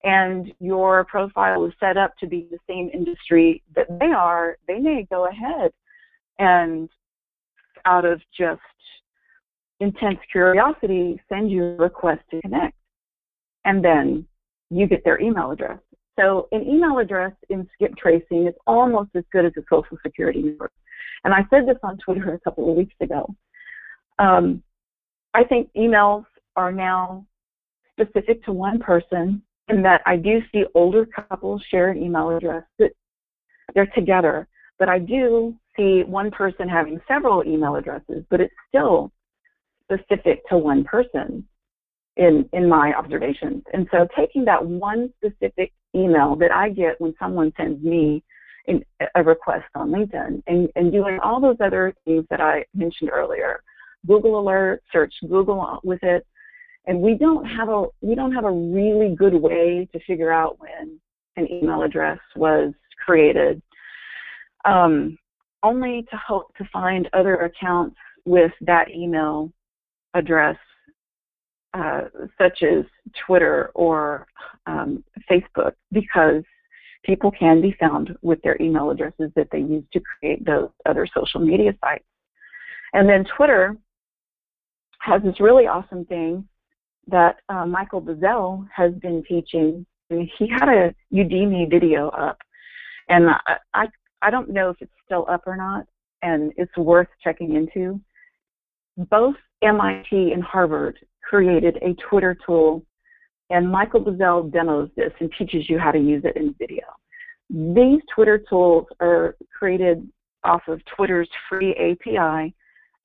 and 0.06 0.54
your 0.60 1.04
profile 1.06 1.66
is 1.66 1.74
set 1.80 1.98
up 1.98 2.16
to 2.20 2.28
be 2.28 2.48
the 2.52 2.60
same 2.70 2.90
industry 2.94 3.64
that 3.76 3.88
they 4.00 4.12
are, 4.16 4.58
they 4.68 4.78
may 4.78 5.06
go 5.10 5.28
ahead 5.28 5.72
and 6.38 6.88
out 7.86 8.06
of 8.06 8.22
just 8.38 8.62
intense 9.80 10.20
curiosity 10.32 11.20
send 11.28 11.52
you 11.52 11.64
a 11.64 11.76
request 11.76 12.22
to 12.32 12.40
connect. 12.42 12.78
And 13.66 13.84
then 13.84 14.28
you 14.70 14.88
get 14.88 15.04
their 15.04 15.20
email 15.20 15.52
address. 15.52 15.80
So 16.20 16.48
an 16.52 16.62
email 16.68 17.00
address 17.00 17.34
in 17.50 17.68
skip 17.74 17.98
tracing 17.98 18.48
is 18.48 18.54
almost 18.68 19.10
as 19.16 19.24
good 19.32 19.46
as 19.46 19.54
a 19.58 19.62
social 19.70 19.98
security 20.04 20.44
number. 20.44 20.70
And 21.24 21.34
I 21.34 21.40
said 21.50 21.68
this 21.68 21.78
on 21.82 21.98
Twitter 21.98 22.34
a 22.34 22.40
couple 22.40 22.70
of 22.70 22.78
weeks 22.78 22.94
ago. 23.02 23.28
Um, 24.20 24.62
I 25.34 25.44
think 25.44 25.70
emails 25.76 26.26
are 26.56 26.72
now 26.72 27.26
specific 28.00 28.44
to 28.46 28.54
one 28.54 28.80
person 28.80 29.42
in 29.70 29.82
that 29.84 30.02
I 30.06 30.16
do 30.16 30.42
see 30.52 30.66
older 30.74 31.06
couples 31.06 31.64
share 31.70 31.90
an 31.90 32.02
email 32.02 32.30
address 32.30 32.64
that 32.80 32.92
they're 33.74 33.92
together, 33.96 34.48
but 34.78 34.90
I 34.90 35.00
do 35.00 35.56
see 35.76 36.04
one 36.06 36.32
person 36.32 36.70
having 36.70 37.00
several 37.08 37.44
email 37.44 37.76
addresses, 37.76 38.24
but 38.30 38.42
it's 38.42 38.54
still 38.70 39.12
specific 39.84 40.48
to 40.50 40.58
one 40.58 40.84
person 40.84 41.46
in 42.18 42.48
in 42.54 42.70
my 42.70 42.94
observations. 42.94 43.64
And 43.74 43.88
so 43.92 44.08
taking 44.16 44.46
that 44.46 44.66
one 44.66 45.12
specific 45.18 45.74
email 45.96 46.36
that 46.38 46.52
I 46.52 46.70
get 46.70 47.00
when 47.00 47.14
someone 47.20 47.52
sends 47.58 47.84
me 47.84 48.24
in, 48.68 48.84
a 49.16 49.24
request 49.24 49.66
on 49.76 49.90
LinkedIn 49.90 50.44
and, 50.48 50.70
and 50.76 50.92
doing 50.92 51.20
all 51.24 51.40
those 51.42 51.58
other 51.60 51.94
things 52.06 52.26
that 52.30 52.42
I 52.42 52.66
mentioned 52.74 53.10
earlier, 53.12 53.62
Google 54.08 54.40
Alert, 54.40 54.84
search 54.92 55.14
Google 55.28 55.80
with 55.84 56.04
it, 56.04 56.26
and 56.88 57.00
we 57.00 57.16
don't 57.16 57.46
have 57.46 57.70
a 57.70 57.86
we 58.02 58.16
don't 58.16 58.34
have 58.34 58.46
a 58.46 58.52
really 58.52 59.16
good 59.16 59.34
way 59.34 59.88
to 59.92 60.00
figure 60.06 60.32
out 60.32 60.60
when 60.60 61.00
an 61.38 61.52
email 61.52 61.84
address 61.84 62.20
was 62.36 62.74
created. 63.04 63.62
Um, 64.66 65.18
only 65.64 66.06
to 66.12 66.18
hope 66.18 66.56
to 66.58 66.66
find 66.72 67.10
other 67.14 67.36
accounts 67.36 67.98
with 68.26 68.52
that 68.62 68.90
email 68.90 69.52
address, 70.14 70.58
uh, 71.74 72.02
such 72.38 72.64
as 72.64 72.86
Twitter 73.26 73.72
or 73.74 74.28
um, 74.68 75.04
Facebook, 75.30 75.74
because 75.92 76.44
people 77.04 77.32
can 77.32 77.62
be 77.62 77.76
found 77.80 78.16
with 78.22 78.42
their 78.42 78.60
email 78.62 78.90
addresses 78.90 79.32
that 79.36 79.48
they 79.52 79.60
use 79.60 79.84
to 79.94 80.00
create 80.00 80.46
those 80.46 80.70
other 80.86 81.08
social 81.16 81.40
media 81.40 81.72
sites. 81.84 82.06
And 82.94 83.08
then 83.10 83.26
Twitter 83.36 83.76
has 85.00 85.22
this 85.24 85.40
really 85.40 85.68
awesome 85.68 86.06
thing 86.06 86.48
that 87.08 87.38
uh, 87.50 87.66
Michael 87.66 88.02
Bazzell 88.02 88.68
has 88.76 88.94
been 88.96 89.24
teaching. 89.28 89.86
He 90.10 90.48
had 90.50 90.70
a 90.70 90.96
Udemy 91.14 91.70
video 91.70 92.10
up, 92.10 92.38
and 93.10 93.30
I, 93.30 93.58
I 93.74 93.88
I 94.22 94.30
don't 94.32 94.50
know 94.50 94.70
if 94.70 94.78
it's 94.80 94.92
still 95.06 95.26
up 95.30 95.44
or 95.46 95.56
not, 95.56 95.86
and 96.22 96.52
it's 96.58 96.76
worth 96.78 97.08
checking 97.24 97.56
into. 97.56 98.00
Both 99.10 99.36
MIT 99.62 100.32
and 100.32 100.44
Harvard 100.44 100.98
created 101.24 101.78
a 101.82 101.94
Twitter 102.10 102.38
tool, 102.46 102.84
and 103.50 103.70
Michael 103.70 104.04
Bazzell 104.04 104.52
demos 104.52 104.90
this 104.96 105.12
and 105.20 105.32
teaches 105.38 105.70
you 105.70 105.78
how 105.78 105.92
to 105.92 106.00
use 106.00 106.24
it 106.26 106.38
in 106.38 106.56
video. 106.58 106.86
These 107.50 108.02
Twitter 108.14 108.44
tools 108.50 108.88
are 109.00 109.36
created 109.58 110.08
off 110.44 110.62
of 110.68 110.82
Twitter's 110.96 111.30
free 111.50 111.74
API, 111.74 112.54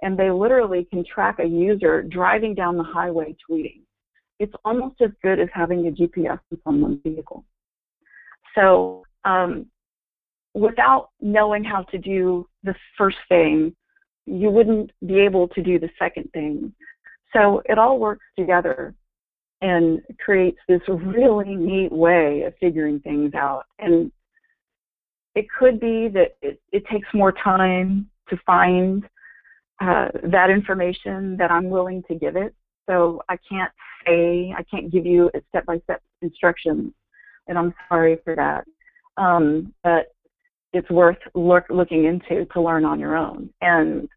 and 0.02 0.18
they 0.18 0.30
literally 0.30 0.86
can 0.90 1.04
track 1.04 1.38
a 1.38 1.46
user 1.46 2.02
driving 2.02 2.54
down 2.54 2.76
the 2.76 2.82
highway 2.82 3.34
tweeting. 3.48 3.80
It's 4.40 4.54
almost 4.64 5.00
as 5.00 5.10
good 5.22 5.38
as 5.38 5.48
having 5.52 5.86
a 5.86 5.90
GPS 5.92 6.40
in 6.50 6.58
someone's 6.64 7.00
vehicle. 7.04 7.44
So 8.56 9.04
um, 9.24 9.66
without 10.54 11.10
knowing 11.20 11.62
how 11.62 11.82
to 11.84 11.98
do 11.98 12.48
the 12.64 12.74
first 12.98 13.18
thing, 13.28 13.76
you 14.26 14.50
wouldn't 14.50 14.90
be 15.06 15.20
able 15.20 15.48
to 15.48 15.62
do 15.62 15.78
the 15.78 15.90
second 15.98 16.30
thing. 16.32 16.72
So 17.32 17.62
it 17.66 17.78
all 17.78 17.98
works 17.98 18.24
together 18.36 18.94
and 19.60 20.00
creates 20.18 20.58
this 20.68 20.80
really 20.88 21.54
neat 21.54 21.92
way 21.92 22.42
of 22.42 22.54
figuring 22.58 23.00
things 23.00 23.34
out. 23.34 23.64
And 23.78 24.10
it 25.34 25.46
could 25.58 25.78
be 25.78 26.08
that 26.08 26.36
it, 26.42 26.60
it 26.72 26.84
takes 26.90 27.08
more 27.14 27.32
time 27.32 28.08
to 28.30 28.36
find 28.46 29.04
uh, 29.80 30.08
that 30.24 30.50
information 30.50 31.36
that 31.36 31.50
I'm 31.50 31.70
willing 31.70 32.02
to 32.08 32.14
give 32.14 32.36
it. 32.36 32.54
So 32.88 33.22
I 33.28 33.36
can't 33.48 33.70
say, 34.06 34.54
I 34.56 34.62
can't 34.64 34.90
give 34.90 35.06
you 35.06 35.30
a 35.34 35.40
step 35.48 35.66
by 35.66 35.78
step 35.84 36.02
instructions, 36.22 36.92
and 37.48 37.58
I'm 37.58 37.74
sorry 37.88 38.18
for 38.24 38.36
that. 38.36 38.64
Um, 39.16 39.74
but 39.82 40.14
it's 40.72 40.90
worth 40.90 41.18
look, 41.34 41.64
looking 41.68 42.04
into 42.04 42.44
to 42.46 42.60
learn 42.60 42.84
on 42.84 43.00
your 43.00 43.16
own. 43.16 43.50
And 43.60 44.08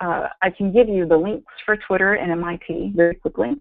uh, 0.00 0.28
I 0.42 0.50
can 0.50 0.72
give 0.72 0.88
you 0.88 1.06
the 1.06 1.16
links 1.16 1.52
for 1.64 1.76
Twitter 1.76 2.14
and 2.14 2.30
MIT 2.32 2.92
very 2.94 3.14
quickly. 3.14 3.52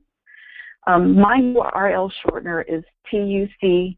Um, 0.88 1.16
my 1.16 1.38
URL 1.38 2.12
shortener 2.26 2.64
is 2.68 2.84
tuc.me, 3.14 3.96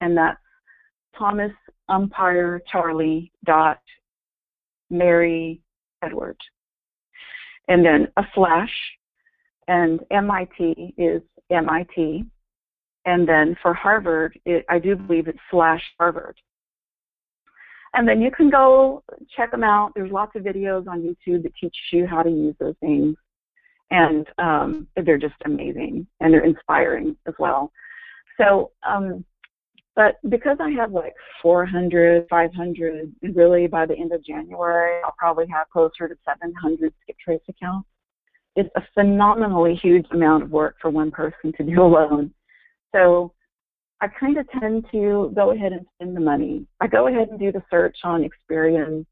and 0.00 0.16
that's 0.16 0.38
Thomas 1.18 1.52
Umpire 1.88 2.62
Charlie 2.70 3.30
dot 3.44 3.80
Mary 4.90 5.60
Edward. 6.02 6.36
And 7.68 7.84
then 7.84 8.08
a 8.16 8.22
slash, 8.34 8.70
and 9.68 10.00
MIT 10.10 10.94
is 10.96 11.22
MIT. 11.50 12.24
And 13.06 13.28
then 13.28 13.56
for 13.60 13.74
Harvard, 13.74 14.38
it, 14.46 14.64
I 14.68 14.78
do 14.78 14.96
believe 14.96 15.28
it's 15.28 15.38
slash 15.50 15.82
Harvard. 15.98 16.36
And 17.94 18.08
then 18.08 18.20
you 18.20 18.30
can 18.30 18.50
go 18.50 19.04
check 19.36 19.50
them 19.50 19.62
out. 19.62 19.92
There's 19.94 20.10
lots 20.10 20.32
of 20.34 20.42
videos 20.42 20.88
on 20.88 21.02
YouTube 21.02 21.42
that 21.44 21.52
teach 21.60 21.76
you 21.92 22.06
how 22.06 22.22
to 22.22 22.30
use 22.30 22.54
those 22.58 22.74
things. 22.80 23.16
And 23.90 24.26
um, 24.38 24.88
they're 25.04 25.18
just 25.18 25.34
amazing 25.44 26.06
and 26.20 26.32
they're 26.32 26.44
inspiring 26.44 27.16
as 27.26 27.34
well. 27.38 27.70
So, 28.40 28.72
um, 28.88 29.24
but 29.94 30.16
because 30.28 30.56
I 30.60 30.70
have 30.70 30.90
like 30.90 31.14
400, 31.40 32.26
500, 32.28 33.12
really 33.34 33.68
by 33.68 33.86
the 33.86 33.96
end 33.96 34.12
of 34.12 34.24
January, 34.24 35.00
I'll 35.04 35.14
probably 35.16 35.46
have 35.48 35.68
closer 35.70 36.08
to 36.08 36.16
700 36.28 36.92
skip 37.02 37.16
trace 37.24 37.40
accounts. 37.48 37.88
It's 38.56 38.70
a 38.76 38.82
phenomenally 38.94 39.78
huge 39.82 40.06
amount 40.12 40.44
of 40.44 40.50
work 40.50 40.76
for 40.80 40.90
one 40.90 41.10
person 41.10 41.52
to 41.56 41.64
do 41.64 41.82
alone. 41.82 42.32
So 42.94 43.32
I 44.00 44.08
kind 44.08 44.38
of 44.38 44.46
tend 44.60 44.86
to 44.92 45.32
go 45.34 45.52
ahead 45.52 45.72
and 45.72 45.86
spend 45.94 46.16
the 46.16 46.20
money. 46.20 46.66
I 46.80 46.86
go 46.86 47.08
ahead 47.08 47.28
and 47.28 47.38
do 47.38 47.50
the 47.52 47.62
search 47.70 47.96
on 48.04 48.28
Experian, 48.28 49.06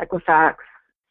Equifax, 0.00 0.54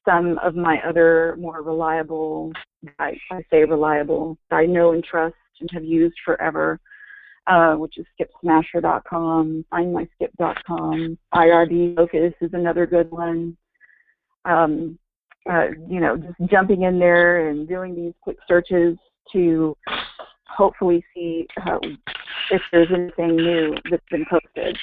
some 0.08 0.38
of 0.44 0.56
my 0.56 0.78
other 0.88 1.36
more 1.40 1.62
reliable, 1.62 2.54
I, 3.00 3.18
I 3.32 3.42
say 3.52 3.64
reliable, 3.64 4.38
I 4.52 4.66
know 4.66 4.94
and 4.94 5.04
trust 5.04 5.36
and 5.60 5.70
have 5.74 5.84
used 5.84 6.16
forever, 6.24 6.80
uh, 7.48 7.74
which 7.74 7.98
is 7.98 8.06
skipsmasher.com, 8.20 9.66
findmyskip.com, 9.74 11.18
IRB 11.34 11.96
Focus 11.96 12.34
is 12.42 12.52
another 12.54 12.86
good 12.86 13.10
one. 13.12 13.58
Um, 14.46 15.00
uh, 15.50 15.68
you 15.88 16.00
know, 16.00 16.18
just 16.18 16.52
jumping 16.52 16.84
in 16.84 17.00
there 17.00 17.50
and 17.50 17.68
doing 17.68 17.96
these 17.96 18.14
quick 18.22 18.38
searches 18.48 18.98
to 19.32 19.76
hopefully 20.48 21.04
see 21.14 21.48
uh, 21.66 21.80
if 22.52 22.62
there's 22.72 22.88
anything 22.93 23.36
new 23.36 23.76
that's 23.89 24.04
been 24.10 24.26
posted. 24.30 24.78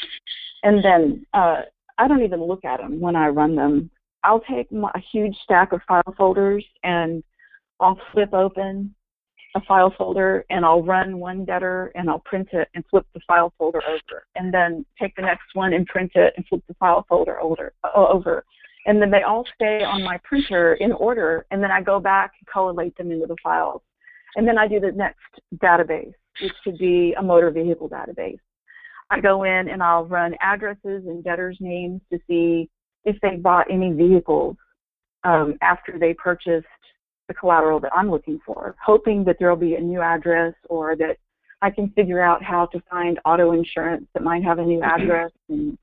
And 0.63 0.85
then 0.85 1.27
uh, 1.35 1.63
I 1.99 2.09
don't 2.09 2.23
even 2.23 2.43
look 2.43 2.65
at 2.65 2.79
them 2.79 3.01
when 3.01 3.17
I 3.17 3.29
run 3.29 3.57
them. 3.57 3.91
I'll 4.25 4.41
take 4.41 4.71
my, 4.71 4.91
a 4.95 5.01
huge 5.13 5.35
stack 5.43 5.73
of 5.73 5.81
file 5.89 6.15
folders 6.17 6.65
and 6.85 7.25
I'll 7.81 7.99
flip 8.13 8.33
open 8.33 8.95
a 9.55 9.61
file 9.63 9.93
folder 9.99 10.45
and 10.51 10.65
I'll 10.65 10.83
run 10.83 11.19
one 11.19 11.45
getter 11.45 11.93
and 11.95 12.09
I'll 12.09 12.21
print 12.21 12.49
it 12.53 12.69
and 12.75 12.85
flip 12.91 13.07
the 13.15 13.21
file 13.27 13.53
folder 13.59 13.83
over. 13.87 14.25
And 14.35 14.53
then 14.53 14.87
take 15.01 15.15
the 15.17 15.23
next 15.23 15.55
one 15.55 15.75
and 15.75 15.87
print 15.87 16.13
it 16.15 16.33
and 16.37 16.47
flip 16.47 16.63
the 16.69 16.75
file 16.75 17.05
folder 17.09 17.41
over. 17.41 17.73
over. 17.95 18.45
And 18.87 19.01
then 19.01 19.11
they 19.11 19.23
all 19.23 19.45
stay 19.55 19.85
on 19.85 20.03
my 20.03 20.19
printer 20.25 20.75
in 20.75 20.93
order. 20.93 21.47
And 21.51 21.63
then 21.63 21.71
I 21.71 21.81
go 21.81 22.01
back 22.01 22.33
and 22.39 22.47
collate 22.49 22.97
them 22.97 23.13
into 23.13 23.27
the 23.27 23.37
files. 23.43 23.83
And 24.37 24.47
then 24.47 24.59
I 24.59 24.67
do 24.67 24.81
the 24.81 24.93
next 24.93 25.21
database, 25.57 26.15
which 26.41 26.53
could 26.65 26.79
be 26.79 27.15
a 27.19 27.23
motor 27.23 27.51
vehicle 27.51 27.89
database. 27.89 28.41
I 29.11 29.21
go 29.21 29.45
in 29.45 29.69
and 29.69 29.83
I'll 29.83 30.07
run 30.07 30.35
addresses 30.41 31.07
and 31.07 31.23
debtors' 31.23 31.59
names 31.61 32.01
to 32.11 32.19
see 32.27 32.71
if 33.05 33.17
they 33.21 33.37
bought 33.37 33.71
any 33.71 33.93
vehicles 33.93 34.57
um, 35.25 35.59
after 35.61 35.99
they 35.99 36.15
purchased 36.15 36.67
the 37.29 37.35
collateral 37.35 37.79
that 37.81 37.93
I'm 37.95 38.11
looking 38.11 38.41
for, 38.45 38.75
hoping 38.85 39.25
that 39.25 39.37
there'll 39.39 39.57
be 39.57 39.75
a 39.75 39.81
new 39.81 40.01
address 40.01 40.55
or 40.69 40.97
that 40.97 41.19
I 41.61 41.71
can 41.71 41.91
figure 41.91 42.21
out 42.21 42.43
how 42.43 42.67
to 42.67 42.83
find 42.91 43.21
auto 43.25 43.53
insurance 43.53 44.07
that 44.15 44.23
might 44.23 44.43
have 44.43 44.59
a 44.59 44.65
new 44.65 44.83
address 44.83 45.31
and 45.49 45.79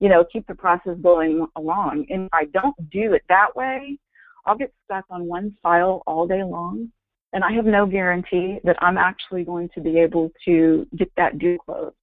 you 0.00 0.08
know 0.08 0.24
keep 0.32 0.46
the 0.46 0.54
process 0.54 0.96
going 1.02 1.46
along. 1.56 2.06
And 2.10 2.24
if 2.26 2.32
I 2.32 2.46
don't 2.46 2.76
do 2.90 3.12
it 3.12 3.22
that 3.28 3.54
way, 3.54 3.98
I'll 4.46 4.56
get 4.56 4.72
stuck 4.84 5.04
on 5.10 5.26
one 5.26 5.56
file 5.62 6.02
all 6.06 6.26
day 6.26 6.42
long, 6.42 6.90
and 7.32 7.44
I 7.44 7.52
have 7.52 7.66
no 7.66 7.86
guarantee 7.86 8.58
that 8.64 8.82
I'm 8.82 8.98
actually 8.98 9.44
going 9.44 9.68
to 9.74 9.80
be 9.80 9.98
able 9.98 10.30
to 10.46 10.86
get 10.96 11.10
that 11.16 11.38
due 11.38 11.58
closed. 11.64 11.94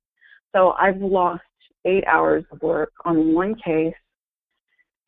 So 0.56 0.72
I've 0.80 1.02
lost 1.02 1.42
eight 1.86 2.06
hours 2.06 2.46
of 2.52 2.62
work 2.62 2.92
on 3.06 3.34
one 3.34 3.56
case, 3.56 3.94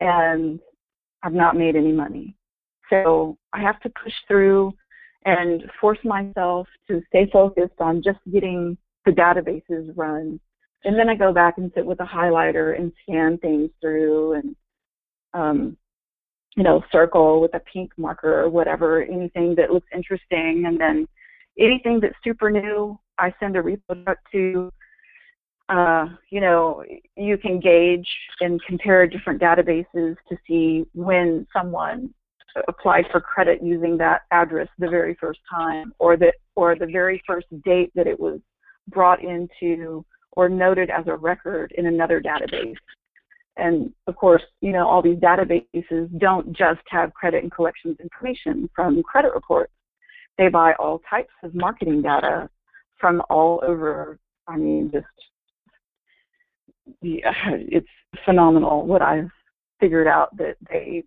and 0.00 0.60
I've 1.22 1.32
not 1.32 1.56
made 1.56 1.76
any 1.76 1.92
money. 1.92 2.34
So 2.90 3.38
I 3.52 3.60
have 3.60 3.80
to 3.80 3.92
push 4.02 4.12
through 4.26 4.72
and 5.24 5.62
force 5.80 5.98
myself 6.04 6.66
to 6.88 7.02
stay 7.08 7.28
focused 7.32 7.80
on 7.80 8.02
just 8.02 8.18
getting 8.32 8.76
the 9.04 9.12
databases 9.12 9.92
run. 9.96 10.40
And 10.84 10.98
then 10.98 11.08
I 11.08 11.14
go 11.14 11.32
back 11.32 11.58
and 11.58 11.70
sit 11.74 11.84
with 11.84 12.00
a 12.00 12.04
highlighter 12.04 12.78
and 12.78 12.92
scan 13.02 13.38
things 13.38 13.70
through 13.80 14.34
and, 14.34 14.56
um, 15.34 15.76
you 16.56 16.62
know, 16.62 16.82
circle 16.90 17.40
with 17.40 17.54
a 17.54 17.60
pink 17.60 17.92
marker 17.96 18.40
or 18.40 18.48
whatever, 18.48 19.02
anything 19.02 19.54
that 19.56 19.70
looks 19.70 19.88
interesting. 19.94 20.64
And 20.66 20.80
then 20.80 21.06
anything 21.58 22.00
that's 22.00 22.14
super 22.24 22.50
new, 22.50 22.98
I 23.18 23.32
send 23.38 23.56
a 23.56 23.62
repo 23.62 24.14
to. 24.32 24.72
Uh, 25.68 26.06
you 26.30 26.40
know, 26.40 26.82
you 27.16 27.38
can 27.38 27.60
gauge 27.60 28.08
and 28.40 28.60
compare 28.66 29.06
different 29.06 29.40
databases 29.40 30.16
to 30.28 30.36
see 30.44 30.84
when 30.94 31.46
someone 31.52 32.12
applied 32.68 33.04
for 33.12 33.20
credit 33.20 33.62
using 33.62 33.96
that 33.96 34.22
address 34.32 34.68
the 34.78 34.88
very 34.88 35.16
first 35.20 35.38
time 35.48 35.92
or 35.98 36.16
the 36.16 36.32
or 36.56 36.74
the 36.74 36.86
very 36.86 37.22
first 37.26 37.46
date 37.64 37.92
that 37.94 38.06
it 38.06 38.18
was 38.18 38.40
brought 38.88 39.22
into 39.22 40.04
or 40.32 40.48
noted 40.48 40.90
as 40.90 41.06
a 41.06 41.16
record 41.16 41.72
in 41.76 41.86
another 41.86 42.20
database. 42.20 42.76
And 43.56 43.92
of 44.06 44.16
course, 44.16 44.42
you 44.60 44.72
know, 44.72 44.88
all 44.88 45.02
these 45.02 45.18
databases 45.18 46.18
don't 46.18 46.56
just 46.56 46.80
have 46.88 47.12
credit 47.14 47.42
and 47.42 47.52
collections 47.52 47.96
information 48.00 48.70
from 48.74 49.02
credit 49.02 49.34
reports. 49.34 49.72
They 50.38 50.48
buy 50.48 50.72
all 50.78 51.02
types 51.10 51.32
of 51.42 51.54
marketing 51.54 52.02
data 52.02 52.48
from 52.98 53.22
all 53.28 53.62
over. 53.66 54.18
I 54.46 54.56
mean, 54.56 54.90
just 54.92 55.06
yeah, 57.02 57.32
it's 57.50 57.88
phenomenal 58.24 58.86
what 58.86 59.02
I've 59.02 59.30
figured 59.78 60.06
out 60.06 60.36
that 60.36 60.56
they 60.70 61.04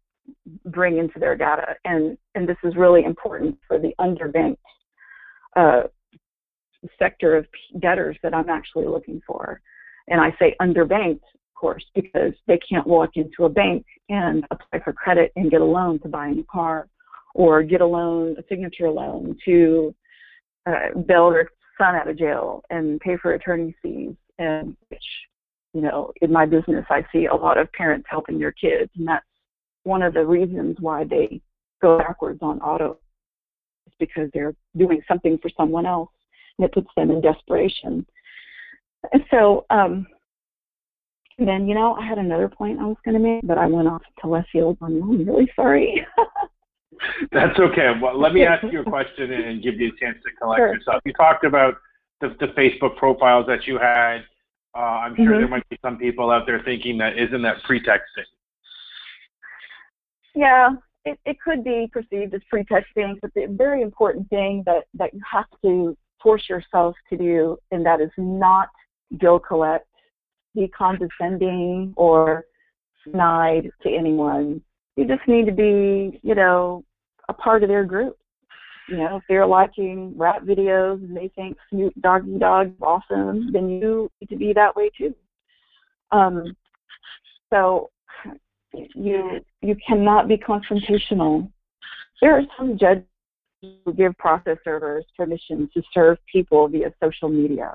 bring 0.66 0.98
into 0.98 1.20
their 1.20 1.36
data. 1.36 1.76
And, 1.86 2.18
and 2.36 2.48
this 2.48 2.58
is 2.64 2.76
really 2.76 3.04
important 3.04 3.58
for 3.68 3.80
the 3.80 3.94
underbanked 4.00 4.58
uh, 5.56 5.88
sector 7.00 7.38
of 7.38 7.46
debtors 7.80 8.18
that 8.24 8.34
I'm 8.34 8.50
actually 8.50 8.88
looking 8.88 9.22
for. 9.26 9.62
And 10.08 10.20
I 10.20 10.36
say 10.40 10.56
underbanked, 10.62 11.22
of 11.34 11.54
course, 11.56 11.86
because 11.96 12.34
they 12.48 12.58
can't 12.58 12.88
walk 12.88 13.12
into 13.16 13.46
a 13.46 13.50
bank 13.50 13.86
and 14.10 14.46
apply 14.52 14.80
for 14.84 14.94
credit 14.94 15.32
and 15.36 15.52
get 15.52 15.62
a 15.62 15.66
loan 15.66 16.00
to 16.00 16.08
buy 16.08 16.28
a 16.28 16.32
new 16.32 16.46
car 16.52 16.88
or 17.34 17.64
get 17.64 17.82
a 17.82 17.86
loan, 17.86 18.36
a 18.38 18.44
signature 18.50 18.90
loan 18.90 19.38
to 19.46 19.96
uh, 20.66 21.00
bail 21.08 21.32
their 21.32 21.50
son 21.78 21.96
out 21.96 22.10
of 22.10 22.18
jail 22.18 22.64
and 22.70 23.00
pay 23.00 23.18
for 23.18 23.34
attorney 23.34 23.76
fees. 23.82 24.16
And 24.40 24.76
which, 24.90 25.04
you 25.74 25.82
know, 25.82 26.12
in 26.22 26.32
my 26.32 26.46
business, 26.46 26.86
I 26.90 27.06
see 27.12 27.26
a 27.26 27.36
lot 27.36 27.58
of 27.58 27.72
parents 27.74 28.08
helping 28.10 28.40
their 28.40 28.52
kids, 28.52 28.92
and 28.98 29.08
that's 29.08 29.26
one 29.84 30.02
of 30.02 30.14
the 30.14 30.26
reasons 30.26 30.78
why 30.80 31.04
they 31.04 31.42
go 31.82 31.98
backwards 31.98 32.40
on 32.42 32.60
auto 32.62 32.98
is 33.86 33.94
because 34.00 34.30
they're 34.34 34.56
doing 34.78 35.02
something 35.08 35.38
for 35.42 35.50
someone 35.56 35.86
else 35.86 36.10
and 36.58 36.66
it 36.66 36.74
puts 36.74 36.90
them 36.96 37.12
in 37.12 37.22
desperation. 37.22 38.06
And 39.12 39.24
so, 39.30 39.66
um, 39.70 40.08
and 41.38 41.48
then, 41.48 41.68
you 41.68 41.76
know, 41.76 41.96
I 41.96 42.06
had 42.06 42.20
another 42.20 42.48
point 42.48 42.80
I 42.80 42.86
was 42.86 42.98
going 43.04 43.16
to 43.16 43.20
make, 43.20 43.42
but 43.44 43.58
I 43.58 43.66
went 43.66 43.88
off 43.88 44.04
to 44.22 44.28
left 44.28 44.50
field 44.52 44.78
I'm 44.82 45.26
really 45.26 45.52
sorry. 45.56 46.06
That's 47.32 47.58
okay. 47.60 47.92
Well, 48.02 48.20
let 48.20 48.34
me 48.34 48.46
ask 48.46 48.64
you 48.72 48.82
a 48.82 48.84
question 48.84 49.32
and 49.32 49.64
give 49.64 49.80
you 49.80 49.88
a 49.88 50.00
chance 50.00 50.18
to 50.24 50.32
collect 50.40 50.60
sure. 50.60 50.74
yourself. 50.74 51.02
You 51.06 51.14
talked 51.14 51.44
about 51.44 51.76
the, 52.22 52.30
the 52.40 52.48
Facebook 52.48 52.96
profiles 52.98 53.46
that 53.48 53.66
you 53.66 53.78
had. 53.78 54.20
Uh, 54.76 54.80
I'm 54.80 55.16
sure 55.16 55.26
mm-hmm. 55.26 55.40
there 55.40 55.48
might 55.48 55.68
be 55.70 55.78
some 55.82 55.98
people 55.98 56.32
out 56.32 56.46
there 56.46 56.62
thinking 56.64 56.98
that 57.00 57.18
isn't 57.18 57.42
that 57.42 57.62
pretexting. 57.64 58.26
Yeah, 60.36 60.70
it, 61.06 61.20
it 61.26 61.38
could 61.42 61.64
be 61.64 61.90
perceived 61.92 62.34
as 62.34 62.42
pretexting, 62.50 63.20
but 63.22 63.34
the 63.36 63.48
very 63.50 63.82
important 63.82 64.30
thing 64.30 64.64
that, 64.66 64.86
that 64.96 65.14
you 65.14 65.22
have 65.30 65.46
to 65.64 65.98
force 66.24 66.48
yourself 66.50 66.96
to 67.10 67.18
do, 67.18 67.58
and 67.72 67.86
that 67.86 68.02
is 68.02 68.10
not 68.18 68.70
bill 69.20 69.40
collect, 69.40 69.86
be 70.56 70.68
condescending 70.70 71.94
or 71.96 72.46
snide 73.08 73.70
to 73.82 73.90
anyone. 73.90 74.62
You 74.96 75.06
just 75.06 75.28
need 75.28 75.46
to 75.46 75.52
be, 75.52 76.20
you 76.24 76.36
know, 76.36 76.84
a 77.30 77.34
part 77.34 77.64
of 77.64 77.70
their 77.70 77.84
group. 77.84 78.18
You 78.90 78.98
know, 78.98 79.18
if 79.18 79.24
they're 79.30 79.48
liking 79.48 80.14
rap 80.18 80.44
videos 80.44 80.96
and 80.96 81.16
they 81.16 81.30
think 81.36 81.58
Snoop 81.70 81.94
Doggy 82.02 82.38
Dogg 82.38 82.68
is 82.68 82.82
awesome, 82.82 83.52
then 83.54 83.70
you 83.70 84.10
need 84.20 84.28
to 84.28 84.36
be 84.36 84.54
that 84.54 84.76
way 84.76 84.90
too. 84.98 85.16
Um, 86.12 86.56
so 87.52 87.90
you 88.74 89.40
you 89.62 89.76
cannot 89.88 90.28
be 90.28 90.38
confrontational. 90.38 91.50
There 92.22 92.38
are 92.38 92.44
some 92.58 92.78
judges 92.78 93.04
give 93.96 94.18
process 94.18 94.58
servers 94.64 95.06
permission 95.16 95.70
to 95.74 95.82
serve 95.94 96.18
people 96.32 96.68
via 96.68 96.92
social 97.04 97.30
media 97.30 97.74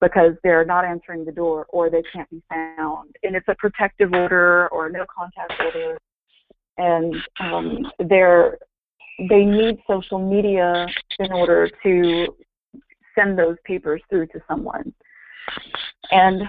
because 0.00 0.32
they're 0.42 0.64
not 0.64 0.84
answering 0.84 1.24
the 1.24 1.32
door 1.32 1.66
or 1.68 1.90
they 1.90 2.02
can't 2.12 2.28
be 2.30 2.42
found. 2.48 3.14
And 3.22 3.36
it's 3.36 3.48
a 3.48 3.54
protective 3.56 4.12
order 4.12 4.68
or 4.68 4.88
no 4.88 5.04
contact 5.14 5.52
order. 5.60 5.98
And 6.78 7.14
um, 7.40 7.92
they're, 8.08 8.58
they 9.28 9.44
need 9.44 9.78
social 9.86 10.18
media 10.18 10.86
in 11.18 11.32
order 11.32 11.68
to 11.82 12.26
send 13.14 13.38
those 13.38 13.56
papers 13.64 14.00
through 14.08 14.28
to 14.28 14.40
someone. 14.48 14.92
And, 16.10 16.42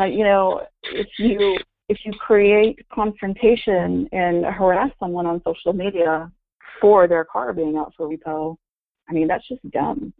uh, 0.00 0.04
you 0.04 0.24
know, 0.24 0.62
if 0.84 1.08
you 1.18 1.58
if 1.88 1.98
you 2.04 2.12
create 2.12 2.78
confrontation 2.92 4.08
and 4.12 4.44
harass 4.44 4.90
someone 4.98 5.26
on 5.26 5.42
social 5.44 5.72
media 5.72 6.30
for 6.80 7.06
their 7.08 7.24
car 7.24 7.52
being 7.52 7.76
out 7.76 7.92
for 7.96 8.08
repo, 8.08 8.56
I 9.08 9.12
mean, 9.12 9.28
that's 9.28 9.46
just 9.48 9.68
dumb. 9.70 10.12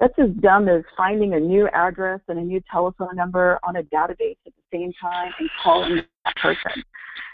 That's 0.00 0.14
as 0.18 0.30
dumb 0.40 0.68
as 0.68 0.82
finding 0.96 1.34
a 1.34 1.40
new 1.40 1.68
address 1.68 2.20
and 2.28 2.38
a 2.38 2.42
new 2.42 2.60
telephone 2.70 3.14
number 3.14 3.58
on 3.62 3.76
a 3.76 3.82
database 3.84 4.36
at 4.46 4.52
the 4.56 4.62
same 4.72 4.92
time 5.00 5.32
and 5.38 5.48
calling 5.62 6.02
that 6.24 6.36
person. 6.36 6.82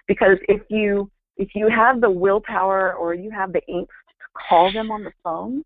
Because 0.07 0.37
if 0.49 0.63
you 0.69 1.11
if 1.37 1.55
you 1.55 1.69
have 1.69 2.01
the 2.01 2.11
willpower 2.11 2.95
or 2.95 3.15
you 3.15 3.31
have 3.31 3.53
the 3.53 3.63
angst 3.71 3.87
to 3.87 4.27
call 4.49 4.73
them 4.73 4.91
on 4.91 5.05
the 5.05 5.13
phone, 5.23 5.63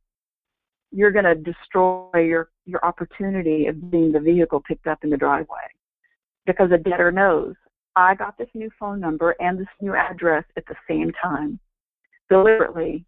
you're 0.93 1.11
going 1.11 1.24
to 1.24 1.35
destroy 1.35 2.11
your 2.14 2.51
your 2.66 2.85
opportunity 2.85 3.66
of 3.66 3.91
being 3.91 4.12
the 4.12 4.20
vehicle 4.20 4.62
picked 4.66 4.87
up 4.87 4.99
in 5.03 5.11
the 5.11 5.16
driveway 5.16 5.66
because 6.47 6.70
a 6.70 6.78
debtor 6.78 7.11
knows 7.11 7.55
I 7.97 8.14
got 8.14 8.39
this 8.39 8.49
new 8.55 8.70
phone 8.78 9.01
number 9.01 9.35
and 9.41 9.59
this 9.59 9.66
new 9.80 9.95
address 9.95 10.45
at 10.57 10.64
the 10.66 10.76
same 10.89 11.12
time, 11.20 11.59
deliberately, 12.33 13.05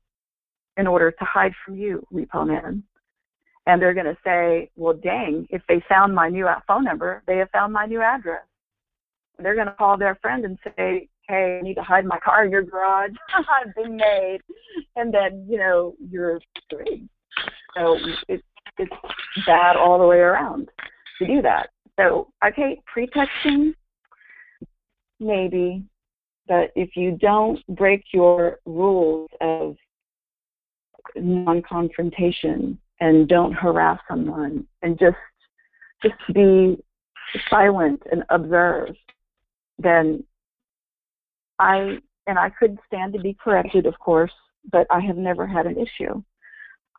in 0.77 0.87
order 0.87 1.11
to 1.11 1.25
hide 1.25 1.53
from 1.65 1.77
you, 1.77 2.05
repo 2.13 2.47
man. 2.47 2.83
And 3.67 3.81
they're 3.81 3.95
going 3.95 4.07
to 4.07 4.17
say, 4.25 4.71
well, 4.77 4.95
dang, 4.95 5.47
if 5.51 5.63
they 5.69 5.83
found 5.89 6.15
my 6.15 6.29
new 6.29 6.47
phone 6.67 6.85
number, 6.85 7.23
they 7.27 7.39
have 7.39 7.51
found 7.51 7.73
my 7.73 7.87
new 7.87 8.03
address. 8.03 8.43
They're 9.39 9.55
going 9.55 9.69
to 9.69 9.73
call 9.75 9.97
their 9.97 10.17
friend 10.17 10.45
and 10.45 10.59
say, 10.65 11.09
hey, 11.29 11.59
I 11.59 11.63
need 11.63 11.75
to 11.75 11.83
hide 11.83 12.05
my 12.05 12.19
car 12.19 12.45
in 12.45 12.51
your 12.51 12.63
garage. 12.63 13.13
I've 13.35 13.75
been 13.75 13.97
made. 13.97 14.41
And 14.97 15.13
then, 15.13 15.47
you 15.49 15.59
know, 15.59 15.95
you're 16.11 16.41
screwed. 16.65 17.09
So 17.77 17.97
it's, 18.29 18.43
it's 18.79 18.93
bad 19.47 19.77
all 19.77 19.99
the 19.99 20.07
way 20.07 20.19
around 20.19 20.69
to 21.19 21.27
do 21.27 21.41
that. 21.43 21.71
So 21.97 22.29
hate 22.55 22.85
pretexting 22.87 23.75
maybe, 25.21 25.85
but 26.47 26.71
if 26.75 26.97
you 26.97 27.13
don't 27.13 27.65
break 27.69 28.05
your 28.13 28.59
rules 28.67 29.31
of 29.41 29.77
non-confrontation 31.17 32.79
and 33.01 33.29
don't 33.29 33.53
harass 33.53 33.99
someone 34.09 34.67
and 34.83 34.99
just 34.99 35.17
just 36.03 36.15
be 36.35 36.77
silent 37.49 38.03
and 38.13 38.23
observe, 38.29 38.95
then 39.79 40.23
I 41.59 41.99
and 42.27 42.39
I 42.39 42.51
could 42.51 42.79
stand 42.87 43.13
to 43.15 43.21
be 43.21 43.37
corrected, 43.43 43.87
of 43.87 43.99
course, 43.99 44.33
but 44.71 44.87
I 44.91 45.01
have 45.01 45.17
never 45.17 45.47
had 45.47 45.67
an 45.67 45.77
issue. 45.79 46.23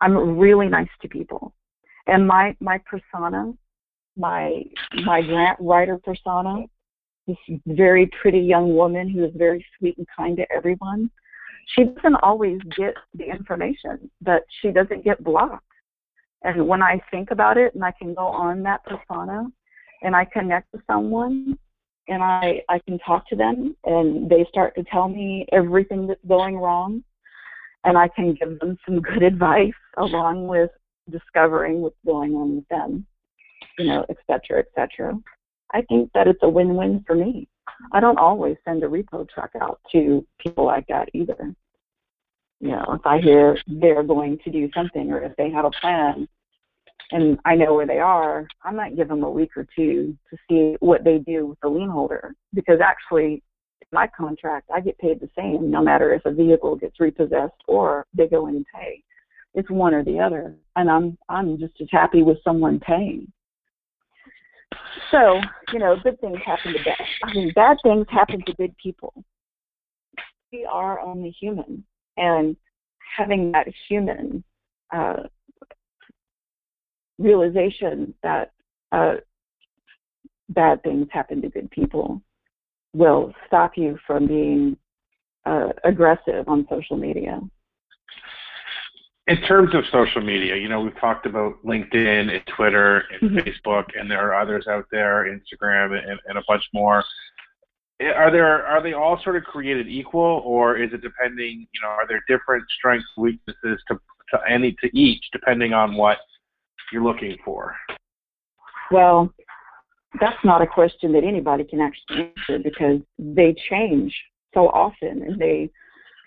I'm 0.02 0.38
really 0.38 0.68
nice 0.68 0.90
to 1.02 1.08
people, 1.08 1.54
and 2.08 2.28
my 2.28 2.56
my 2.60 2.80
persona, 2.80 3.54
my 4.18 4.64
my 5.04 5.22
grant 5.22 5.60
writer 5.60 6.00
persona, 6.04 6.66
this 7.28 7.38
very 7.66 8.10
pretty 8.22 8.40
young 8.40 8.76
woman 8.76 9.10
who 9.10 9.24
is 9.24 9.32
very 9.36 9.66
sweet 9.78 9.98
and 9.98 10.08
kind 10.16 10.38
to 10.38 10.46
everyone. 10.56 11.10
She 11.76 11.86
doesn't 11.86 12.16
always 12.22 12.60
get 12.78 12.94
the 13.16 13.26
information, 13.26 14.10
but 14.22 14.44
she 14.62 14.72
doesn't 14.72 15.04
get 15.04 15.24
blocked. 15.24 15.64
And 16.44 16.68
when 16.68 16.84
I 16.84 17.02
think 17.10 17.32
about 17.32 17.58
it 17.58 17.74
and 17.74 17.84
I 17.84 17.92
can 17.92 18.14
go 18.14 18.28
on 18.28 18.62
that 18.64 18.82
persona 18.86 19.48
and 20.04 20.16
I 20.16 20.26
connect 20.26 20.72
with 20.72 20.84
someone 20.86 21.58
and 22.08 22.22
I, 22.22 22.62
I 22.70 22.80
can 22.80 23.00
talk 23.00 23.28
to 23.30 23.36
them 23.36 23.76
and 23.86 24.30
they 24.30 24.46
start 24.50 24.76
to 24.76 24.84
tell 24.84 25.08
me 25.08 25.48
everything 25.52 26.06
that's 26.06 26.24
going 26.28 26.58
wrong 26.58 27.04
and 27.84 27.98
I 27.98 28.08
can 28.10 28.36
give 28.36 28.60
them 28.60 28.78
some 28.86 29.02
good 29.02 29.24
advice 29.24 29.74
along 29.98 30.48
with 30.48 30.70
discovering 31.10 31.82
what's 31.82 31.96
going 32.06 32.34
on 32.36 32.58
with 32.58 32.68
them, 32.68 33.06
you 33.80 33.86
know, 33.86 34.06
et 34.10 34.18
cetera, 34.28 34.60
et 34.60 34.68
cetera. 34.76 35.14
I 35.76 35.82
think 35.82 36.10
that 36.14 36.28
it's 36.28 36.40
a 36.42 36.50
win-win 36.50 37.04
for 37.06 37.16
me. 37.16 37.50
I 37.92 38.00
don't 38.00 38.18
always 38.18 38.56
send 38.64 38.82
a 38.84 38.88
repo 38.88 39.28
truck 39.30 39.52
out 39.62 39.82
to 39.92 40.26
people 40.40 40.66
like 40.66 40.88
that 40.88 41.10
either. 41.14 41.54
You 42.62 42.70
know, 42.70 42.86
if 42.98 43.06
I 43.06 43.20
hear 43.20 43.58
they're 43.68 44.02
going 44.02 44.40
to 44.46 44.52
do 44.52 44.70
something 44.74 45.12
or 45.12 45.22
if 45.22 45.36
they 45.36 45.52
have 45.52 45.66
a 45.66 45.72
plan 45.82 46.30
and 47.12 47.38
I 47.44 47.56
know 47.56 47.74
where 47.74 47.86
they 47.86 48.00
are, 48.00 48.48
I 48.64 48.72
might 48.72 48.96
give 48.96 49.10
them 49.10 49.24
a 49.24 49.30
week 49.30 49.52
or 49.58 49.68
two 49.76 50.18
to 50.30 50.38
see 50.50 50.78
what 50.80 51.04
they 51.04 51.18
do 51.18 51.48
with 51.48 51.60
the 51.60 51.68
lien 51.68 51.90
holder 51.90 52.34
because 52.54 52.80
actually 52.82 53.44
my 53.92 54.08
contract, 54.08 54.70
I 54.74 54.80
get 54.80 54.98
paid 54.98 55.20
the 55.20 55.30
same 55.38 55.70
no 55.70 55.84
matter 55.84 56.14
if 56.14 56.26
a 56.26 56.32
vehicle 56.32 56.78
gets 56.78 57.02
repossessed 57.02 57.62
or 57.68 58.06
they 58.14 58.28
go 58.28 58.48
in 58.48 58.56
and 58.56 58.66
pay. 58.74 59.04
It's 59.54 59.70
one 59.70 59.94
or 59.94 60.04
the 60.04 60.20
other, 60.20 60.56
and 60.76 60.90
I'm 60.90 61.18
I'm 61.30 61.58
just 61.58 61.80
as 61.82 61.88
happy 61.92 62.24
with 62.24 62.44
someone 62.44 62.80
paying. 62.80 63.32
So, 65.12 65.40
you 65.72 65.80
know, 65.80 65.96
good 66.04 66.20
things 66.20 66.38
happen 66.46 66.74
to 66.74 66.84
bad. 66.84 66.98
I 67.24 67.34
mean, 67.34 67.52
bad 67.56 67.78
things 67.84 68.06
happen 68.10 68.44
to 68.46 68.54
good 68.54 68.76
people. 68.78 69.14
We 70.52 70.66
are 70.66 71.00
only 71.00 71.32
human, 71.32 71.84
and 72.18 72.56
having 73.18 73.52
that 73.52 73.68
human 73.88 74.44
uh, 74.94 75.24
realization 77.18 78.14
that 78.24 78.52
uh, 78.92 79.16
bad 80.50 80.84
things 80.84 81.08
happen 81.12 81.42
to 81.42 81.50
good 81.50 81.70
people 81.72 82.22
will 82.94 83.34
stop 83.48 83.74
you 83.76 83.98
from 84.06 84.28
being 84.28 84.78
uh, 85.46 85.70
aggressive 85.84 86.48
on 86.48 86.68
social 86.70 86.98
media. 86.98 87.40
In 89.28 89.42
terms 89.42 89.74
of 89.74 89.84
social 89.92 90.22
media, 90.22 90.56
you 90.56 90.70
know, 90.70 90.82
we've 90.82 91.00
talked 91.00 91.26
about 91.26 91.56
LinkedIn 91.66 92.32
and 92.32 92.42
Twitter 92.56 93.04
and 93.12 93.32
mm-hmm. 93.32 93.38
Facebook, 93.40 93.86
and 94.00 94.10
there 94.10 94.22
are 94.22 94.40
others 94.40 94.68
out 94.70 94.86
there, 94.92 95.26
Instagram 95.26 95.98
and, 95.98 96.20
and 96.28 96.38
a 96.38 96.44
bunch 96.48 96.64
more. 96.74 97.04
Are 98.02 98.30
there 98.30 98.66
are 98.68 98.84
they 98.84 98.94
all 98.94 99.20
sort 99.24 99.38
of 99.38 99.44
created 99.44 99.88
equal, 99.88 100.44
or 100.46 100.78
is 100.78 100.92
it 100.94 101.02
depending? 101.02 101.66
You 101.74 101.82
know, 101.82 101.88
are 101.88 102.08
there 102.08 102.22
different 102.28 102.66
strengths, 102.78 103.08
weaknesses 103.18 103.82
to 103.88 104.00
to 104.32 104.40
any 104.50 104.76
to 104.84 104.96
each, 104.98 105.24
depending 105.32 105.74
on 105.74 105.96
what 105.96 106.18
you're 106.92 107.04
looking 107.04 107.38
for? 107.44 107.76
Well, 108.92 109.34
that's 110.20 110.38
not 110.44 110.62
a 110.62 110.68
question 110.68 111.12
that 111.14 111.24
anybody 111.24 111.64
can 111.64 111.82
actually 111.82 112.34
answer 112.38 112.64
because 112.64 113.00
they 113.18 113.56
change 113.70 114.16
so 114.54 114.70
often 114.70 115.24
and 115.24 115.40
they 115.40 115.70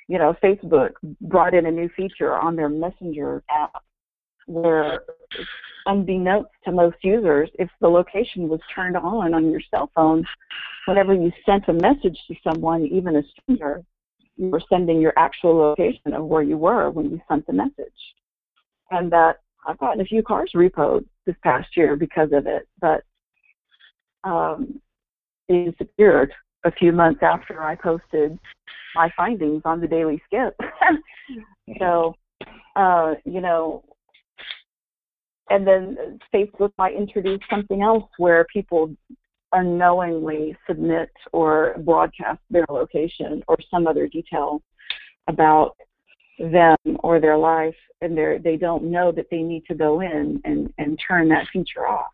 you 0.08 0.18
know 0.18 0.34
facebook 0.42 0.92
brought 1.20 1.54
in 1.54 1.66
a 1.66 1.70
new 1.70 1.88
feature 1.96 2.34
on 2.34 2.56
their 2.56 2.68
messenger 2.68 3.42
app 3.50 3.82
where 4.46 5.02
unbeknownst 5.86 6.50
to 6.64 6.72
most 6.72 6.96
users 7.02 7.50
if 7.58 7.68
the 7.80 7.88
location 7.88 8.48
was 8.48 8.60
turned 8.74 8.96
on 8.96 9.34
on 9.34 9.50
your 9.50 9.60
cell 9.70 9.90
phone 9.94 10.24
whenever 10.86 11.14
you 11.14 11.30
sent 11.44 11.68
a 11.68 11.72
message 11.72 12.18
to 12.26 12.34
someone 12.42 12.84
even 12.86 13.16
a 13.16 13.22
stranger 13.22 13.84
you 14.36 14.48
were 14.48 14.62
sending 14.68 15.00
your 15.00 15.12
actual 15.16 15.56
location 15.56 16.14
of 16.14 16.24
where 16.24 16.42
you 16.42 16.56
were 16.56 16.90
when 16.90 17.10
you 17.10 17.20
sent 17.28 17.44
the 17.46 17.52
message. 17.52 17.92
And 18.90 19.12
that 19.12 19.36
i've 19.66 19.78
gotten 19.78 20.00
a 20.00 20.04
few 20.04 20.22
cars 20.22 20.52
repoed 20.54 21.04
this 21.26 21.36
past 21.42 21.76
year 21.76 21.96
because 21.96 22.30
of 22.32 22.46
it 22.46 22.66
but 22.80 23.02
um, 24.24 24.80
it 25.48 25.72
disappeared 25.72 26.32
a 26.64 26.72
few 26.72 26.92
months 26.92 27.20
after 27.22 27.62
I 27.62 27.74
posted 27.74 28.38
my 28.94 29.10
findings 29.16 29.62
on 29.64 29.80
the 29.80 29.86
Daily 29.86 30.20
Skip. 30.26 30.56
so, 31.78 32.14
uh, 32.76 33.14
you 33.24 33.40
know, 33.40 33.84
and 35.50 35.66
then 35.66 36.18
Facebook 36.34 36.72
might 36.78 36.94
introduce 36.94 37.40
something 37.48 37.82
else 37.82 38.04
where 38.18 38.46
people 38.52 38.90
unknowingly 39.52 40.56
submit 40.66 41.10
or 41.32 41.76
broadcast 41.78 42.40
their 42.50 42.66
location 42.68 43.42
or 43.48 43.56
some 43.70 43.86
other 43.86 44.06
detail 44.06 44.60
about 45.26 45.76
them 46.38 46.76
or 47.00 47.18
their 47.18 47.36
life 47.36 47.74
and 48.00 48.16
they 48.16 48.38
they 48.42 48.56
don't 48.56 48.84
know 48.84 49.10
that 49.10 49.26
they 49.30 49.42
need 49.42 49.64
to 49.66 49.74
go 49.74 50.00
in 50.00 50.40
and, 50.44 50.72
and 50.78 50.98
turn 51.06 51.28
that 51.28 51.46
feature 51.52 51.86
off 51.86 52.12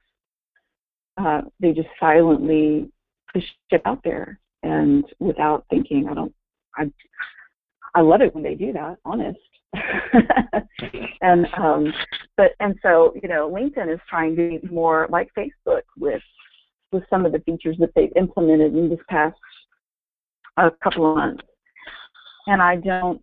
uh, 1.18 1.42
they 1.61 1.72
just 1.72 1.88
silently 2.01 2.90
push 3.35 3.45
it 3.70 3.82
out 3.85 4.01
there 4.05 4.39
and 4.62 5.05
without 5.18 5.66
thinking. 5.68 6.09
I 6.11 6.14
don't. 6.14 6.35
I 6.76 6.91
I 7.95 8.01
love 8.01 8.22
it 8.22 8.35
when 8.35 8.43
they 8.43 8.55
do 8.55 8.72
that. 8.72 8.97
Honest. 9.05 9.39
and 11.20 11.47
um, 11.59 11.93
but 12.37 12.53
and 12.61 12.76
so 12.82 13.14
you 13.20 13.28
know, 13.28 13.51
LinkedIn 13.51 13.93
is 13.93 14.01
trying 14.09 14.37
to 14.37 14.61
be 14.61 14.68
more 14.70 15.09
like 15.11 15.28
Facebook 15.37 15.82
with 15.99 16.22
with 16.93 17.03
some 17.11 17.26
of 17.26 17.32
the 17.32 17.41
features 17.41 17.76
that 17.80 17.91
they've 17.95 18.12
implemented 18.16 18.74
in 18.74 18.89
this 18.89 19.01
past 19.09 19.37
a 20.57 20.70
couple 20.82 21.11
of 21.11 21.16
months. 21.16 21.43
And 22.47 22.62
I 22.62 22.76
don't. 22.76 23.20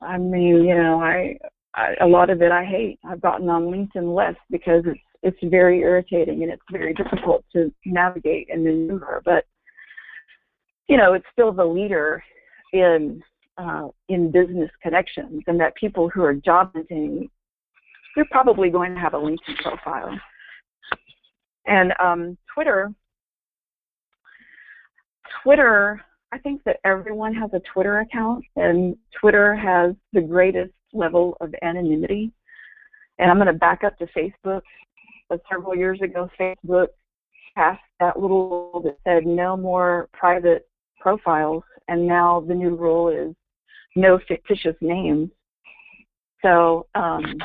I 0.00 0.16
mean, 0.16 0.64
you 0.64 0.74
know, 0.74 1.00
I, 1.00 1.36
I 1.74 1.94
a 2.00 2.06
lot 2.06 2.30
of 2.30 2.40
it 2.42 2.52
I 2.52 2.64
hate. 2.64 2.98
I've 3.04 3.20
gotten 3.20 3.48
on 3.48 3.64
LinkedIn 3.64 4.14
less 4.14 4.36
because 4.50 4.82
it's 4.86 4.98
it's 5.22 5.38
very 5.44 5.80
irritating 5.80 6.42
and 6.42 6.52
it's 6.52 6.62
very 6.70 6.94
difficult 6.94 7.44
to 7.52 7.72
navigate 7.84 8.48
and 8.50 8.64
maneuver. 8.64 9.22
But 9.24 9.44
you 10.88 10.96
know, 10.96 11.12
it's 11.12 11.26
still 11.32 11.52
the 11.52 11.64
leader 11.64 12.22
in 12.72 13.22
uh, 13.58 13.88
in 14.08 14.30
business 14.30 14.70
connections, 14.82 15.42
and 15.46 15.60
that 15.60 15.74
people 15.76 16.08
who 16.08 16.22
are 16.22 16.34
job 16.34 16.70
hunting, 16.74 17.28
they're 18.16 18.24
probably 18.30 18.70
going 18.70 18.94
to 18.94 19.00
have 19.00 19.14
a 19.14 19.18
LinkedIn 19.18 19.56
profile. 19.62 20.18
And 21.66 21.92
um, 22.02 22.38
Twitter, 22.52 22.92
Twitter, 25.42 26.00
I 26.32 26.38
think 26.38 26.62
that 26.64 26.78
everyone 26.84 27.34
has 27.34 27.50
a 27.52 27.60
Twitter 27.72 28.00
account, 28.00 28.44
and 28.56 28.96
Twitter 29.20 29.54
has 29.54 29.94
the 30.12 30.22
greatest 30.22 30.72
level 30.92 31.36
of 31.40 31.54
anonymity. 31.62 32.32
And 33.18 33.30
I'm 33.30 33.36
going 33.36 33.46
to 33.46 33.52
back 33.52 33.84
up 33.84 33.98
to 33.98 34.06
Facebook 34.06 34.62
but 35.30 35.40
several 35.50 35.74
years 35.74 36.00
ago, 36.02 36.28
Facebook 36.38 36.88
passed 37.56 37.80
that 38.00 38.20
little 38.20 38.70
rule 38.72 38.82
that 38.84 38.98
said 39.04 39.24
no 39.24 39.56
more 39.56 40.08
private 40.12 40.68
profiles, 40.98 41.62
and 41.88 42.06
now 42.06 42.44
the 42.46 42.54
new 42.54 42.74
rule 42.76 43.08
is 43.08 43.34
no 43.96 44.18
fictitious 44.28 44.76
names. 44.80 45.30
So 46.42 46.86
um, 46.94 47.36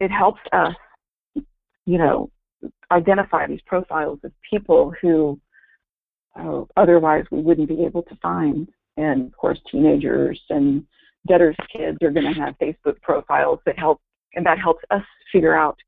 it 0.00 0.10
helps 0.10 0.40
us, 0.52 0.74
you 1.86 1.98
know, 1.98 2.30
identify 2.90 3.46
these 3.46 3.60
profiles 3.66 4.18
of 4.24 4.32
people 4.48 4.92
who 5.00 5.40
uh, 6.38 6.62
otherwise 6.76 7.24
we 7.30 7.40
wouldn't 7.40 7.68
be 7.68 7.84
able 7.84 8.02
to 8.02 8.16
find. 8.16 8.68
And 8.96 9.26
of 9.26 9.36
course, 9.36 9.58
teenagers 9.70 10.40
and 10.50 10.84
debtors' 11.28 11.56
kids 11.72 11.98
are 12.02 12.10
going 12.10 12.32
to 12.32 12.40
have 12.40 12.58
Facebook 12.58 13.00
profiles 13.02 13.60
that 13.66 13.78
help, 13.78 14.00
and 14.34 14.44
that 14.46 14.58
helps 14.58 14.82
us 14.90 15.02
figure 15.32 15.54
out 15.54 15.78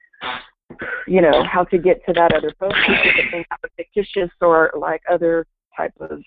you 1.07 1.21
know, 1.21 1.45
how 1.45 1.65
to 1.65 1.79
get 1.79 2.05
to 2.07 2.13
that 2.13 2.35
other 2.35 2.53
post 2.59 2.75
if 2.89 3.31
they 3.33 3.47
have 3.51 3.61
a 3.65 3.69
fictitious 3.77 4.31
or 4.41 4.73
like 4.79 5.03
other 5.11 5.47
type 5.77 5.95
of 6.01 6.23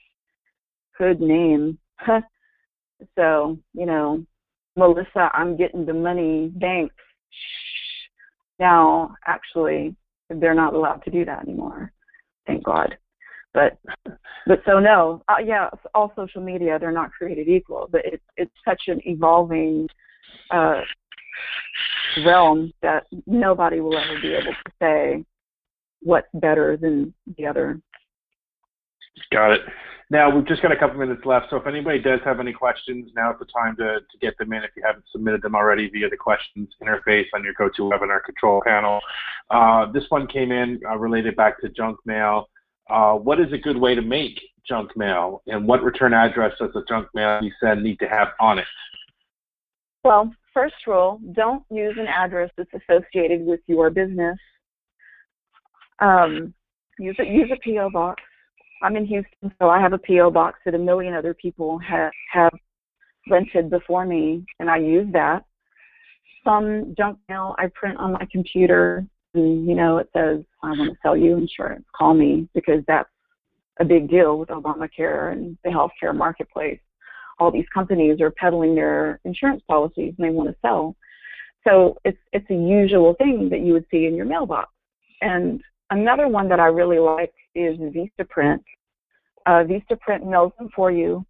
good 0.98 1.20
name. 1.20 1.78
so, 3.16 3.58
you 3.74 3.86
know, 3.86 4.24
Melissa, 4.76 5.30
I'm 5.34 5.58
getting 5.58 5.86
the 5.86 5.94
money, 5.94 6.52
thanks. 6.60 6.96
Now, 8.60 9.16
actually, 9.26 9.96
they're 10.30 10.54
not 10.54 10.74
allowed 10.74 11.04
to 11.06 11.12
do 11.12 11.26
that 11.26 11.48
anymore. 11.48 11.92
Thank 12.46 12.64
God. 12.64 12.98
But, 13.54 13.80
but 14.46 14.62
so 14.66 14.80
no, 14.80 15.24
uh, 15.28 15.40
yeah, 15.44 15.70
all 15.94 16.14
social 16.16 16.42
media 16.42 16.78
they're 16.80 16.92
not 16.92 17.12
created 17.12 17.48
equal, 17.48 17.90
but 17.92 18.02
it's 18.06 18.24
it's 18.38 18.54
such 18.64 18.84
an 18.88 19.02
evolving 19.06 19.88
uh, 20.52 20.82
realm 22.26 22.72
that 22.82 23.06
nobody 23.28 23.80
will 23.80 23.98
ever 23.98 24.20
be 24.22 24.34
able 24.34 24.54
to 24.54 24.72
say 24.82 25.26
what's 26.02 26.28
better 26.34 26.78
than 26.78 27.14
the 27.38 27.46
other. 27.46 27.80
Got 29.32 29.52
it. 29.52 29.62
Now 30.12 30.34
we've 30.34 30.48
just 30.48 30.64
got 30.64 30.72
a 30.72 30.76
couple 30.76 30.98
minutes 30.98 31.22
left, 31.24 31.52
so 31.52 31.58
if 31.58 31.68
anybody 31.68 32.00
does 32.00 32.20
have 32.26 32.40
any 32.40 32.52
questions, 32.52 33.12
now 33.16 33.32
is 33.32 33.38
the 33.38 33.46
time 33.46 33.76
to, 33.76 34.00
to 34.00 34.18
get 34.20 34.36
them 34.40 34.54
in 34.54 34.64
if 34.64 34.72
you 34.76 34.82
haven't 34.84 35.06
submitted 35.12 35.44
them 35.44 35.54
already 35.54 35.88
via 35.88 36.10
the 36.10 36.18
questions 36.18 36.68
interface 36.82 37.26
on 37.36 37.44
your 37.44 37.54
GoToWebinar 37.54 38.24
control 38.24 38.60
panel. 38.66 39.00
Uh, 39.52 39.92
this 39.92 40.06
one 40.10 40.26
came 40.26 40.52
in 40.52 40.80
uh, 40.90 40.98
related 40.98 41.36
back 41.36 41.62
to 41.62 41.70
junk 41.70 42.00
mail. 42.06 42.50
uh, 42.90 43.14
what 43.14 43.40
is 43.40 43.52
a 43.54 43.58
good 43.58 43.78
way 43.78 43.94
to 43.96 44.02
make 44.02 44.40
junk 44.68 44.96
mail, 44.98 45.42
and 45.48 45.68
what 45.68 45.84
return 45.84 46.14
address 46.14 46.54
does 46.60 46.72
the 46.74 46.84
junk 46.88 47.08
mail 47.14 47.40
you 47.42 47.52
send 47.62 47.84
need 47.84 48.00
to 48.00 48.08
have 48.08 48.30
on 48.40 48.60
it? 48.60 48.66
Well, 50.10 50.34
first 50.56 50.74
rule, 50.88 51.22
don't 51.34 51.64
use 51.70 51.96
an 52.00 52.08
address 52.08 52.50
that's 52.58 52.72
associated 52.74 53.46
with 53.46 53.60
your 53.68 53.92
business. 53.92 54.40
Um, 56.00 56.52
use 56.98 57.16
a, 57.20 57.24
use 57.24 57.52
a 57.54 57.60
PO 57.64 57.92
box. 57.92 58.20
I'm 58.82 58.96
in 58.96 59.06
Houston, 59.06 59.54
so 59.62 59.70
I 59.70 59.80
have 59.80 59.94
a 59.94 60.00
PO 60.00 60.32
box 60.32 60.58
that 60.66 60.74
a 60.74 60.80
million 60.80 61.14
other 61.14 61.36
people 61.36 61.80
ha- 61.88 62.10
have 62.34 62.52
rented 63.30 63.70
before 63.70 64.04
me, 64.04 64.44
and 64.60 64.68
I 64.68 64.78
use 64.78 65.06
that. 65.14 65.46
Some 66.44 66.96
junk 66.98 67.20
mail 67.30 67.54
I 67.60 67.68
print 67.76 68.00
on 68.00 68.14
my 68.14 68.28
computer, 68.32 69.06
and 69.36 69.68
you 69.68 69.76
know 69.76 70.00
it 70.00 70.10
says 70.18 70.40
I 70.64 70.70
want 70.70 70.90
to 70.92 70.98
sell 71.04 71.16
you 71.16 71.38
insurance. 71.38 71.86
Call 71.96 72.16
me 72.16 72.50
because 72.56 72.84
that's 72.88 73.10
a 73.80 73.86
big 73.86 74.10
deal 74.10 74.40
with 74.40 74.50
Obamacare 74.50 75.34
and 75.34 75.56
the 75.64 75.70
healthcare 75.70 76.16
marketplace. 76.16 76.80
All 77.40 77.52
these 77.52 77.68
companies 77.74 78.22
are 78.22 78.32
peddling 78.32 78.76
their 78.76 79.20
insurance 79.24 79.64
policies 79.68 80.14
and 80.18 80.28
they 80.28 80.32
want 80.32 80.50
to 80.50 80.56
sell. 80.62 80.96
So 81.68 81.98
it's 82.06 82.18
it's 82.34 82.50
a 82.50 82.54
usual 82.54 83.16
thing 83.16 83.50
that 83.50 83.62
you 83.62 83.74
would 83.74 83.86
see 83.92 84.06
in 84.06 84.16
your 84.16 84.26
mailbox. 84.26 84.70
And 85.22 85.62
another 85.90 86.28
one 86.28 86.50
that 86.50 86.60
I 86.60 86.68
really 86.68 87.00
like 87.00 87.34
is 87.56 87.78
Vistaprint. 87.78 88.64
Uh, 89.46 89.64
Vistaprint 89.64 90.26
mails 90.30 90.54
them 90.58 90.70
for 90.76 90.92
you, 90.92 91.26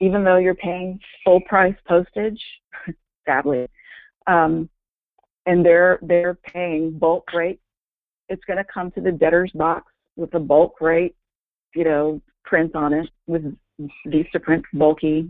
even 0.00 0.24
though 0.24 0.36
you're 0.36 0.54
paying 0.54 0.98
full 1.24 1.40
price 1.42 1.76
postage. 1.86 2.40
sadly, 3.24 3.66
um, 4.26 4.68
and 5.46 5.64
they're 5.64 5.98
they're 6.02 6.34
paying 6.34 6.98
bulk 6.98 7.32
rate. 7.32 7.60
It's 8.28 8.44
going 8.44 8.56
to 8.58 8.64
come 8.72 8.90
to 8.92 9.00
the 9.00 9.12
debtor's 9.12 9.52
box 9.54 9.92
with 10.16 10.32
a 10.34 10.40
bulk 10.40 10.80
rate, 10.80 11.14
you 11.74 11.84
know, 11.84 12.20
print 12.44 12.74
on 12.74 12.92
it 12.92 13.08
with 13.26 13.42
Vistaprint 14.06 14.62
bulky 14.72 15.28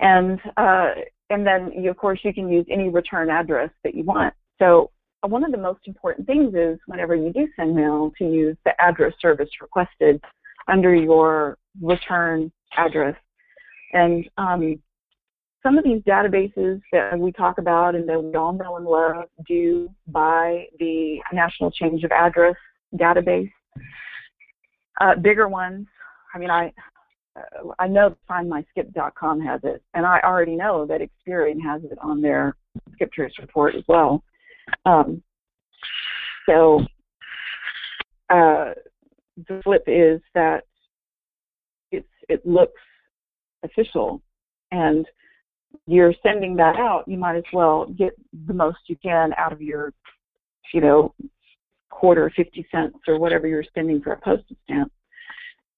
and 0.00 0.40
uh, 0.56 0.90
and 1.30 1.46
then 1.46 1.72
you, 1.72 1.90
of 1.90 1.96
course 1.96 2.20
you 2.22 2.34
can 2.34 2.48
use 2.48 2.66
any 2.70 2.88
return 2.88 3.30
address 3.30 3.70
that 3.84 3.94
you 3.94 4.04
want. 4.04 4.34
So 4.58 4.90
uh, 5.22 5.28
one 5.28 5.44
of 5.44 5.52
the 5.52 5.58
most 5.58 5.80
important 5.86 6.26
things 6.26 6.54
is 6.54 6.78
whenever 6.86 7.14
you 7.14 7.32
do 7.32 7.48
send 7.56 7.74
mail 7.74 8.12
to 8.18 8.24
use 8.24 8.56
the 8.64 8.72
address 8.80 9.14
service 9.20 9.48
requested 9.60 10.20
under 10.68 10.94
your 10.94 11.56
return 11.80 12.52
address. 12.76 13.16
And 13.92 14.28
um, 14.38 14.80
some 15.62 15.78
of 15.78 15.84
these 15.84 16.02
databases 16.02 16.80
that 16.92 17.18
we 17.18 17.30
talk 17.32 17.58
about 17.58 17.94
and 17.94 18.08
that 18.08 18.22
we 18.22 18.34
all 18.34 18.52
know 18.52 18.76
and 18.76 18.84
love 18.84 19.24
do 19.46 19.88
buy 20.08 20.66
the 20.78 21.18
National 21.32 21.70
Change 21.70 22.02
of 22.04 22.10
Address 22.10 22.56
database. 22.94 23.50
Uh, 25.00 25.14
bigger 25.16 25.48
ones, 25.48 25.86
I 26.34 26.38
mean, 26.38 26.50
I 26.50 26.72
I 27.78 27.88
know 27.88 28.14
FindMySkip.com 28.28 29.40
has 29.40 29.60
it, 29.64 29.82
and 29.94 30.04
I 30.04 30.20
already 30.22 30.54
know 30.54 30.86
that 30.86 31.00
Experian 31.00 31.60
has 31.62 31.82
it 31.84 31.98
on 32.02 32.20
their 32.20 32.56
skip 32.92 33.12
trace 33.12 33.32
report 33.40 33.74
as 33.74 33.82
well. 33.88 34.22
Um, 34.84 35.22
so 36.46 36.80
uh, 38.28 38.72
the 39.48 39.60
flip 39.64 39.84
is 39.86 40.20
that 40.34 40.64
it's 41.90 42.06
it 42.28 42.44
looks 42.46 42.80
official, 43.64 44.20
and 44.70 45.06
you're 45.86 46.14
sending 46.22 46.56
that 46.56 46.76
out. 46.76 47.04
You 47.06 47.16
might 47.16 47.36
as 47.36 47.44
well 47.52 47.86
get 47.86 48.12
the 48.46 48.54
most 48.54 48.78
you 48.88 48.96
can 49.02 49.32
out 49.38 49.52
of 49.52 49.62
your, 49.62 49.92
you 50.74 50.80
know, 50.80 51.14
quarter, 51.88 52.30
fifty 52.36 52.66
cents, 52.70 52.98
or 53.08 53.18
whatever 53.18 53.46
you're 53.46 53.64
spending 53.64 54.02
for 54.02 54.12
a 54.12 54.20
postage 54.20 54.58
stamp. 54.64 54.92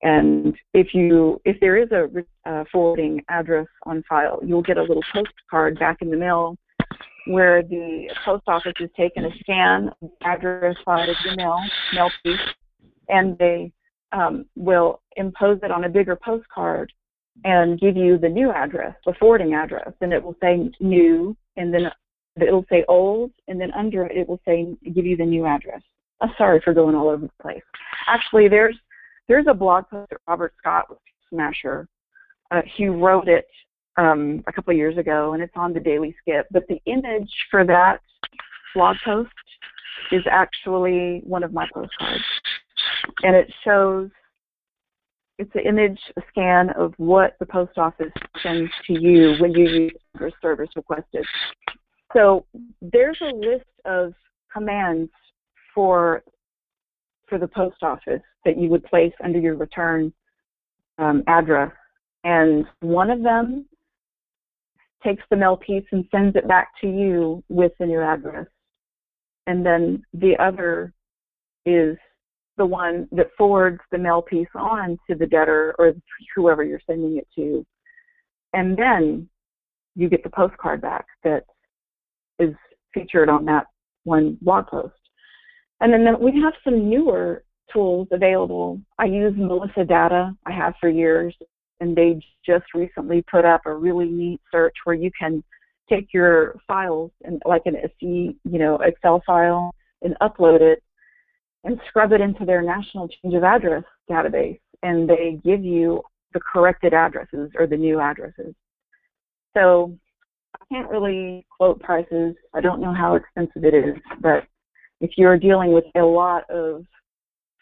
And 0.04 0.54
if 0.74 0.88
you 0.92 1.40
if 1.46 1.58
there 1.60 1.78
is 1.78 1.88
a 1.90 2.08
uh, 2.48 2.64
forwarding 2.70 3.22
address 3.30 3.66
on 3.84 4.04
file, 4.06 4.38
you'll 4.44 4.62
get 4.62 4.76
a 4.76 4.82
little 4.82 5.02
postcard 5.12 5.78
back 5.78 6.02
in 6.02 6.10
the 6.10 6.16
mail 6.16 6.56
where 7.26 7.62
the 7.62 8.14
post 8.22 8.44
office 8.46 8.74
has 8.78 8.90
taken 8.94 9.24
a 9.24 9.30
scan 9.40 9.88
of 9.88 9.94
the 10.02 10.26
address 10.26 10.76
side 10.84 11.08
of 11.08 11.16
your 11.24 11.34
mail, 11.36 11.58
mail 11.94 12.10
piece, 12.22 12.38
and 13.08 13.38
they 13.38 13.72
um, 14.12 14.44
will 14.56 15.00
impose 15.16 15.58
it 15.62 15.70
on 15.70 15.84
a 15.84 15.88
bigger 15.88 16.16
postcard 16.22 16.92
and 17.44 17.80
give 17.80 17.96
you 17.96 18.18
the 18.18 18.28
new 18.28 18.50
address, 18.50 18.94
the 19.06 19.14
forwarding 19.18 19.54
address, 19.54 19.90
and 20.02 20.12
it 20.12 20.22
will 20.22 20.36
say 20.42 20.70
new, 20.80 21.34
and 21.56 21.72
then 21.72 21.90
it'll 22.38 22.66
say 22.68 22.84
old, 22.88 23.32
and 23.48 23.58
then 23.58 23.72
under 23.72 24.04
it 24.04 24.18
it 24.18 24.28
will 24.28 24.40
say 24.44 24.66
give 24.94 25.06
you 25.06 25.16
the 25.16 25.24
new 25.24 25.46
address. 25.46 25.80
I'm 26.20 26.30
sorry 26.36 26.60
for 26.62 26.74
going 26.74 26.94
all 26.94 27.08
over 27.08 27.26
the 27.26 27.42
place. 27.42 27.62
Actually, 28.06 28.48
there's 28.48 28.76
there's 29.28 29.46
a 29.48 29.54
blog 29.54 29.88
post 29.88 30.10
that 30.10 30.20
Robert 30.28 30.54
Scott 30.58 30.86
with 30.88 30.98
Smasher. 31.30 31.88
Uh, 32.50 32.62
he 32.76 32.86
wrote 32.86 33.28
it 33.28 33.46
um, 33.96 34.42
a 34.46 34.52
couple 34.52 34.70
of 34.70 34.76
years 34.76 34.98
ago, 34.98 35.32
and 35.32 35.42
it's 35.42 35.52
on 35.56 35.72
the 35.72 35.80
Daily 35.80 36.14
Skip. 36.20 36.46
But 36.50 36.66
the 36.68 36.80
image 36.86 37.32
for 37.50 37.64
that 37.64 38.00
blog 38.74 38.96
post 39.04 39.30
is 40.12 40.22
actually 40.30 41.22
one 41.24 41.42
of 41.42 41.52
my 41.52 41.66
postcards, 41.72 42.24
and 43.22 43.34
it 43.34 43.52
shows 43.64 44.10
it's 45.38 45.54
an 45.54 45.62
image 45.66 45.98
a 46.16 46.22
scan 46.28 46.70
of 46.70 46.94
what 46.96 47.36
the 47.40 47.46
post 47.46 47.76
office 47.76 48.12
sends 48.42 48.70
to 48.86 48.92
you 48.92 49.34
when 49.40 49.52
you 49.52 49.68
use 49.68 49.92
for 50.16 50.30
service 50.40 50.68
requested. 50.76 51.24
So 52.12 52.46
there's 52.80 53.18
a 53.20 53.34
list 53.34 53.64
of 53.84 54.14
commands 54.52 55.10
for 55.74 56.22
for 57.28 57.38
the 57.38 57.48
post 57.48 57.82
office 57.82 58.22
that 58.44 58.58
you 58.58 58.68
would 58.68 58.84
place 58.84 59.12
under 59.22 59.38
your 59.38 59.56
return 59.56 60.12
um, 60.98 61.22
address. 61.26 61.72
And 62.24 62.64
one 62.80 63.10
of 63.10 63.22
them 63.22 63.66
takes 65.02 65.22
the 65.30 65.36
mail 65.36 65.56
piece 65.56 65.84
and 65.92 66.04
sends 66.10 66.36
it 66.36 66.48
back 66.48 66.68
to 66.80 66.86
you 66.86 67.42
with 67.48 67.72
the 67.78 67.86
new 67.86 68.00
address. 68.00 68.46
And 69.46 69.64
then 69.64 70.02
the 70.14 70.34
other 70.38 70.92
is 71.66 71.96
the 72.56 72.64
one 72.64 73.08
that 73.12 73.30
forwards 73.36 73.80
the 73.90 73.98
mail 73.98 74.22
piece 74.22 74.48
on 74.54 74.98
to 75.08 75.16
the 75.16 75.26
debtor 75.26 75.74
or 75.78 75.92
whoever 76.34 76.62
you're 76.62 76.80
sending 76.86 77.18
it 77.18 77.26
to. 77.34 77.66
And 78.52 78.76
then 78.76 79.28
you 79.96 80.08
get 80.08 80.22
the 80.22 80.30
postcard 80.30 80.80
back 80.80 81.06
that 81.24 81.44
is 82.38 82.54
featured 82.92 83.28
on 83.28 83.44
that 83.46 83.66
one 84.04 84.38
blog 84.40 84.68
post. 84.68 84.94
And 85.84 85.92
then 85.92 86.18
we 86.18 86.40
have 86.40 86.54
some 86.64 86.88
newer 86.88 87.44
tools 87.70 88.08
available. 88.10 88.80
I 88.98 89.04
use 89.04 89.34
Melissa 89.36 89.84
Data, 89.84 90.34
I 90.46 90.52
have 90.52 90.72
for 90.80 90.88
years, 90.88 91.34
and 91.78 91.94
they 91.94 92.22
just 92.44 92.64
recently 92.74 93.22
put 93.30 93.44
up 93.44 93.60
a 93.66 93.74
really 93.74 94.06
neat 94.06 94.40
search 94.50 94.74
where 94.84 94.96
you 94.96 95.10
can 95.18 95.44
take 95.90 96.08
your 96.14 96.56
files 96.66 97.10
and 97.24 97.42
like 97.44 97.62
an 97.66 97.76
SE, 97.76 98.00
you 98.00 98.58
know, 98.58 98.78
Excel 98.78 99.22
file 99.26 99.74
and 100.00 100.16
upload 100.22 100.62
it 100.62 100.82
and 101.64 101.78
scrub 101.88 102.12
it 102.12 102.22
into 102.22 102.46
their 102.46 102.62
national 102.62 103.06
change 103.06 103.34
of 103.34 103.44
address 103.44 103.84
database 104.10 104.60
and 104.82 105.06
they 105.06 105.38
give 105.44 105.62
you 105.62 106.00
the 106.32 106.40
corrected 106.40 106.94
addresses 106.94 107.50
or 107.58 107.66
the 107.66 107.76
new 107.76 108.00
addresses. 108.00 108.54
So 109.54 109.94
I 110.58 110.64
can't 110.72 110.88
really 110.88 111.44
quote 111.58 111.78
prices. 111.80 112.36
I 112.54 112.62
don't 112.62 112.80
know 112.80 112.94
how 112.94 113.16
expensive 113.16 113.64
it 113.64 113.74
is, 113.74 113.96
but 114.22 114.44
if 115.00 115.12
you're 115.16 115.38
dealing 115.38 115.72
with 115.72 115.84
a 115.96 116.00
lot 116.00 116.48
of 116.50 116.84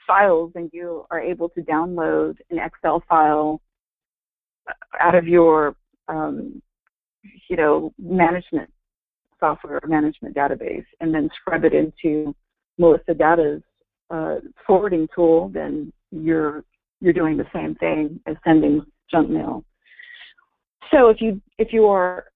files 0.07 0.53
and 0.55 0.71
you 0.73 1.05
are 1.11 1.21
able 1.21 1.49
to 1.51 1.61
download 1.63 2.37
an 2.51 2.59
Excel 2.59 3.03
file 3.09 3.61
out 5.01 5.15
of 5.15 5.27
your, 5.27 5.75
um, 6.09 6.63
you 7.49 7.57
know, 7.57 7.93
management 7.99 8.71
software 9.41 9.81
management 9.87 10.37
database 10.37 10.85
and 11.01 11.15
then 11.15 11.29
scrub 11.41 11.65
it 11.65 11.73
into 11.73 12.35
Melissa 12.79 13.15
Data's 13.15 13.63
uh, 14.11 14.37
forwarding 14.67 15.09
tool, 15.15 15.49
then 15.49 15.93
you're 16.11 16.65
you're 17.01 17.13
doing 17.13 17.37
the 17.37 17.47
same 17.53 17.75
thing 17.77 18.21
as 18.27 18.37
sending 18.45 18.85
junk 19.11 19.29
mail. 19.29 19.65
So 20.93 21.09
if 21.09 21.21
you 21.21 21.41
if 21.59 21.73
you 21.73 21.87
are 21.87 22.27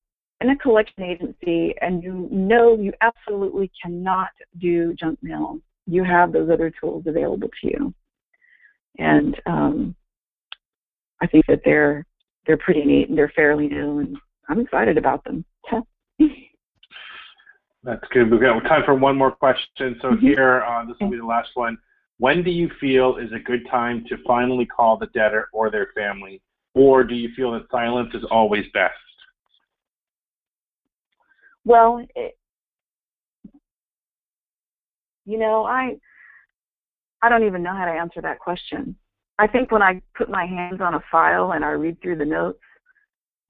in 0.41 0.51
a 0.51 0.57
collection 0.57 1.03
agency 1.03 1.75
and 1.81 2.03
you 2.03 2.29
know 2.31 2.77
you 2.77 2.93
absolutely 3.01 3.71
cannot 3.83 4.31
do 4.59 4.95
junk 4.95 5.19
mail, 5.23 5.59
you 5.87 6.05
have 6.05 6.33
those 6.33 6.51
other 6.51 6.71
tools 6.81 7.05
available 7.07 7.49
to 7.61 7.69
you. 7.69 7.95
And 8.99 9.41
um, 9.47 9.97
I 11.23 11.27
think 11.27 11.47
that 11.47 11.61
they're 11.65 12.05
they're 12.47 12.59
pretty 12.59 12.85
neat 12.85 13.09
and 13.09 13.19
they're 13.19 13.33
fairly 13.35 13.69
new, 13.69 13.99
and 13.99 14.17
I'm 14.49 14.61
excited 14.61 14.99
about 14.99 15.25
them. 15.25 15.45
That's 17.83 18.05
good. 18.11 18.31
We've 18.31 18.41
got 18.41 18.59
time 18.61 18.83
for 18.85 18.95
one 18.95 19.17
more 19.17 19.31
question. 19.31 19.97
So 20.03 20.09
mm-hmm. 20.09 20.27
here, 20.27 20.65
uh, 20.65 20.85
this 20.87 20.97
will 21.01 21.11
be 21.11 21.19
the 21.19 21.25
last 21.25 21.51
one. 21.55 21.79
When 22.19 22.43
do 22.43 22.51
you 22.51 22.69
feel 22.81 23.17
is 23.17 23.33
a 23.33 23.39
good 23.39 23.67
time 23.71 24.05
to 24.09 24.17
finally 24.27 24.67
call 24.67 24.97
the 24.97 25.07
debtor 25.09 25.49
or 25.53 25.71
their 25.71 25.91
family, 25.95 26.43
or 26.75 27.05
do 27.05 27.15
you 27.15 27.29
feel 27.37 27.53
that 27.53 27.67
silence 27.71 28.11
is 28.15 28.25
always 28.31 28.65
best? 28.75 28.95
Well, 31.67 32.07
it, 32.15 32.39
you 35.27 35.37
know, 35.37 35.65
I 35.65 35.97
I 37.21 37.29
don't 37.29 37.45
even 37.45 37.63
know 37.63 37.75
how 37.75 37.85
to 37.85 37.91
answer 37.91 38.23
that 38.23 38.39
question. 38.39 38.95
I 39.39 39.49
think 39.49 39.73
when 39.73 39.83
I 39.83 40.01
put 40.17 40.31
my 40.31 40.47
hands 40.47 40.81
on 40.81 40.95
a 40.95 41.03
file 41.11 41.53
and 41.53 41.65
I 41.65 41.71
read 41.71 42.01
through 42.01 42.19
the 42.19 42.25
notes, 42.25 42.61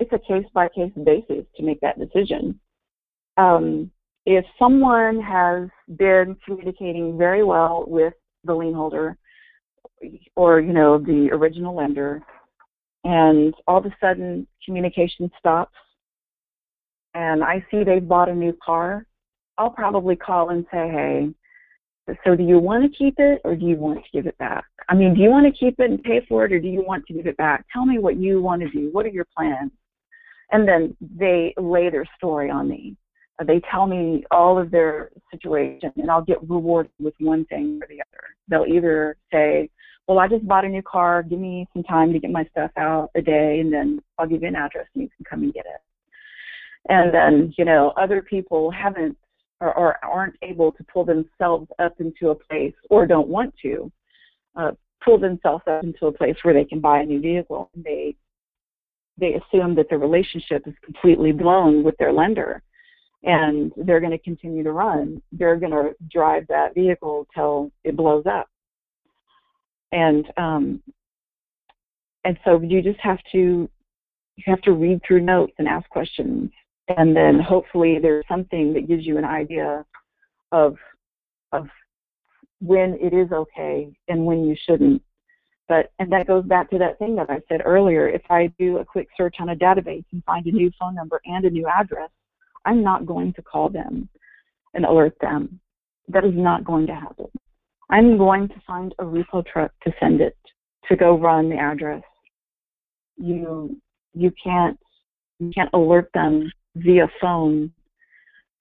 it's 0.01 0.13
a 0.13 0.19
case 0.19 0.47
by 0.55 0.69
case 0.69 0.93
basis 1.05 1.45
to 1.57 1.63
make 1.63 1.81
that 1.83 1.99
decision. 1.99 2.59
Um, 3.37 3.91
if 4.25 4.47
someone 4.59 5.21
has 5.21 5.69
been 5.99 6.37
communicating 6.45 7.19
very 7.19 7.45
well 7.45 7.85
with 7.87 8.15
the 8.45 8.55
lien 8.55 8.73
holder 8.73 9.19
or 10.35 10.61
you 10.61 10.73
know 10.73 10.99
the 10.99 11.29
original 11.33 11.77
lender 11.77 12.23
and 13.05 13.53
all 13.67 13.79
of 13.79 13.85
a 13.85 13.95
sudden 14.01 14.47
communication 14.65 15.31
stops 15.39 15.77
and 17.17 17.43
I 17.43 17.65
see 17.71 17.83
they've 17.83 18.07
bought 18.07 18.29
a 18.29 18.35
new 18.35 18.55
car, 18.63 19.07
I'll 19.57 19.71
probably 19.71 20.17
call 20.17 20.51
and 20.51 20.67
say, 20.71 20.91
hey, 20.91 21.29
so 22.25 22.37
do 22.37 22.43
you 22.43 22.59
want 22.59 22.85
to 22.85 22.97
keep 22.97 23.15
it 23.17 23.41
or 23.43 23.57
do 23.57 23.65
you 23.65 23.77
want 23.77 24.05
to 24.05 24.11
give 24.13 24.27
it 24.27 24.37
back? 24.37 24.65
I 24.91 24.95
mean, 24.95 25.15
do 25.15 25.23
you 25.23 25.31
want 25.31 25.47
to 25.47 25.59
keep 25.59 25.81
it 25.81 25.91
and 25.91 26.03
pay 26.03 26.21
for 26.29 26.45
it 26.45 26.53
or 26.53 26.61
do 26.61 26.69
you 26.69 26.85
want 26.87 27.07
to 27.07 27.15
give 27.15 27.27
it 27.27 27.39
back? 27.39 27.65
Tell 27.73 27.87
me 27.87 27.99
what 27.99 28.19
you 28.19 28.43
want 28.43 28.61
to 28.63 28.69
do. 28.69 28.91
What 28.93 29.07
are 29.07 29.11
your 29.11 29.25
plans? 29.35 29.73
And 30.53 30.69
then 30.69 30.95
they 31.01 31.55
lay 31.57 31.89
their 31.89 32.05
story 32.19 32.51
on 32.51 32.69
me. 32.69 32.97
They 33.47 33.63
tell 33.71 33.87
me 33.87 34.25
all 34.31 34.59
of 34.59 34.71
their 34.71 35.11
situation 35.31 35.93
and 35.97 36.11
I'll 36.11 36.23
get 36.23 36.47
rewarded 36.49 36.93
with 37.01 37.15
one 37.19 37.47
thing 37.47 37.81
or 37.83 37.89
the 37.89 38.03
other. 38.03 38.25
They'll 38.49 38.71
either 38.71 39.17
say, 39.33 39.71
well, 40.07 40.19
I 40.19 40.29
just 40.29 40.47
bought 40.47 40.67
a 40.67 40.69
new 40.69 40.83
car. 40.83 41.23
Give 41.23 41.39
me 41.39 41.67
some 41.73 41.83
time 41.83 42.13
to 42.13 42.19
get 42.19 42.31
my 42.31 42.45
stuff 42.51 42.73
out 42.77 43.11
a 43.17 43.23
day 43.23 43.61
and 43.61 43.73
then 43.73 44.01
I'll 44.19 44.29
give 44.29 44.43
you 44.43 44.49
an 44.49 44.55
address 44.55 44.87
and 44.95 45.03
you 45.03 45.09
can 45.17 45.25
come 45.29 45.43
and 45.45 45.55
get 45.55 45.65
it. 45.65 45.81
And 46.89 47.13
then, 47.13 47.55
you 47.59 47.65
know, 47.65 47.93
other 47.97 48.23
people 48.23 48.71
haven't 48.71 49.17
or, 49.61 49.75
or 49.75 50.05
aren't 50.05 50.37
able 50.43 50.73
to 50.73 50.85
pull 50.85 51.05
themselves 51.05 51.69
up 51.79 51.95
into 51.99 52.31
a 52.31 52.35
place 52.35 52.75
or 52.91 53.07
don't 53.07 53.29
want 53.29 53.55
to 53.63 53.91
uh, 54.55 54.73
pull 55.05 55.19
themselves 55.19 55.65
up 55.67 55.83
into 55.83 56.07
a 56.07 56.13
place 56.13 56.37
where 56.43 56.55
they 56.55 56.65
can 56.65 56.81
buy 56.81 57.01
a 57.01 57.05
new 57.05 57.21
vehicle. 57.21 57.71
They 57.75 58.17
they 59.19 59.35
assume 59.35 59.75
that 59.77 59.89
the 59.89 59.97
relationship 59.97 60.67
is 60.67 60.75
completely 60.85 61.33
blown 61.33 61.83
with 61.83 61.97
their 61.99 62.13
lender 62.13 62.63
and 63.23 63.73
they're 63.77 64.01
going 64.01 64.13
to 64.13 64.19
continue 64.19 64.63
to 64.63 64.73
run. 64.73 65.23
They're 65.33 65.57
going 65.57 65.73
to 65.73 65.95
drive 66.13 66.47
that 66.49 66.75
vehicle 66.75 67.27
till 67.35 67.71
it 67.83 67.97
blows 67.97 68.25
up. 68.27 68.49
And 69.93 70.27
um, 70.37 70.83
and 72.25 72.39
so 72.45 72.61
you 72.61 72.83
just 72.83 73.01
have 73.01 73.19
to 73.33 73.69
you 74.37 74.45
have 74.47 74.61
to 74.63 74.73
read 74.73 75.01
through 75.07 75.21
notes 75.21 75.55
and 75.59 75.67
ask 75.67 75.89
questions, 75.89 76.51
and 76.89 77.17
then 77.17 77.41
hopefully 77.41 77.99
there's 78.01 78.25
something 78.29 78.73
that 78.75 78.89
gives 78.89 79.07
you 79.07 79.19
an 79.19 79.25
idea 79.25 79.85
of 80.53 80.77
of 81.53 81.67
when 82.61 82.97
it 83.01 83.13
is 83.13 83.31
okay 83.33 83.93
and 84.09 84.25
when 84.25 84.45
you 84.45 84.57
shouldn't 84.67 85.03
but 85.69 85.93
and 85.99 86.11
that 86.13 86.27
goes 86.27 86.45
back 86.45 86.71
to 86.71 86.79
that 86.79 86.99
thing 86.99 87.17
that 87.17 87.31
I 87.31 87.41
said 87.49 87.63
earlier. 87.65 88.09
If 88.09 88.23
I 88.31 88.53
do 88.59 88.79
a 88.79 88.85
quick 88.85 89.09
search 89.17 89.37
on 89.41 89.49
a 89.49 89.57
database 89.57 90.05
and 90.13 90.23
find 90.25 90.47
a 90.47 90.53
new 90.53 90.71
phone 90.79 90.95
number 90.95 91.21
and 91.25 91.45
a 91.45 91.51
new 91.51 91.67
address, 91.67 92.11
I'm 92.65 92.83
not 92.83 93.07
going 93.07 93.33
to 93.35 93.43
call 93.43 93.69
them 93.69 94.09
and 94.75 94.85
alert 94.85 95.17
them. 95.21 95.61
That 96.09 96.25
is 96.25 96.35
not 96.35 96.65
going 96.65 96.87
to 96.87 96.95
happen. 96.95 97.27
I'm 97.91 98.17
going 98.17 98.49
to 98.49 98.55
find 98.67 98.95
a 98.99 99.05
repo 99.05 99.45
truck 99.45 99.73
to 99.85 99.93
send 99.99 100.21
it 100.21 100.37
to 100.89 100.97
go 100.97 101.19
run 101.19 101.51
the 101.51 101.57
address. 101.57 102.03
You 103.17 103.77
you 104.15 104.33
can't 104.43 104.79
you 105.41 105.51
can't 105.53 105.71
alert 105.73 106.11
them 106.15 106.51
via 106.77 107.09
phone 107.21 107.73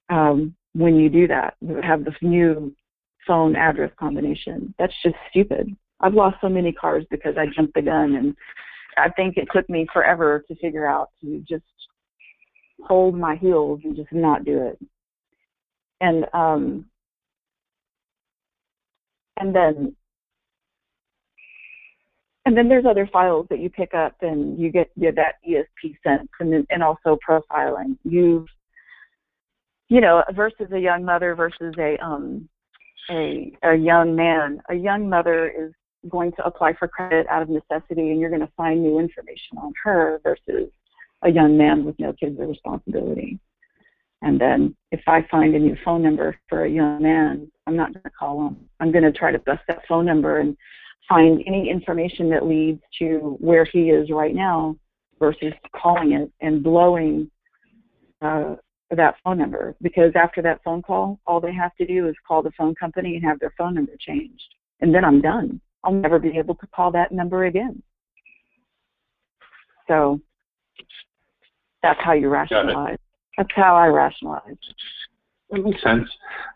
um, 0.10 0.56
when 0.74 0.96
you 0.96 1.10
do 1.10 1.28
that. 1.28 1.56
You 1.62 1.80
have 1.82 2.06
this 2.06 2.16
new 2.22 2.74
phone 3.28 3.56
address 3.56 3.92
combination. 4.00 4.74
That's 4.78 4.94
just 5.04 5.16
stupid. 5.30 5.76
I've 6.00 6.14
lost 6.14 6.38
so 6.42 6.50
many 6.50 6.72
cars 6.72 7.06
because 7.10 7.36
I 7.38 7.46
jumped 7.56 7.74
the 7.74 7.82
gun, 7.82 8.16
and 8.16 8.36
I 8.98 9.10
think 9.10 9.38
it 9.38 9.48
took 9.54 9.70
me 9.70 9.88
forever 9.92 10.44
to 10.48 10.56
figure 10.56 10.86
out 10.86 11.10
to 11.22 11.44
just 11.48 11.64
hold 12.84 13.18
my 13.18 13.36
heels 13.36 13.82
and 13.84 13.96
just 13.96 14.12
not 14.12 14.46
do 14.46 14.68
it. 14.68 14.80
And 16.02 16.26
um, 16.34 16.86
and 19.38 19.56
then 19.56 19.96
and 22.46 22.56
then 22.56 22.70
there's 22.70 22.86
other 22.86 23.10
files 23.12 23.48
that 23.50 23.60
you 23.60 23.70
pick 23.70 23.94
up 23.94 24.16
and 24.22 24.60
you 24.60 24.72
get, 24.72 24.90
get 25.00 25.16
that 25.16 25.36
ESP 25.48 25.96
sense 26.04 26.30
and 26.40 26.66
and 26.70 26.84
also 26.84 27.18
profiling. 27.28 27.98
You 28.04 28.46
you 29.90 30.02
know 30.02 30.24
versus 30.36 30.68
a 30.72 30.80
young 30.80 31.04
mother 31.04 31.36
versus 31.36 31.74
a 31.80 31.98
um 32.04 32.48
a 33.10 33.52
a 33.64 33.76
young 33.76 34.16
man. 34.16 34.62
A 34.70 34.76
young 34.76 35.10
mother 35.10 35.50
is 35.50 35.74
going 36.10 36.32
to 36.34 36.46
apply 36.46 36.74
for 36.74 36.88
credit 36.88 37.26
out 37.30 37.42
of 37.42 37.50
necessity 37.50 38.12
and 38.12 38.20
you're 38.20 38.30
going 38.30 38.42
to 38.42 38.52
find 38.56 38.84
new 38.84 39.00
information 39.00 39.58
on 39.58 39.74
her 39.84 40.20
versus 40.24 40.70
a 41.24 41.32
young 41.32 41.58
man 41.58 41.84
with 41.84 41.98
no 41.98 42.14
kids 42.14 42.40
or 42.40 42.46
responsibility. 42.46 43.40
And 44.22 44.40
then 44.40 44.76
if 44.92 45.02
I 45.08 45.26
find 45.30 45.56
a 45.56 45.60
new 45.60 45.76
phone 45.84 46.04
number 46.04 46.38
for 46.48 46.66
a 46.66 46.70
young 46.70 47.02
man, 47.02 47.52
I'm 47.66 47.76
not 47.76 47.92
going 47.94 48.04
to 48.04 48.10
call 48.12 48.48
him. 48.48 48.58
I'm 48.80 48.92
going 48.92 49.04
to 49.04 49.12
try 49.12 49.32
to 49.32 49.40
bust 49.40 49.62
that 49.68 49.82
phone 49.88 50.06
number 50.06 50.40
and 50.40 50.56
find 51.08 51.44
any 51.46 51.70
information 51.70 52.30
that 52.30 52.46
leads 52.46 52.82
to 53.00 53.38
where 53.40 53.66
he 53.66 53.90
is 53.90 54.10
right 54.10 54.36
now 54.36 54.76
versus 55.20 55.54
calling 55.80 56.14
it 56.14 56.32
and 56.42 56.64
blowing 56.64 57.30
uh, 58.22 58.56
that 58.92 59.16
phone 59.24 59.38
number. 59.38 59.76
Because 59.82 60.12
after 60.16 60.42
that 60.42 60.62
phone 60.64 60.82
call, 60.82 61.20
all 61.26 61.40
they 61.40 61.54
have 61.54 61.76
to 61.76 61.86
do 61.86 62.08
is 62.08 62.16
call 62.28 62.42
the 62.42 62.52
phone 62.58 62.76
company 62.76 63.16
and 63.16 63.24
have 63.24 63.40
their 63.40 63.54
phone 63.58 63.76
number 63.76 63.94
changed. 64.00 64.44
And 64.82 64.94
then 64.94 65.06
I'm 65.06 65.22
done. 65.22 65.62
I'll 65.84 65.94
never 65.94 66.20
be 66.20 66.38
able 66.38 66.56
to 66.56 66.68
call 66.68 66.92
that 66.92 67.12
number 67.12 67.46
again. 67.46 67.82
So 69.88 70.20
that's 71.84 72.00
how 72.04 72.14
you 72.14 72.30
rationalize. 72.30 72.98
That's 73.38 73.50
how 73.56 73.76
I 73.76 73.88
rationalize. 73.88 74.56
That 75.52 75.64
makes 75.64 75.84
sense. 75.84 76.10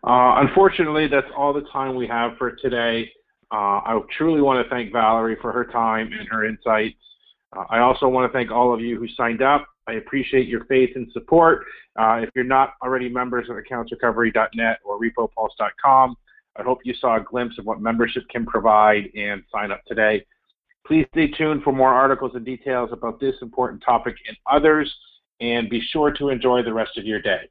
Uh, 0.03 0.35
unfortunately, 0.37 1.07
that's 1.07 1.27
all 1.37 1.53
the 1.53 1.65
time 1.71 1.95
we 1.95 2.07
have 2.07 2.37
for 2.37 2.51
today. 2.51 3.11
Uh, 3.51 3.81
I 3.83 3.99
truly 4.17 4.41
want 4.41 4.63
to 4.63 4.69
thank 4.69 4.91
Valerie 4.91 5.37
for 5.41 5.51
her 5.51 5.65
time 5.65 6.11
and 6.17 6.27
her 6.29 6.45
insights. 6.45 6.95
Uh, 7.55 7.65
I 7.69 7.79
also 7.79 8.07
want 8.07 8.31
to 8.31 8.37
thank 8.37 8.51
all 8.51 8.73
of 8.73 8.79
you 8.79 8.99
who 8.99 9.07
signed 9.17 9.41
up. 9.41 9.65
I 9.87 9.93
appreciate 9.93 10.47
your 10.47 10.65
faith 10.65 10.91
and 10.95 11.11
support. 11.13 11.65
Uh, 11.99 12.19
if 12.21 12.29
you're 12.35 12.43
not 12.43 12.73
already 12.83 13.09
members 13.09 13.49
of 13.49 13.55
accountsrecovery.net 13.55 14.79
or 14.85 14.99
repopulse.com, 14.99 16.15
I 16.57 16.63
hope 16.63 16.79
you 16.83 16.93
saw 16.93 17.17
a 17.17 17.21
glimpse 17.21 17.57
of 17.57 17.65
what 17.65 17.81
membership 17.81 18.23
can 18.29 18.45
provide 18.45 19.09
and 19.15 19.43
sign 19.51 19.71
up 19.71 19.83
today. 19.85 20.25
Please 20.85 21.05
stay 21.11 21.27
tuned 21.27 21.63
for 21.63 21.73
more 21.73 21.93
articles 21.93 22.31
and 22.35 22.45
details 22.45 22.89
about 22.91 23.19
this 23.19 23.35
important 23.41 23.81
topic 23.83 24.15
and 24.27 24.37
others, 24.51 24.93
and 25.39 25.69
be 25.69 25.81
sure 25.91 26.11
to 26.11 26.29
enjoy 26.29 26.61
the 26.61 26.73
rest 26.73 26.97
of 26.97 27.05
your 27.05 27.21
day. 27.21 27.49